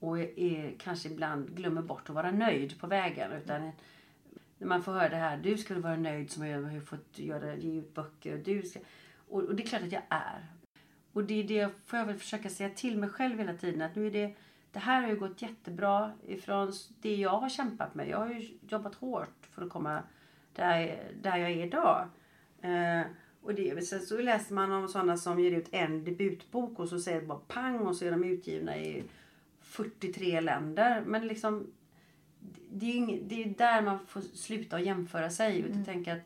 Och 0.00 0.18
är, 0.18 0.38
är, 0.38 0.74
kanske 0.78 1.08
ibland 1.08 1.56
glömmer 1.56 1.82
bort 1.82 2.08
att 2.08 2.14
vara 2.14 2.30
nöjd 2.30 2.80
på 2.80 2.86
vägen. 2.86 3.32
Utan 3.32 3.72
när 4.58 4.66
man 4.66 4.82
får 4.82 4.92
höra 4.92 5.08
det 5.08 5.16
här, 5.16 5.36
du 5.36 5.58
skulle 5.58 5.80
vara 5.80 5.96
nöjd 5.96 6.30
som 6.30 6.46
jag 6.46 6.62
har 6.62 6.80
fått 6.80 7.18
göra, 7.18 7.56
ge 7.56 7.78
ut 7.78 7.94
böcker. 7.94 8.32
Och, 8.32 8.38
du 8.38 8.62
ska, 8.62 8.80
och, 9.28 9.42
och 9.42 9.54
det 9.54 9.62
är 9.62 9.66
klart 9.66 9.82
att 9.82 9.92
jag 9.92 10.02
är. 10.08 10.46
Och 11.12 11.24
det 11.24 11.34
är 11.34 11.44
det 11.44 11.70
får 11.86 11.98
jag 11.98 12.06
väl 12.06 12.18
försöka 12.18 12.50
säga 12.50 12.70
till 12.70 12.98
mig 12.98 13.08
själv 13.08 13.38
hela 13.38 13.54
tiden. 13.54 13.82
Att 13.82 13.94
nu 13.94 14.06
är 14.06 14.10
det, 14.10 14.34
det 14.72 14.78
här 14.78 15.02
har 15.02 15.08
ju 15.08 15.16
gått 15.16 15.42
jättebra 15.42 16.12
ifrån 16.26 16.72
det 17.00 17.16
jag 17.16 17.38
har 17.38 17.48
kämpat 17.48 17.94
med. 17.94 18.08
Jag 18.08 18.18
har 18.18 18.28
ju 18.28 18.58
jobbat 18.68 18.94
hårt 18.94 19.46
för 19.50 19.62
att 19.62 19.70
komma 19.70 20.02
där, 20.52 21.02
där 21.22 21.36
jag 21.36 21.50
är 21.50 21.66
idag. 21.66 22.08
Eh, 22.62 23.06
och 23.42 23.54
det, 23.54 23.86
sen 23.86 24.00
så 24.00 24.18
läser 24.18 24.54
man 24.54 24.72
om 24.72 24.88
sådana 24.88 25.16
som 25.16 25.40
ger 25.40 25.50
ut 25.50 25.68
en 25.72 26.04
debutbok 26.04 26.78
och 26.78 26.88
så 26.88 26.98
säger 27.00 27.20
det 27.20 27.26
bara 27.26 27.38
pang 27.48 27.78
och 27.78 27.96
så 27.96 28.04
är 28.04 28.10
de 28.10 28.24
utgivna 28.24 28.76
i 28.78 29.04
43 29.60 30.40
länder. 30.40 31.02
Men 31.06 31.26
liksom 31.26 31.66
det 32.70 32.86
är 32.86 32.94
ing- 32.94 33.22
det 33.28 33.42
är 33.44 33.48
där 33.48 33.82
man 33.82 33.98
får 34.06 34.20
sluta 34.20 34.76
och 34.76 34.82
jämföra 34.82 35.30
sig. 35.30 35.64
Och 35.64 35.84
tänka 35.86 36.12
att 36.12 36.18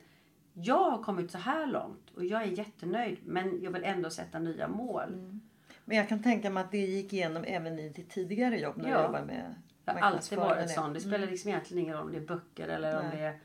jag 0.53 0.90
har 0.90 1.03
kommit 1.03 1.31
så 1.31 1.38
här 1.38 1.66
långt 1.66 2.11
och 2.14 2.25
jag 2.25 2.42
är 2.42 2.46
jättenöjd 2.46 3.18
men 3.25 3.62
jag 3.62 3.70
vill 3.70 3.85
ändå 3.85 4.11
sätta 4.11 4.38
nya 4.38 4.68
mål. 4.68 5.40
Men 5.85 5.96
jag 5.96 6.09
kan 6.09 6.22
tänka 6.22 6.51
mig 6.51 6.64
att 6.64 6.70
det 6.70 6.79
gick 6.79 7.12
igenom 7.12 7.44
även 7.44 7.79
i 7.79 7.88
ditt 7.88 8.11
tidigare 8.11 8.59
jobb 8.61 8.77
när 8.77 8.90
Ja. 8.90 8.96
du 8.99 9.03
jobbade 9.05 9.27
med 9.27 9.55
Jag 9.85 9.92
har 9.94 10.01
alltid 10.01 10.38
varit 10.38 10.70
sån. 10.70 10.92
Det 10.92 11.01
spelar 11.01 11.27
liksom 11.27 11.51
egentligen 11.51 11.83
ingen 11.83 11.96
roll 11.96 12.05
om 12.07 12.12
det 12.12 12.18
är 12.18 12.27
böcker 12.27 12.68
eller 12.68 12.99
om 13.01 13.05
Nej. 13.07 13.16
det 13.16 13.22
är 13.25 13.38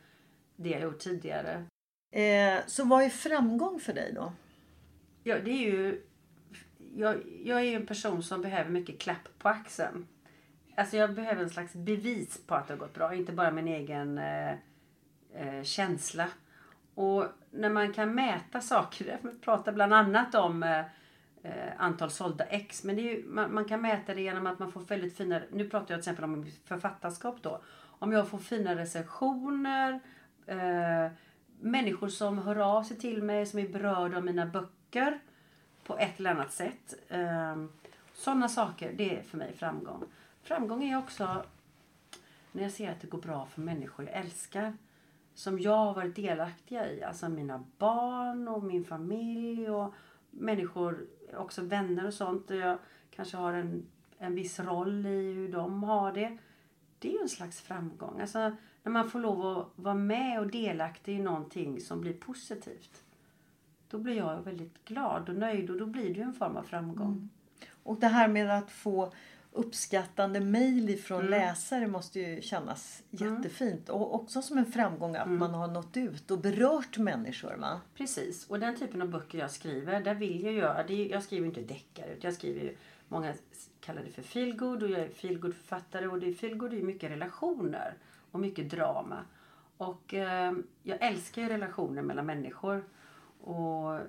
det 0.56 0.70
jag 0.70 0.82
gjort 0.82 1.00
tidigare. 1.00 1.64
Eh, 2.12 2.60
så 2.68 2.86
vad 2.86 3.04
är 3.04 3.10
framgång 3.10 3.80
för 3.80 3.94
dig 3.94 4.14
då? 4.16 4.34
Ja, 5.24 5.40
det 5.40 5.52
är 5.52 5.72
ju 5.72 6.02
jag, 6.96 7.24
jag 7.44 7.60
är 7.60 7.64
ju 7.64 7.76
en 7.76 7.86
person 7.86 8.24
som 8.24 8.42
behöver 8.42 8.70
mycket 8.70 9.00
klapp 9.00 9.30
på 9.40 9.50
axeln. 9.50 10.08
Alltså 10.76 10.98
jag 10.98 11.14
behöver 11.14 11.44
en 11.44 11.50
slags 11.50 11.74
bevis 11.74 12.42
på 12.48 12.56
att 12.56 12.68
det 12.68 12.74
har 12.74 12.80
gått 12.80 12.94
bra. 12.94 13.16
Inte 13.16 13.32
bara 13.32 13.52
min 13.52 13.68
egen 13.68 14.18
eh, 14.18 14.52
eh, 15.34 15.64
känsla. 15.64 16.28
Och 16.96 17.26
när 17.52 17.70
man 17.70 17.94
kan 17.94 18.16
mäta 18.16 18.62
saker. 18.62 19.20
Vi 19.24 19.40
pratar 19.40 19.72
bland 19.72 19.94
annat 19.94 20.36
om 20.36 20.64
eh, 20.64 20.80
eh, 21.44 21.72
antal 21.78 22.12
sålda 22.12 22.44
ex. 22.44 22.84
Men 22.84 22.96
det 22.96 23.02
är 23.02 23.16
ju, 23.16 23.26
man, 23.28 23.54
man, 23.54 23.66
kan 23.66 23.82
mäta 23.82 24.14
det 24.14 24.22
genom 24.22 24.48
att 24.48 24.60
man 24.60 24.72
får 24.72 24.82
väldigt 24.82 25.18
fina... 25.18 25.42
Nu 25.52 25.70
pratar 25.70 25.94
jag 25.94 26.04
till 26.04 26.12
exempel 26.12 26.24
om 26.24 26.52
författarskap 26.66 27.38
då. 27.42 27.62
Om 27.84 28.12
jag 28.12 28.28
får 28.28 28.38
fina 28.38 28.76
recensioner. 28.76 30.00
Eh, 30.46 31.12
Människor 31.64 32.08
som 32.08 32.38
hör 32.38 32.56
av 32.56 32.84
sig 32.84 32.98
till 32.98 33.24
mig 33.24 33.46
som 33.46 33.60
är 33.60 33.68
berörda 33.68 34.18
av 34.18 34.26
mina 34.26 34.46
böcker. 34.46 35.20
På 35.84 35.98
ett 35.98 36.20
eller 36.20 36.32
annat 36.32 36.52
sätt. 36.52 36.94
Ehm, 37.10 37.70
sådana 38.14 38.50
saker, 38.50 38.94
det 38.94 39.18
är 39.18 39.24
för 39.24 39.38
mig 39.38 39.54
framgång. 39.54 40.04
Framgång 40.44 40.84
är 40.84 40.98
också 40.98 41.46
när 42.52 42.64
jag 42.64 42.72
ser 42.72 42.92
att 42.92 43.02
det 43.02 43.08
går 43.08 43.22
bra 43.22 43.46
för 43.46 43.62
människor 43.62 44.06
jag 44.06 44.16
älskar. 44.16 44.74
Som 45.34 45.60
jag 45.60 45.78
har 45.78 45.94
varit 45.94 46.16
delaktiga 46.16 46.92
i. 46.92 47.04
Alltså 47.04 47.30
mina 47.30 47.64
barn 47.78 48.48
och 48.48 48.64
min 48.64 48.86
familj 48.86 49.70
och 49.70 49.94
människor, 50.32 51.06
också 51.38 51.62
vänner 51.62 52.08
och 52.08 52.14
sånt. 52.14 52.50
Jag 52.50 52.78
kanske 53.16 53.38
har 53.38 53.54
en, 53.54 53.86
en 54.18 54.36
viss 54.36 54.60
roll 54.60 55.06
i 55.06 55.34
hur 55.34 55.52
de 55.52 55.84
har 55.84 56.12
det. 56.12 56.38
Det 57.02 57.08
är 57.08 57.12
ju 57.12 57.22
en 57.22 57.30
slags 57.30 57.62
framgång. 57.62 58.22
Alltså 58.22 58.52
när 58.84 58.92
man 58.92 59.10
får 59.10 59.20
lov 59.20 59.58
att 59.58 59.68
vara 59.76 59.96
med 59.96 60.40
och 60.40 60.48
delaktig 60.48 61.16
i 61.16 61.20
någonting 61.20 61.82
som 61.82 62.02
blir 62.02 62.14
positivt. 62.14 63.04
Då 63.90 63.98
blir 63.98 64.18
jag 64.18 64.42
väldigt 64.42 64.86
glad 64.86 65.30
och 65.30 65.36
nöjd 65.36 65.70
och 65.70 65.78
då 65.78 65.86
blir 65.86 66.14
det 66.14 66.20
ju 66.20 66.22
en 66.22 66.34
form 66.34 66.58
av 66.58 66.64
framgång. 66.64 67.08
Mm. 67.08 67.30
Och 67.84 68.00
det 68.00 68.08
här 68.08 68.28
med 68.28 68.58
att 68.58 68.72
få 68.72 69.14
uppskattande 69.52 70.40
mejl 70.40 70.98
från 70.98 71.20
mm. 71.20 71.32
läsare 71.32 71.88
måste 71.88 72.20
ju 72.20 72.42
kännas 72.42 73.04
mm. 73.20 73.36
jättefint. 73.36 73.90
Och 73.90 74.16
också 74.16 74.42
som 74.42 74.58
en 74.58 74.72
framgång 74.72 75.16
att 75.16 75.26
mm. 75.26 75.40
man 75.40 75.54
har 75.54 75.68
nått 75.68 75.98
ut 75.98 76.32
och 76.32 76.40
berört 76.40 76.98
människor. 76.98 77.56
Va? 77.58 77.82
Precis. 77.96 78.48
Och 78.48 78.60
den 78.60 78.76
typen 78.76 79.02
av 79.02 79.10
böcker 79.10 79.38
jag 79.38 79.52
skriver, 79.52 80.02
där 80.02 80.16
vill 80.16 80.44
jag 80.44 80.54
göra... 80.54 80.84
Det, 80.84 81.08
jag 81.08 81.24
skriver 81.24 81.48
inte 81.48 81.62
deckare. 81.62 82.16
Jag 82.22 82.34
skriver 82.34 82.74
många 83.12 83.34
kallar 83.80 84.04
det 84.04 84.12
för 84.12 84.22
feelgood 84.22 84.84
och 84.84 84.90
jag 84.90 85.00
är 85.00 85.10
feelgood 85.10 85.54
författare 85.56 86.08
och 86.08 86.20
det 86.20 86.28
är 86.28 86.34
feelgood 86.34 86.74
är 86.74 86.82
mycket 86.82 87.12
relationer 87.12 87.98
och 88.32 88.40
mycket 88.40 88.70
drama. 88.70 89.26
Och 89.78 90.14
eh, 90.14 90.54
jag 90.84 91.02
älskar 91.02 91.42
ju 91.42 91.50
relationer 91.50 92.02
mellan 92.02 92.26
människor. 92.26 92.84
Och 93.42 94.00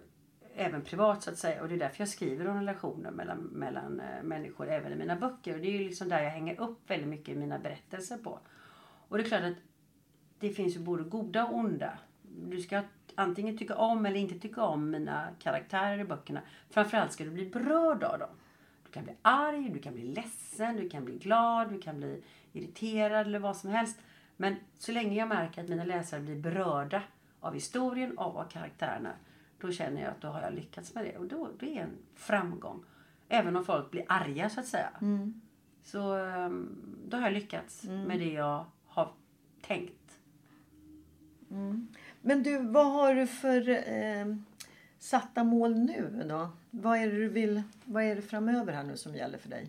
även 0.55 0.83
privat 0.83 1.23
så 1.23 1.31
att 1.31 1.39
säga. 1.39 1.63
Och 1.63 1.69
det 1.69 1.75
är 1.75 1.79
därför 1.79 2.01
jag 2.01 2.09
skriver 2.09 2.49
om 2.49 2.57
relationer 2.57 3.11
mellan, 3.11 3.39
mellan 3.39 4.01
eh, 4.01 4.23
människor 4.23 4.69
även 4.69 4.93
i 4.93 4.97
mina 4.97 5.17
böcker. 5.17 5.55
Och 5.55 5.61
det 5.61 5.69
är 5.69 5.79
ju 5.79 5.89
liksom 5.89 6.09
där 6.09 6.23
jag 6.23 6.31
hänger 6.31 6.61
upp 6.61 6.91
väldigt 6.91 7.09
mycket 7.09 7.29
i 7.29 7.39
mina 7.39 7.59
berättelser 7.59 8.17
på. 8.17 8.39
Och 9.09 9.19
det 9.19 9.25
är 9.25 9.29
klart 9.29 9.43
att 9.43 9.57
det 10.39 10.51
finns 10.51 10.77
ju 10.77 10.81
både 10.81 11.03
goda 11.03 11.47
och 11.47 11.55
onda. 11.55 11.99
Du 12.23 12.61
ska 12.61 12.83
antingen 13.15 13.59
tycka 13.59 13.77
om 13.77 14.07
eller 14.07 14.21
inte 14.21 14.39
tycka 14.39 14.63
om 14.63 14.91
mina 14.91 15.29
karaktärer 15.39 15.99
i 15.99 16.05
böckerna. 16.05 16.41
Framförallt 16.71 17.13
ska 17.13 17.25
du 17.25 17.31
bli 17.31 17.51
berörd 17.51 18.05
av 18.05 18.19
dem. 18.19 18.31
Du 18.93 18.95
kan 18.95 19.05
bli 19.05 19.15
arg, 19.23 19.71
du 19.71 19.79
kan 19.79 19.95
bli 19.95 20.05
ledsen, 20.05 20.77
du 20.77 20.89
kan 20.89 21.05
bli 21.05 21.19
glad, 21.19 21.71
du 21.71 21.81
kan 21.81 21.97
bli 21.97 22.23
irriterad 22.53 23.27
eller 23.27 23.39
vad 23.39 23.57
som 23.57 23.71
helst. 23.71 23.99
Men 24.37 24.57
så 24.79 24.93
länge 24.93 25.19
jag 25.19 25.29
märker 25.29 25.63
att 25.63 25.69
mina 25.69 25.85
läsare 25.85 26.21
blir 26.21 26.37
berörda 26.37 27.03
av 27.41 27.55
historien 27.55 28.19
av 28.19 28.49
karaktärerna 28.49 29.13
då 29.61 29.73
känner 29.73 30.03
jag 30.03 30.11
att 30.11 30.21
då 30.21 30.29
har 30.29 30.43
jag 30.43 30.55
lyckats 30.55 30.95
med 30.95 31.05
det. 31.05 31.19
Och 31.19 31.27
då, 31.27 31.49
det 31.59 31.79
är 31.79 31.83
en 31.83 31.97
framgång. 32.15 32.85
Även 33.29 33.57
om 33.57 33.65
folk 33.65 33.91
blir 33.91 34.05
arga 34.09 34.51
så 34.51 34.61
att 34.61 34.67
säga. 34.67 34.91
Mm. 35.01 35.41
Så 35.83 36.15
ehm, 36.17 36.77
då 37.09 37.17
har 37.17 37.25
jag 37.25 37.33
lyckats 37.33 37.85
mm. 37.85 38.03
med 38.03 38.19
det 38.19 38.33
jag 38.33 38.65
har 38.87 39.13
tänkt. 39.61 40.19
Mm. 41.51 41.89
Men 42.21 42.43
du, 42.43 42.59
vad 42.59 42.93
har 42.93 43.15
du 43.15 43.27
för 43.27 43.69
eh, 43.69 44.37
satta 45.03 45.45
mål 45.45 45.75
nu 45.75 46.25
då? 46.29 46.51
Vad 46.71 46.99
är 46.99 47.07
det 47.07 47.17
du 47.17 47.29
vill, 47.29 47.63
vad 47.85 48.03
är 48.03 48.17
det 48.17 48.23
framöver 48.23 48.73
här 48.73 48.83
nu 48.83 48.97
som 48.97 49.15
gäller 49.15 49.39
för 49.39 49.49
dig? 49.49 49.69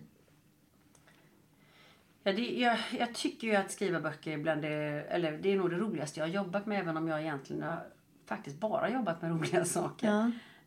Ja, 2.22 2.32
det, 2.32 2.60
jag, 2.60 2.78
jag 2.98 3.14
tycker 3.14 3.46
ju 3.46 3.54
att 3.54 3.70
skriva 3.70 4.00
böcker 4.00 4.32
är 4.32 4.38
bland 4.38 4.62
det, 4.62 4.68
eller 5.08 5.38
det 5.38 5.52
är 5.52 5.56
nog 5.56 5.70
det 5.70 5.76
roligaste 5.76 6.20
jag 6.20 6.26
har 6.26 6.32
jobbat 6.32 6.66
med 6.66 6.78
även 6.78 6.96
om 6.96 7.08
jag 7.08 7.20
egentligen 7.20 7.62
har 7.62 7.86
faktiskt 8.26 8.60
bara 8.60 8.90
jobbat 8.90 9.22
med 9.22 9.30
roliga 9.38 9.64
saker. 9.64 10.06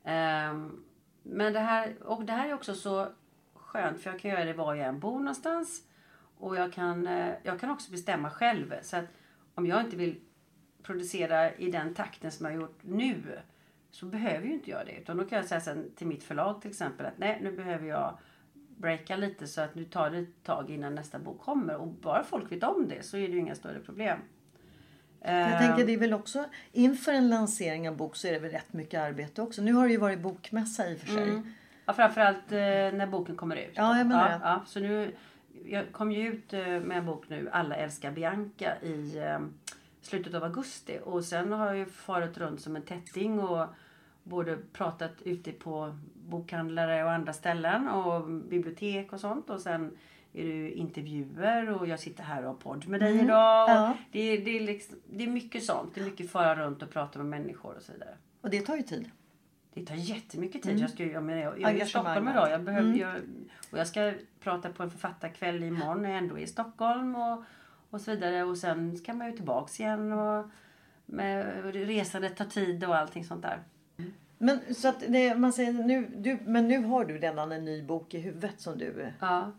Ja. 0.03 0.49
Um, 0.51 0.84
men 1.23 1.53
det 1.53 1.60
här, 1.60 1.95
och 2.03 2.25
det 2.25 2.34
här 2.34 2.49
är 2.49 2.53
också 2.53 2.75
så 2.75 3.08
skönt 3.53 4.01
för 4.01 4.10
jag 4.10 4.19
kan 4.19 4.32
göra 4.32 4.45
det 4.45 4.53
var 4.53 4.75
jag 4.75 4.88
än 4.88 4.99
bor 4.99 5.19
någonstans. 5.19 5.84
Och 6.38 6.56
jag 6.56 6.73
kan, 6.73 7.08
eh, 7.08 7.34
jag 7.43 7.60
kan 7.60 7.69
också 7.69 7.91
bestämma 7.91 8.30
själv. 8.30 8.73
Så 8.82 8.97
att 8.97 9.06
om 9.56 9.65
jag 9.65 9.82
inte 9.82 9.97
vill 9.97 10.19
producera 10.84 11.53
i 11.53 11.71
den 11.71 11.93
takten 11.93 12.32
som 12.32 12.45
jag 12.45 12.53
har 12.53 12.62
gjort 12.62 12.80
nu 12.82 13.39
så 13.91 14.06
behöver 14.06 14.47
ju 14.47 14.54
inte 14.54 14.69
jag 14.69 14.86
det. 14.86 14.91
Utan 14.91 15.17
då 15.17 15.26
kan 15.26 15.38
jag 15.38 15.45
säga 15.45 15.62
sen 15.62 15.91
till 15.95 16.08
mitt 16.08 16.23
förlag 16.23 16.62
till 16.62 16.69
exempel 16.69 17.06
att 17.06 17.17
nej 17.17 17.39
nu 17.41 17.52
behöver 17.52 17.88
jag 17.88 18.17
breaka 18.78 19.15
lite 19.15 19.47
så 19.47 19.62
att 19.62 19.76
nu 19.76 19.86
tar 19.86 20.10
det 20.10 20.17
ett 20.17 20.43
tag 20.43 20.69
innan 20.69 20.95
nästa 20.95 21.19
bok 21.19 21.41
kommer. 21.41 21.76
Och 21.76 21.88
bara 21.88 22.23
folk 22.23 22.52
vet 22.52 22.63
om 22.63 22.88
det 22.88 23.04
så 23.04 23.17
är 23.17 23.28
det 23.28 23.34
ju 23.34 23.39
inga 23.39 23.56
större 23.56 23.80
problem. 23.80 24.19
Jag 25.21 25.60
tänker 25.60 25.86
det 25.86 25.93
är 25.93 25.97
väl 25.97 26.13
också 26.13 26.45
inför 26.71 27.13
en 27.13 27.30
lansering 27.30 27.89
av 27.89 27.97
bok 27.97 28.15
så 28.15 28.28
är 28.28 28.32
det 28.32 28.39
väl 28.39 28.52
rätt 28.52 28.73
mycket 28.73 29.00
arbete 29.00 29.41
också. 29.41 29.62
Nu 29.62 29.73
har 29.73 29.86
det 29.86 29.91
ju 29.91 29.97
varit 29.97 30.19
bokmässa 30.19 30.89
i 30.89 30.95
och 30.95 31.00
för 31.00 31.08
sig. 31.08 31.23
Mm. 31.23 31.54
Ja, 31.86 31.93
framförallt 31.93 32.52
eh, 32.52 32.58
när 32.58 33.08
boken 33.08 33.36
kommer 33.36 33.56
ut. 33.56 33.71
Ja, 33.73 33.97
jag 33.97 34.08
menar 34.08 34.32
ja, 34.32 34.39
ja, 34.43 34.63
Så 34.65 34.80
nu, 34.80 35.15
jag 35.65 35.91
kom 35.91 36.12
ju 36.12 36.28
ut 36.28 36.54
eh, 36.54 36.60
med 36.60 36.97
en 36.97 37.06
bok 37.06 37.30
nu, 37.30 37.50
Alla 37.52 37.76
älskar 37.76 38.12
Bianca, 38.12 38.73
i 38.82 39.17
eh, 39.17 39.39
slutet 40.08 40.34
av 40.34 40.43
augusti. 40.43 41.00
Och 41.04 41.24
sen 41.24 41.52
har 41.52 41.67
jag 41.67 41.78
ju 41.78 41.86
farit 41.86 42.38
runt 42.38 42.62
som 42.62 42.76
en 42.76 42.82
tätting 42.82 43.39
och 43.39 43.67
både 44.24 44.58
pratat 44.74 45.22
ute 45.22 45.52
på 45.52 45.98
bokhandlare 46.13 47.04
och 47.04 47.12
andra 47.12 47.34
ställen 47.34 47.88
och 47.88 48.28
bibliotek 48.28 49.13
och 49.13 49.20
sånt. 49.20 49.50
Och 49.50 49.60
sen 49.60 49.98
är 50.34 50.43
det 50.43 50.72
intervjuer 50.72 51.70
och 51.70 51.88
jag 51.88 52.00
sitter 52.00 52.24
här 52.24 52.41
och 52.41 52.48
har 52.48 52.56
podd 52.56 52.88
med 52.88 53.00
dig 53.00 53.12
mm. 53.12 53.26
idag. 53.26 53.70
Ja. 53.70 53.98
Det, 54.12 54.38
det, 54.38 54.58
är 54.58 54.62
liksom, 54.62 54.98
det 55.10 55.24
är 55.24 55.28
mycket 55.28 55.63
sånt. 55.63 55.96
Det 55.96 56.02
är 56.02 56.06
mycket 56.06 56.32
fara 56.32 56.56
runt 56.56 56.84
och 56.84 56.89
prata 56.89 57.20
med 57.20 57.28
människor 57.28 57.76
och 57.76 57.82
så 57.82 57.93
vidare. 57.93 58.17
Och 58.41 58.50
det 58.50 58.62
tar 58.62 58.76
ju 58.76 58.84
tid. 58.84 59.10
Det 59.74 59.86
tar 59.86 59.96
jättemycket 59.96 60.63
tid. 60.63 60.72
Mm. 60.72 60.82
Jag, 60.82 60.89
ska, 60.89 61.06
jag, 61.06 61.24
menar, 61.24 61.41
jag, 61.41 61.62
jag 61.62 61.72
är 61.72 61.86
i 61.86 61.88
Stockholm 61.88 62.28
idag. 62.28 62.52
Jag, 62.52 62.63
behöver, 62.63 62.88
mm. 62.88 63.00
jag, 63.00 63.15
och 63.72 63.78
jag 63.78 63.88
ska 63.88 64.13
prata 64.39 64.70
på 64.70 64.84
en 64.84 64.91
författarkväll 64.91 65.63
imorgon 65.63 66.02
när 66.02 66.10
jag 66.10 66.17
ändå 66.17 66.38
är 66.38 66.43
i 66.43 66.48
Stockholm. 66.48 67.15
Och, 67.15 67.43
och 67.89 68.02
så 68.02 68.12
vidare. 68.12 68.43
Och 68.43 68.58
sen 68.58 68.97
ska 68.97 69.13
man 69.13 69.28
ju 69.28 69.34
tillbaks 69.34 69.80
igen. 69.80 70.12
Och 70.12 70.45
med, 71.06 71.63
resandet 71.73 72.38
tar 72.38 72.45
tid 72.45 72.84
och 72.84 72.95
allting 72.95 73.26
sånt 73.26 73.41
där. 73.41 73.63
Men 74.38 74.76
så 74.76 74.88
att 74.88 75.00
det, 75.08 75.36
man 75.36 75.54
säger 75.54 75.73
nu, 75.73 76.12
du, 76.15 76.39
men 76.45 76.67
nu 76.67 76.84
har 76.84 77.06
du 77.06 77.17
redan 77.17 77.52
en 77.52 77.65
ny 77.65 77.84
bok 77.84 78.13
i 78.13 78.19
huvudet 78.19 78.62
som 78.62 78.78
du 78.78 79.12
ja. 79.19 79.52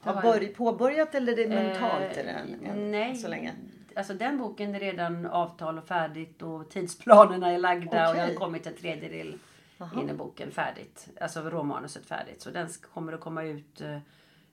Har 0.00 0.22
börj, 0.22 0.48
påbörjat 0.48 1.14
eller 1.14 1.32
är 1.32 1.36
det 1.36 1.48
mentalt? 1.48 2.16
Eh, 2.16 2.18
eller, 2.18 2.74
nej, 2.74 3.16
så 3.16 3.28
länge? 3.28 3.52
Alltså 3.96 4.14
den 4.14 4.38
boken 4.38 4.74
är 4.74 4.80
redan 4.80 5.26
avtal 5.26 5.78
och 5.78 5.86
färdigt 5.86 6.42
och 6.42 6.70
tidsplanerna 6.70 7.50
är 7.50 7.58
lagda 7.58 7.86
okay. 7.86 8.10
och 8.10 8.16
jag 8.16 8.26
har 8.26 8.34
kommit 8.34 8.66
en 8.66 8.76
tredjedel 8.76 9.38
in 9.96 10.10
i 10.10 10.12
boken 10.12 10.50
färdigt. 10.50 11.08
Alltså 11.20 11.40
råmanuset 11.40 12.06
färdigt. 12.06 12.42
Så 12.42 12.50
den 12.50 12.68
kommer 12.68 13.12
att 13.12 13.20
komma 13.20 13.42
ut 13.42 13.80
eh, 13.80 13.98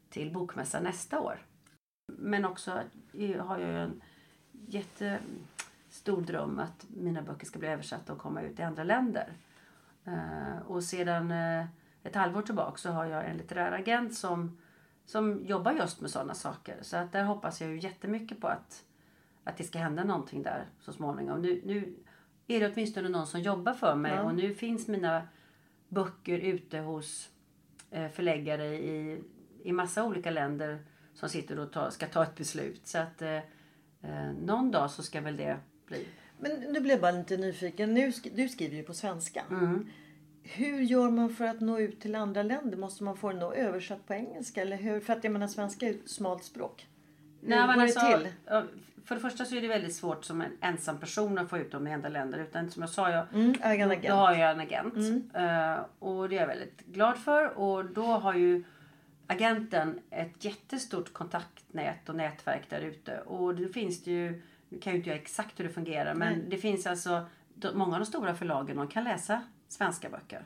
till 0.09 0.33
bokmässan 0.33 0.83
nästa 0.83 1.19
år. 1.19 1.39
Men 2.17 2.45
också 2.45 2.83
har 3.39 3.59
jag 3.59 3.83
en 3.83 4.01
jättestor 4.67 6.21
dröm 6.21 6.59
att 6.59 6.85
mina 6.89 7.21
böcker 7.21 7.45
ska 7.45 7.59
bli 7.59 7.67
översatta 7.67 8.13
och 8.13 8.19
komma 8.19 8.41
ut 8.41 8.59
i 8.59 8.63
andra 8.63 8.83
länder. 8.83 9.33
Eh, 10.05 10.67
och 10.67 10.83
sedan 10.83 11.31
eh, 11.31 11.65
ett 12.03 12.15
halvår 12.15 12.41
tillbaka 12.41 12.77
så 12.77 12.89
har 12.89 13.05
jag 13.05 13.29
en 13.29 13.37
litterär 13.37 13.71
agent 13.71 14.13
som 14.13 14.57
som 15.09 15.45
jobbar 15.45 15.71
just 15.71 16.01
med 16.01 16.09
sådana 16.09 16.33
saker. 16.33 16.77
Så 16.81 16.97
att 16.97 17.11
där 17.11 17.23
hoppas 17.23 17.61
jag 17.61 17.69
ju 17.69 17.79
jättemycket 17.79 18.41
på 18.41 18.47
att, 18.47 18.83
att 19.43 19.57
det 19.57 19.63
ska 19.63 19.79
hända 19.79 20.03
någonting 20.03 20.43
där 20.43 20.65
så 20.79 20.93
småningom. 20.93 21.41
Nu, 21.41 21.61
nu 21.65 21.95
är 22.47 22.59
det 22.59 22.73
åtminstone 22.73 23.09
någon 23.09 23.27
som 23.27 23.41
jobbar 23.41 23.73
för 23.73 23.95
mig 23.95 24.11
ja. 24.15 24.23
och 24.23 24.35
nu 24.35 24.53
finns 24.53 24.87
mina 24.87 25.27
böcker 25.87 26.39
ute 26.39 26.79
hos 26.79 27.29
eh, 27.91 28.09
förläggare 28.09 28.65
i, 28.65 29.23
i 29.63 29.71
massa 29.71 30.03
olika 30.03 30.31
länder 30.31 30.79
som 31.19 31.29
sitter 31.29 31.59
och 31.59 31.71
ta, 31.71 31.91
ska 31.91 32.05
ta 32.05 32.23
ett 32.23 32.35
beslut. 32.35 32.87
Så 32.87 32.97
att 32.97 33.21
eh, 33.21 33.35
eh, 34.01 34.31
någon 34.41 34.71
dag 34.71 34.91
så 34.91 35.03
ska 35.03 35.21
väl 35.21 35.37
det 35.37 35.57
bli. 35.85 36.07
Men 36.39 36.51
nu 36.51 36.79
blev 36.79 36.91
jag 36.91 37.01
bara 37.01 37.11
lite 37.11 37.37
nyfiken. 37.37 37.93
Nu, 37.93 38.11
du 38.35 38.49
skriver 38.49 38.75
ju 38.75 38.83
på 38.83 38.93
svenska. 38.93 39.43
Mm. 39.49 39.87
Hur 40.43 40.81
gör 40.81 41.09
man 41.09 41.29
för 41.29 41.45
att 41.45 41.61
nå 41.61 41.79
ut 41.79 42.01
till 42.01 42.15
andra 42.15 42.43
länder? 42.43 42.77
Måste 42.77 43.03
man 43.03 43.17
få 43.17 43.31
den 43.31 43.41
översatt 43.41 44.07
på 44.07 44.13
engelska? 44.13 44.61
Eller 44.61 44.77
hur? 44.77 44.99
För 44.99 45.13
att 45.13 45.23
jag 45.23 45.33
menar 45.33 45.47
svenska 45.47 45.85
är 45.85 45.89
ett 45.89 46.09
smalt 46.09 46.43
språk. 46.43 46.87
Hur 47.41 47.49
Nej, 47.49 47.67
men 47.67 47.79
alltså, 47.79 47.99
till? 47.99 48.27
För 49.05 49.15
det 49.15 49.21
första 49.21 49.45
så 49.45 49.55
är 49.55 49.61
det 49.61 49.67
väldigt 49.67 49.95
svårt 49.95 50.25
som 50.25 50.41
en 50.41 50.51
ensam 50.61 50.99
person 50.99 51.37
att 51.37 51.49
få 51.49 51.57
ut 51.57 51.71
dem 51.71 51.87
i 51.87 51.93
andra 51.93 52.09
länder. 52.09 52.39
Utan 52.39 52.71
som 52.71 52.81
jag 52.81 52.89
sa, 52.89 53.11
jag, 53.11 53.25
Mm, 53.33 54.01
då, 54.01 54.13
har 54.13 54.33
jag 54.33 54.51
en 54.51 54.59
agent. 54.59 54.95
Eh, 55.33 55.85
och 55.99 56.29
det 56.29 56.35
är 56.35 56.39
jag 56.39 56.47
väldigt 56.47 56.85
glad 56.85 57.17
för. 57.17 57.57
Och 57.57 57.85
då 57.85 58.05
har 58.05 58.33
ju 58.33 58.63
agenten 59.29 59.99
ett 60.09 60.45
jättestort 60.45 61.13
kontaktnät 61.13 62.09
och 62.09 62.15
nätverk 62.15 62.69
där 62.69 62.81
ute. 62.81 63.21
Och 63.21 63.55
det 63.55 63.69
finns 63.69 64.03
det 64.03 64.11
ju, 64.11 64.41
nu 64.69 64.79
kan 64.79 64.93
ju 64.93 64.97
inte 64.97 65.09
jag 65.09 65.19
exakt 65.19 65.59
hur 65.59 65.63
det 65.63 65.69
fungerar, 65.69 66.13
men 66.13 66.33
Nej. 66.33 66.45
det 66.49 66.57
finns 66.57 66.87
alltså 66.87 67.25
många 67.73 67.93
av 67.93 67.99
de 67.99 68.05
stora 68.05 68.35
förlagen 68.35 68.77
de 68.77 68.87
kan 68.87 69.03
läsa 69.03 69.41
svenska 69.67 70.09
böcker. 70.09 70.45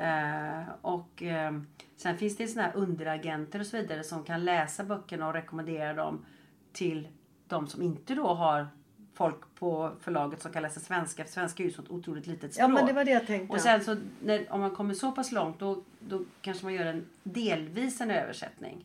Eh, 0.00 0.74
och 0.80 1.22
eh, 1.22 1.52
sen 1.96 2.18
finns 2.18 2.36
det 2.36 2.48
såna 2.48 2.62
här 2.62 2.76
underagenter 2.76 3.60
och 3.60 3.66
så 3.66 3.76
vidare 3.76 4.04
som 4.04 4.24
kan 4.24 4.44
läsa 4.44 4.84
böckerna 4.84 5.28
och 5.28 5.34
rekommendera 5.34 5.94
dem 5.94 6.24
till 6.72 7.08
de 7.48 7.66
som 7.66 7.82
inte 7.82 8.14
då 8.14 8.26
har 8.26 8.68
folk 9.14 9.54
på 9.54 9.92
förlaget 10.00 10.42
som 10.42 10.52
kan 10.52 10.62
läsa 10.62 10.80
svenska. 10.80 11.24
För 11.24 11.32
svenska 11.32 11.62
är 11.62 11.66
ju 11.68 11.72
ett 11.72 11.90
otroligt 11.90 12.26
litet 12.26 12.54
språk. 12.54 12.64
Ja, 12.64 12.68
men 12.74 12.86
det 12.86 12.92
var 12.92 13.04
det 13.04 13.10
jag 13.10 13.26
tänkte. 13.26 13.56
Och 13.56 13.60
sen 13.62 13.84
så 13.84 13.96
när, 14.22 14.52
om 14.52 14.60
man 14.60 14.70
kommer 14.70 14.94
så 14.94 15.12
pass 15.12 15.32
långt 15.32 15.58
då, 15.58 15.82
då 16.00 16.24
kanske 16.40 16.64
man 16.64 16.74
gör 16.74 16.86
en 16.86 17.06
delvis 17.22 18.00
en 18.00 18.10
översättning. 18.10 18.84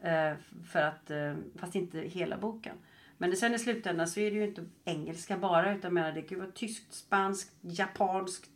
Eh, 0.00 0.32
för 0.70 0.82
att, 0.82 1.10
eh, 1.10 1.34
fast 1.56 1.74
inte 1.74 1.98
hela 1.98 2.36
boken. 2.38 2.76
Men 3.18 3.36
sen 3.36 3.54
i 3.54 3.58
slutändan 3.58 4.08
så 4.08 4.20
är 4.20 4.30
det 4.30 4.36
ju 4.36 4.44
inte 4.44 4.64
engelska 4.84 5.36
bara 5.38 5.70
utan 5.70 5.80
jag 5.82 5.92
menar, 5.92 6.12
det 6.12 6.22
kan 6.22 6.38
ju 6.38 6.42
vara 6.42 6.52
tyskt, 6.52 6.94
spanskt, 6.94 7.52
japanskt, 7.60 8.50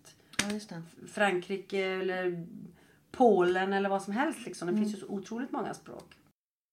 Ja. 0.71 0.77
Frankrike 1.13 1.85
eller 1.85 2.47
Polen 3.11 3.73
eller 3.73 3.89
vad 3.89 4.03
som 4.03 4.13
helst. 4.13 4.47
Liksom. 4.47 4.67
Det 4.67 4.73
Mm. 4.73 4.85
finns 4.85 4.97
ju 4.97 5.01
så 5.01 5.13
otroligt 5.13 5.53
många 5.53 5.75
språk. 5.75 6.15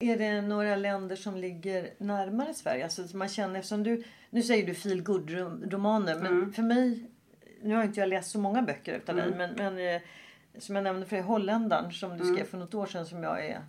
Är 0.03 0.17
det 0.17 0.41
några 0.41 0.75
länder 0.75 1.15
som 1.15 1.35
ligger 1.37 1.93
närmare 1.97 2.53
Sverige? 2.53 2.83
Alltså, 2.83 3.17
man 3.17 3.29
känner, 3.29 3.59
eftersom 3.59 3.83
du, 3.83 4.03
nu 4.35 4.41
säger 4.43 4.65
du 4.67 4.73
feel 4.73 5.01
good 5.03 5.29
romaner 5.73 6.15
men 6.15 6.25
Mm. 6.33 6.53
för 6.53 6.63
mig, 6.63 7.03
nu 7.61 7.75
har 7.75 7.83
inte 7.83 7.99
jag 7.99 8.09
läst 8.09 8.31
så 8.31 8.39
många 8.39 8.61
böcker 8.61 8.93
utav 8.93 9.19
Mm. 9.19 9.29
dig 9.37 9.37
men, 9.57 9.73
men 9.75 9.95
eh, 9.95 10.01
som 10.59 10.75
jag 10.75 10.83
nämnde 10.83 11.05
för 11.05 11.15
dig, 11.15 11.25
Holländaren 11.25 11.91
som 11.91 12.17
du 12.17 12.23
Mm. 12.23 12.35
skrev 12.35 12.45
för 12.45 12.57
något 12.57 12.73
år 12.73 12.85
sedan 12.85 13.05
som 13.05 13.23
jag 13.23 13.45
är 13.45 13.61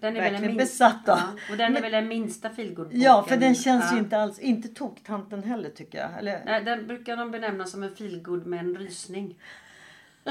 Den 0.00 0.16
är 0.16 0.20
väl 0.20 0.30
verkligen 0.30 0.46
min- 0.46 0.56
besatt 0.56 1.08
av. 1.08 1.18
Ja, 1.18 1.32
och 1.50 1.56
den 1.56 1.76
är 1.76 1.80
väl 1.82 1.92
den 1.92 2.08
minsta 2.08 2.50
feelgood-boken. 2.50 3.00
Ja, 3.00 3.24
för 3.28 3.36
den 3.36 3.54
känns 3.54 3.84
Ja. 3.90 3.92
ju 3.92 3.98
inte 3.98 4.18
alls, 4.18 4.38
inte 4.38 4.68
toktanten 4.68 5.42
heller 5.42 5.70
tycker 5.70 5.98
jag. 5.98 6.18
Eller, 6.18 6.42
Nej, 6.44 6.64
den 6.64 6.86
brukar 6.86 7.16
de 7.16 7.30
benämna 7.30 7.64
som 7.66 7.82
en 7.82 7.96
feelgood 7.96 8.46
med 8.46 8.58
en 8.60 8.76
rysning. 8.76 9.38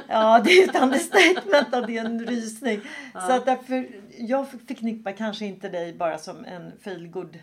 Ja, 0.08 0.42
det 0.46 0.52
är 0.52 0.70
ett 0.70 0.82
understatement 0.84 1.76
och 1.76 1.88
det 1.88 1.98
är 1.98 2.06
en 2.06 2.26
rysning. 2.26 2.82
Så 3.14 3.32
att 3.32 3.46
därför, 3.46 3.88
jag 4.18 4.50
förknippar 4.50 5.12
kanske 5.12 5.46
inte 5.46 5.70
dig 5.70 5.94
bara 5.94 6.18
som 6.18 6.46
en 6.46 6.72
feelgood 6.82 7.38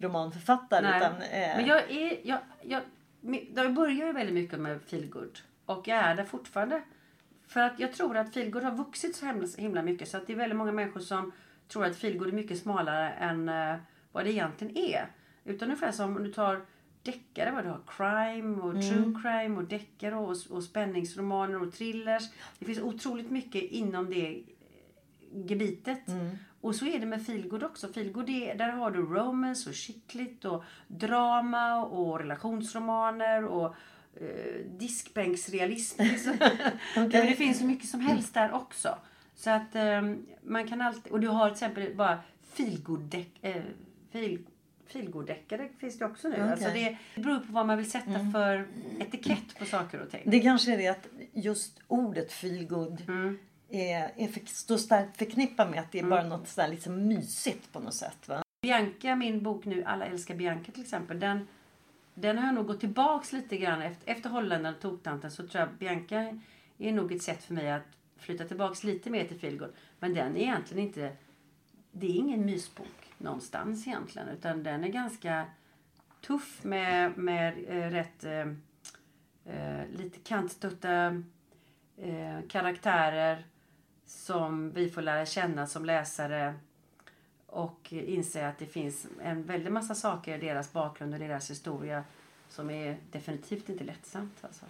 romanförfattare. 0.00 0.90
Nej. 0.90 0.98
Utan, 0.98 1.12
eh, 1.22 1.56
Men 1.56 1.66
jag 1.66 1.90
är... 1.90 2.20
Jag, 2.22 2.38
jag, 2.62 2.82
jag 3.54 3.74
börjar 3.74 4.06
ju 4.06 4.12
väldigt 4.12 4.34
mycket 4.34 4.60
med 4.60 4.82
feelgood. 4.82 5.38
Och 5.66 5.88
jag 5.88 5.98
är 5.98 6.14
det 6.14 6.24
fortfarande. 6.24 6.82
För 7.46 7.60
att 7.60 7.78
jag 7.80 7.92
tror 7.92 8.16
att 8.16 8.34
feelgood 8.34 8.62
har 8.62 8.72
vuxit 8.72 9.16
så 9.16 9.26
himla, 9.26 9.46
himla 9.56 9.82
mycket. 9.82 10.08
Så 10.08 10.16
att 10.16 10.26
det 10.26 10.32
är 10.32 10.36
väldigt 10.36 10.58
många 10.58 10.72
människor 10.72 11.00
som 11.00 11.32
tror 11.68 11.84
att 11.84 11.96
feelgood 11.96 12.28
är 12.28 12.32
mycket 12.32 12.58
smalare 12.58 13.10
än 13.10 13.48
eh, 13.48 13.76
vad 14.12 14.24
det 14.24 14.30
egentligen 14.30 14.76
är. 14.76 15.06
Utan 15.44 15.68
ungefär 15.68 15.92
som 15.92 16.16
om 16.16 16.24
du 16.24 16.32
tar 16.32 16.60
deckare, 17.02 17.50
vad 17.50 17.64
du 17.64 17.68
har 17.68 17.80
crime 17.86 18.62
och 18.62 18.72
true 18.72 19.20
crime 19.22 19.56
och 19.56 19.64
deckare 19.64 20.16
och, 20.16 20.36
och 20.50 20.62
spänningsromaner 20.64 21.62
och 21.62 21.72
thrillers. 21.72 22.22
Det 22.58 22.64
finns 22.64 22.78
otroligt 22.78 23.30
mycket 23.30 23.62
inom 23.62 24.10
det 24.10 24.42
gebitet. 25.32 26.02
Och 26.60 26.74
så 26.74 26.86
är 26.86 26.98
det 26.98 27.06
med 27.06 27.26
feelgood 27.26 27.62
också. 27.62 27.92
Feelgood 27.92 28.28
är, 28.28 28.54
där 28.54 28.68
har 28.68 28.90
du 28.90 28.98
romance 29.02 29.68
och 29.68 29.74
chicklit 29.74 30.44
och 30.44 30.64
drama 30.88 31.84
och 31.84 32.18
relationsromaner 32.18 33.44
och 33.44 33.74
eh, 34.20 34.60
diskbänksrealism. 34.78 36.02
Men 36.94 37.10
det 37.10 37.34
finns 37.36 37.58
så 37.58 37.64
mycket 37.64 37.88
som 37.88 38.00
helst 38.00 38.34
där 38.34 38.52
också. 38.52 38.98
Så 39.34 39.50
att 39.50 39.74
eh, 39.74 40.02
man 40.42 40.68
kan 40.68 40.80
alltid, 40.80 41.12
och 41.12 41.20
du 41.20 41.28
har 41.28 41.46
till 41.46 41.52
exempel 41.52 41.94
bara 41.94 42.18
feelgood-deck, 42.54 43.38
eh, 43.42 43.62
feel, 44.12 44.38
feelgood-deckare 44.86 45.68
finns 45.78 45.98
det 45.98 46.04
också 46.04 46.28
nu. 46.28 46.34
Okej. 46.34 46.50
Alltså 46.50 46.68
det, 46.68 46.96
det 47.14 47.20
beror 47.20 47.38
på 47.38 47.52
vad 47.52 47.66
man 47.66 47.78
vill 47.78 47.90
sätta 47.90 48.30
för 48.32 48.68
etikett 48.98 49.58
på 49.58 49.64
saker 49.64 50.00
och 50.00 50.10
ting. 50.10 50.22
Det 50.24 50.40
kanske 50.40 50.72
är 50.72 50.78
det 50.78 50.88
att 50.88 51.06
just 51.32 51.80
ordet 51.88 52.32
feelgood 52.32 53.02
Mm. 53.08 53.38
Är, 53.70 54.12
är 54.16 54.28
för, 54.28 54.40
står 54.46 54.76
starkt 54.76 55.16
förknippat 55.16 55.70
med 55.70 55.80
att 55.80 55.92
det 55.92 55.98
är 55.98 56.04
bara 56.04 56.24
något 56.24 56.48
sådär 56.48 56.68
liksom 56.68 57.08
mysigt 57.08 57.72
på 57.72 57.80
något 57.80 57.94
sätt. 57.94 58.28
Va? 58.28 58.42
Bianca, 58.62 59.16
min 59.16 59.42
bok 59.42 59.64
nu 59.64 59.84
Alla 59.84 60.06
älskar 60.06 60.34
Bianca 60.34 60.72
till 60.72 60.82
exempel. 60.82 61.20
Den, 61.20 61.48
den 62.14 62.38
har 62.38 62.46
jag 62.46 62.54
nog 62.54 62.66
gått 62.66 62.80
tillbaks 62.80 63.32
lite 63.32 63.56
grann. 63.56 63.82
Efter, 63.82 64.12
efter 64.12 64.30
Holländaren 64.30 64.74
och 64.74 64.82
Toktanten 64.82 65.30
så 65.30 65.46
tror 65.46 65.60
jag 65.60 65.74
Bianca 65.78 66.38
är 66.78 66.92
nog 66.92 67.12
ett 67.12 67.22
sätt 67.22 67.44
för 67.44 67.54
mig 67.54 67.70
att 67.70 67.82
flytta 68.16 68.44
tillbaks 68.44 68.84
lite 68.84 69.10
mer 69.10 69.24
till 69.24 69.38
feelgood. 69.38 69.72
Men 69.98 70.14
den 70.14 70.36
är 70.36 70.40
egentligen 70.40 70.86
inte... 70.86 71.16
Det 71.92 72.06
är 72.06 72.16
ingen 72.16 72.44
mysbok 72.44 73.12
någonstans 73.18 73.86
egentligen. 73.86 74.28
Utan 74.28 74.62
den 74.62 74.84
är 74.84 74.88
ganska 74.88 75.46
tuff 76.26 76.64
med, 76.64 77.18
med 77.18 77.64
eh, 77.68 77.90
rätt 77.90 78.24
eh, 78.24 78.48
eh, 79.54 79.88
lite 79.96 80.18
kantstötta 80.18 81.22
eh, 81.96 82.40
karaktärer 82.48 83.44
som 84.10 84.70
vi 84.70 84.90
får 84.90 85.02
lära 85.02 85.26
känna 85.26 85.66
som 85.66 85.84
läsare 85.84 86.54
och 87.46 87.92
inse 87.92 88.48
att 88.48 88.58
det 88.58 88.66
finns 88.66 89.06
en 89.22 89.42
väldig 89.42 89.72
massa 89.72 89.94
saker 89.94 90.38
i 90.38 90.40
deras 90.40 90.72
bakgrund 90.72 91.14
och 91.14 91.20
deras 91.20 91.50
historia 91.50 92.04
som 92.48 92.70
är 92.70 92.96
definitivt 93.10 93.68
inte 93.68 93.84
lättsamt. 93.84 94.38
Alltså. 94.40 94.64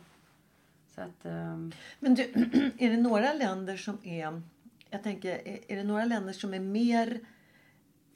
Så 0.95 1.01
att, 1.01 1.25
ehm, 1.25 1.73
Men 1.99 2.15
du, 2.15 2.23
är 2.79 2.91
det 2.91 2.97
några 2.97 3.33
länder 3.33 3.77
som 3.77 3.99
är... 4.03 4.43
Jag 4.91 5.03
tänker, 5.03 5.49
är, 5.69 5.77
det 5.77 5.85
några 5.85 6.05
länder 6.05 6.33
som 6.33 6.55
är 6.55 6.61
mer 6.61 7.21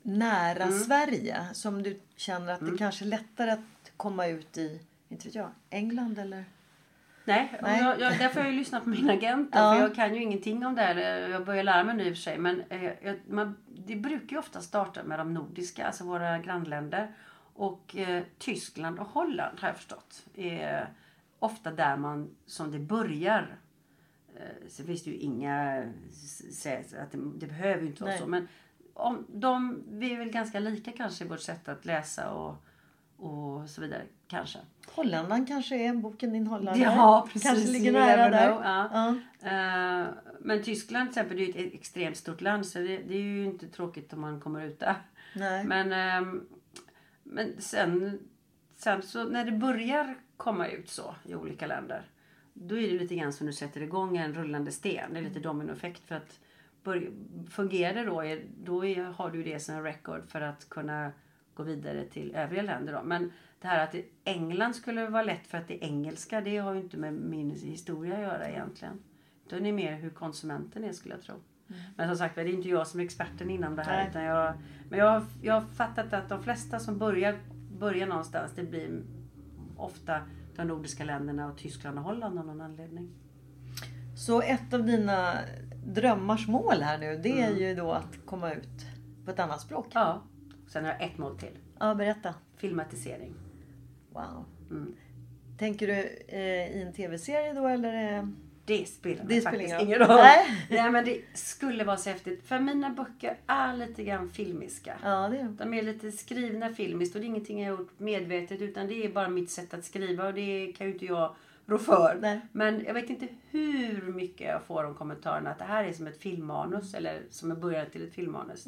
nära 0.02 0.64
Mm. 0.64 0.78
Sverige? 0.78 1.46
Som 1.52 1.82
du 1.82 2.00
känner 2.16 2.52
att 2.52 2.60
det 2.60 2.78
kanske 2.78 3.04
är 3.04 3.08
lättare 3.08 3.50
att 3.50 3.92
komma 3.96 4.26
ut 4.26 4.58
i, 4.58 4.80
inte 5.08 5.24
vet 5.24 5.34
jag, 5.34 5.50
England 5.70 6.18
eller? 6.18 6.44
Nej, 7.24 7.58
Nej. 7.62 7.80
Jag, 7.80 8.00
jag, 8.00 8.18
därför 8.18 8.34
har 8.34 8.46
jag 8.46 8.52
ju 8.52 8.58
lyssnat 8.58 8.84
på 8.84 8.88
min 8.88 9.10
agent. 9.10 9.48
Ja. 9.52 9.74
För 9.74 9.80
jag 9.80 9.94
kan 9.94 10.14
ju 10.14 10.22
ingenting 10.22 10.66
om 10.66 10.74
det 10.74 10.82
här. 10.82 10.96
Jag 11.28 11.44
börjar 11.44 11.62
lära 11.62 11.84
mig 11.84 11.96
nu 11.96 12.04
i 12.04 12.12
och 12.12 12.14
för 12.16 12.22
sig. 12.22 12.38
Men 12.38 12.62
eh, 12.68 12.84
jag, 12.84 13.16
man, 13.28 13.56
det 13.86 13.96
brukar 13.96 14.36
ju 14.36 14.38
ofta 14.38 14.60
starta 14.60 15.02
med 15.02 15.18
de 15.18 15.34
nordiska, 15.34 15.86
alltså 15.86 16.04
våra 16.04 16.38
grannländer. 16.38 17.14
Och 17.54 17.96
eh, 17.96 18.22
Tyskland 18.38 18.98
och 18.98 19.06
Holland 19.06 19.60
har 19.60 19.68
jag 19.68 19.76
förstått. 19.76 20.26
Är 20.34 20.88
ofta 21.38 21.70
där 21.70 21.96
man, 21.96 22.30
som 22.46 22.72
det 22.72 22.78
börjar. 22.78 23.56
Eh, 24.36 24.68
Så 24.68 24.84
finns 24.84 25.04
det 25.04 25.10
ju 25.10 25.16
inga... 25.16 25.78
Att 26.98 27.12
det, 27.12 27.18
det 27.36 27.46
behöver 27.46 27.82
ju 27.82 27.86
inte 27.86 28.02
vara 28.02 28.12
Nej. 28.12 28.20
så. 28.20 28.26
Men 28.26 28.48
om, 28.94 29.26
de, 29.28 29.82
vi 29.88 30.12
är 30.12 30.18
väl 30.18 30.30
ganska 30.30 30.58
lika 30.60 30.92
kanske 30.92 31.24
i 31.24 31.28
vårt 31.28 31.40
sätt 31.40 31.68
att 31.68 31.84
läsa 31.84 32.30
och, 32.30 32.64
och 33.16 33.70
så 33.70 33.80
vidare. 33.80 34.02
Kanske. 34.28 34.58
Hollandan 34.86 35.46
kanske 35.46 35.76
är 35.76 35.94
boken 35.94 36.32
din 36.32 36.46
Holland. 36.46 36.80
Ja, 36.80 37.28
precis. 37.32 37.50
Kanske 37.50 37.72
ligger 37.72 37.92
nära 37.92 38.30
där. 38.30 38.48
Ja. 38.48 39.08
Eh, 39.40 40.08
men 40.40 40.62
Tyskland 40.62 41.12
till 41.12 41.20
exempel 41.20 41.36
det 41.36 41.42
är 41.42 41.46
ju 41.46 41.66
ett 41.66 41.74
extremt 41.74 42.16
stort 42.16 42.40
land 42.40 42.66
så 42.66 42.78
det, 42.78 42.98
det 42.98 43.14
är 43.14 43.20
ju 43.20 43.44
inte 43.44 43.68
tråkigt 43.68 44.12
om 44.12 44.20
man 44.20 44.40
kommer 44.40 44.64
ut 44.64 44.80
där. 44.80 44.96
Nej. 45.34 45.64
Men, 45.64 45.92
ehm, 45.92 46.46
men 47.22 47.52
sen, 47.58 48.18
sen 48.76 49.02
så 49.02 49.24
när 49.24 49.44
det 49.44 49.52
börjar 49.52 50.14
komma 50.36 50.68
ut 50.68 50.90
så 50.90 51.14
i 51.24 51.34
olika 51.34 51.66
länder. 51.66 52.02
Då 52.52 52.78
är 52.78 52.92
det 52.92 52.98
lite 52.98 53.14
grann 53.14 53.32
som 53.32 53.46
du 53.46 53.52
sätter 53.52 53.82
igång 53.82 54.16
en 54.16 54.34
rullande 54.34 54.72
sten. 54.72 55.12
Det 55.12 55.18
är 55.18 55.22
lite 55.22 55.40
dominoeffekt 55.40 56.08
för 56.08 56.14
att 56.14 56.40
fungerar 57.50 57.94
det 57.94 58.04
då, 58.04 58.22
då 58.64 58.84
har 59.12 59.30
du 59.30 59.42
det 59.42 59.60
som 59.60 59.74
en 59.74 59.82
record 59.82 60.28
för 60.28 60.40
att 60.40 60.68
kunna 60.68 61.12
gå 61.54 61.62
vidare 61.62 62.04
till 62.04 62.34
övriga 62.34 62.62
länder. 62.62 62.92
Då. 62.92 63.02
Men 63.02 63.32
det 63.60 63.66
här 63.68 63.84
att 63.84 63.94
England 64.24 64.74
skulle 64.74 65.06
vara 65.08 65.22
lätt 65.22 65.46
för 65.46 65.58
att 65.58 65.68
det 65.68 65.84
är 65.84 65.88
engelska, 65.88 66.40
det 66.40 66.56
har 66.56 66.74
ju 66.74 66.80
inte 66.80 66.96
med 66.96 67.14
min 67.14 67.50
historia 67.50 68.14
att 68.14 68.22
göra 68.22 68.48
egentligen. 68.48 69.02
Utan 69.46 69.62
det 69.62 69.68
är 69.68 69.72
mer 69.72 69.92
hur 69.96 70.10
konsumenten 70.10 70.84
är 70.84 70.92
skulle 70.92 71.14
jag 71.14 71.22
tro. 71.22 71.34
Men 71.96 72.08
som 72.08 72.16
sagt 72.16 72.34
det 72.34 72.40
är 72.40 72.46
inte 72.46 72.68
jag 72.68 72.86
som 72.86 73.00
är 73.00 73.04
experten 73.04 73.50
inom 73.50 73.76
det 73.76 73.82
här. 73.82 73.96
Nej. 73.96 74.08
Utan 74.10 74.22
jag, 74.24 74.54
men 74.90 74.98
jag, 74.98 75.10
har- 75.10 75.24
jag 75.42 75.54
har 75.54 75.60
fattat 75.60 76.12
att 76.12 76.28
de 76.28 76.42
flesta 76.42 76.78
som 76.78 76.98
börjar, 76.98 77.38
börjar 77.78 78.06
någonstans, 78.06 78.52
det 78.56 78.62
blir 78.62 79.02
ofta 79.76 80.20
de 80.56 80.64
nordiska 80.64 81.04
länderna 81.04 81.46
och 81.48 81.56
Tyskland 81.58 81.98
och 81.98 82.04
Holland 82.04 82.38
av 82.38 82.46
någon 82.46 82.60
anledning. 82.60 83.10
Så 84.16 84.42
ett 84.42 84.74
av 84.74 84.84
dina 84.86 85.34
drömmars 85.86 86.48
mål 86.48 86.82
här 86.82 86.98
nu 86.98 87.16
det 87.22 87.32
Mm. 87.42 87.54
är 87.54 87.58
ju 87.68 87.74
då 87.74 87.92
att 87.92 88.18
komma 88.26 88.52
ut 88.52 88.86
på 89.24 89.30
ett 89.30 89.38
annat 89.38 89.60
språk. 89.60 89.86
Ja. 89.94 90.22
Sen 90.68 90.84
har 90.84 90.92
jag 90.92 91.02
ett 91.02 91.18
mål 91.18 91.38
till. 91.38 91.58
Ja, 91.78 91.94
berätta. 91.94 92.34
Filmatisering. 92.56 93.34
Wow. 94.10 94.44
Mm. 94.70 94.94
Tänker 95.58 95.86
du 95.86 95.92
eh, 96.28 96.76
i 96.76 96.82
en 96.86 96.92
tv-serie 96.92 97.52
då 97.52 97.66
eller? 97.66 98.18
Eh, 98.18 98.26
Det 98.64 98.88
spelar 98.88 99.24
Det 99.24 99.40
spelar 99.40 99.50
faktiskt 99.50 99.80
ingen 99.82 99.98
roll. 99.98 100.08
Nej. 100.08 100.46
Nej. 100.70 100.90
men 100.90 101.04
det 101.04 101.20
skulle 101.34 101.84
vara 101.84 101.96
så 101.96 102.10
häftigt. 102.10 102.46
För 102.46 102.58
mina 102.60 102.90
böcker 102.90 103.36
är 103.46 103.76
lite 103.76 104.04
grann 104.04 104.28
filmiska. 104.30 104.94
Ja, 105.02 105.28
det 105.28 105.38
är 105.38 105.44
De 105.44 105.74
är 105.74 105.82
lite 105.82 106.12
skrivna 106.12 106.72
filmiskt 106.74 107.14
och 107.14 107.20
det 107.20 107.24
är 107.24 107.28
ingenting 107.28 107.62
jag 107.62 107.72
har 107.72 107.78
gjort 107.80 107.98
medvetet 107.98 108.60
utan 108.60 108.86
det 108.86 109.04
är 109.04 109.08
bara 109.12 109.28
mitt 109.28 109.50
sätt 109.50 109.74
att 109.74 109.84
skriva 109.84 110.26
och 110.26 110.34
det 110.34 110.72
kan 110.76 110.86
ju 110.86 110.92
inte 110.92 111.06
jag 111.06 111.34
rå 111.66 111.78
för. 111.78 112.18
Nej. 112.20 112.40
Men 112.52 112.84
jag 112.84 112.94
vet 112.94 113.10
inte 113.10 113.28
hur 113.50 114.12
mycket 114.12 114.46
jag 114.46 114.62
får 114.62 114.84
om 114.84 114.94
kommentarerna 114.94 115.50
att 115.50 115.58
det 115.58 115.64
här 115.64 115.84
är 115.84 115.92
som 115.92 116.06
ett 116.06 116.20
filmmanus 116.22 116.94
eller 116.94 117.22
som 117.30 117.50
en 117.50 117.60
början 117.60 117.86
till 117.92 118.04
ett 118.08 118.14
filmmanus. 118.14 118.66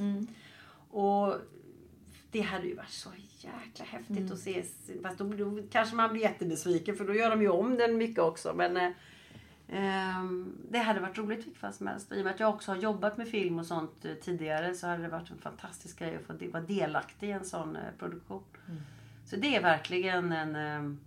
Och 0.90 1.34
det 2.31 2.41
hade 2.41 2.66
ju 2.66 2.74
varit 2.74 2.91
så 2.91 3.09
jäkla 3.39 3.85
häftigt 3.85 4.31
att 4.31 4.39
se. 4.39 4.62
Fast 5.03 5.18
då, 5.18 5.24
då 5.24 5.59
kanske 5.70 5.97
man 5.97 6.12
blir 6.12 6.22
jättebesviken 6.22 6.97
för 6.97 7.05
då 7.05 7.14
gör 7.14 7.31
de 7.31 7.43
ju 7.43 7.49
om 7.49 7.77
den 7.77 7.97
mycket 7.97 8.18
också. 8.18 8.55
Men 8.55 8.77
eh, 8.77 8.91
ehm, 9.68 10.57
det 10.70 10.79
hade 10.79 11.01
varit 11.01 11.18
roligt 11.18 11.39
vilket 11.39 11.57
fall 11.57 11.72
som 11.72 11.87
helst. 11.87 12.12
I 12.12 12.20
och 12.20 12.24
med 12.24 12.35
att 12.35 12.41
jag 12.41 12.55
också 12.55 12.72
har 12.72 12.77
jobbat 12.79 13.16
med 13.16 13.29
film 13.29 13.59
och 13.59 13.66
sånt 13.66 14.05
eh, 14.05 14.14
tidigare 14.14 14.74
så 14.74 14.87
hade 14.87 15.03
det 15.03 15.09
varit 15.09 15.31
en 15.31 15.39
fantastisk 15.39 15.99
grej 15.99 16.16
att 16.16 16.22
få 16.22 16.51
vara 16.51 16.62
delaktig 16.62 17.29
i 17.29 17.33
en 17.33 17.45
sån 17.45 17.77
eh, 17.77 17.83
produktion. 17.99 18.43
Så 19.24 19.37
det 19.37 19.57
är 19.57 19.62
verkligen 19.62 20.33
en, 20.33 20.57
en... 20.57 21.01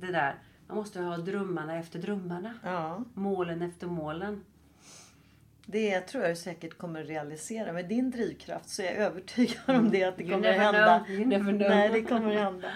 Det 0.00 0.12
där, 0.12 0.34
man 0.66 0.76
måste 0.76 1.00
ha 1.00 1.16
drömmarna 1.16 1.76
efter 1.76 1.98
drömmarna. 1.98 2.54
Ja, 2.62 3.04
Målen 3.14 3.62
efter 3.62 3.86
målen. 3.86 4.44
Det 5.70 6.00
tror 6.00 6.24
jag 6.24 6.38
säkert 6.38 6.78
kommer 6.78 7.04
realisera. 7.04 7.72
Med 7.72 7.88
din 7.88 8.10
drivkraft 8.10 8.68
så 8.68 8.82
är 8.82 8.86
jag 8.86 8.96
övertygad 8.96 9.58
om 9.66 9.90
det 9.90 10.04
att 10.04 10.16
det 10.16 10.24
You 10.24 10.32
kommer 10.32 10.52
never 10.52 10.64
hända. 10.64 11.04
know. 11.06 11.16
You 11.16 11.26
never 11.26 11.52
know. 11.52 11.68
Nej, 11.68 11.88
det 11.88 12.02
kommer 12.02 12.34
hända. 12.34 12.68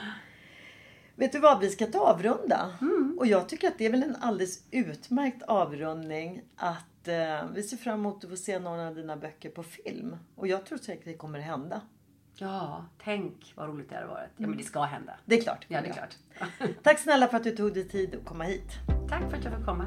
Vet 1.14 1.32
du 1.32 1.38
vad, 1.38 1.60
vi 1.60 1.70
ska 1.70 1.86
ta 1.86 1.98
avrunda. 1.98 2.76
Mm. 2.80 3.16
Och 3.18 3.26
jag 3.26 3.48
tycker 3.48 3.68
att 3.68 3.78
det 3.78 3.86
är 3.86 3.90
väl 3.90 4.02
en 4.02 4.16
alldeles 4.20 4.64
utmärkt 4.70 5.42
avrundning 5.42 6.42
att 6.56 7.08
eh, 7.08 7.50
vi 7.54 7.62
ser 7.62 7.76
fram 7.76 8.00
emot 8.00 8.24
att 8.24 8.30
få 8.30 8.36
se 8.36 8.58
några 8.58 8.88
av 8.88 8.94
dina 8.94 9.16
böcker 9.16 9.50
på 9.50 9.62
film. 9.62 10.16
Och 10.34 10.48
jag 10.48 10.66
tror 10.66 10.78
säkert 10.78 11.04
det 11.04 11.14
kommer 11.14 11.38
hända. 11.38 11.80
Ja, 12.34 12.84
tänk 13.04 13.52
vad 13.56 13.68
roligt 13.68 13.88
det 13.88 13.94
hade 13.94 14.06
varit. 14.06 14.30
Ja, 14.36 14.46
men 14.46 14.58
det 14.58 14.64
ska 14.64 14.82
hända. 14.82 15.12
Det 15.24 15.38
är 15.38 15.42
klart. 15.42 15.66
Ja, 15.68 15.80
det 15.80 15.88
är 15.88 15.92
klart. 15.92 16.16
Tack 16.82 16.98
snälla 16.98 17.28
för 17.28 17.36
att 17.36 17.44
du 17.44 17.56
tog 17.56 17.74
dig 17.74 17.88
tid 17.88 18.14
att 18.14 18.24
komma 18.24 18.44
hit. 18.44 18.70
Tack 19.08 19.30
för 19.30 19.36
att 19.36 19.44
jag 19.44 19.56
fick 19.56 19.64
komma. 19.64 19.86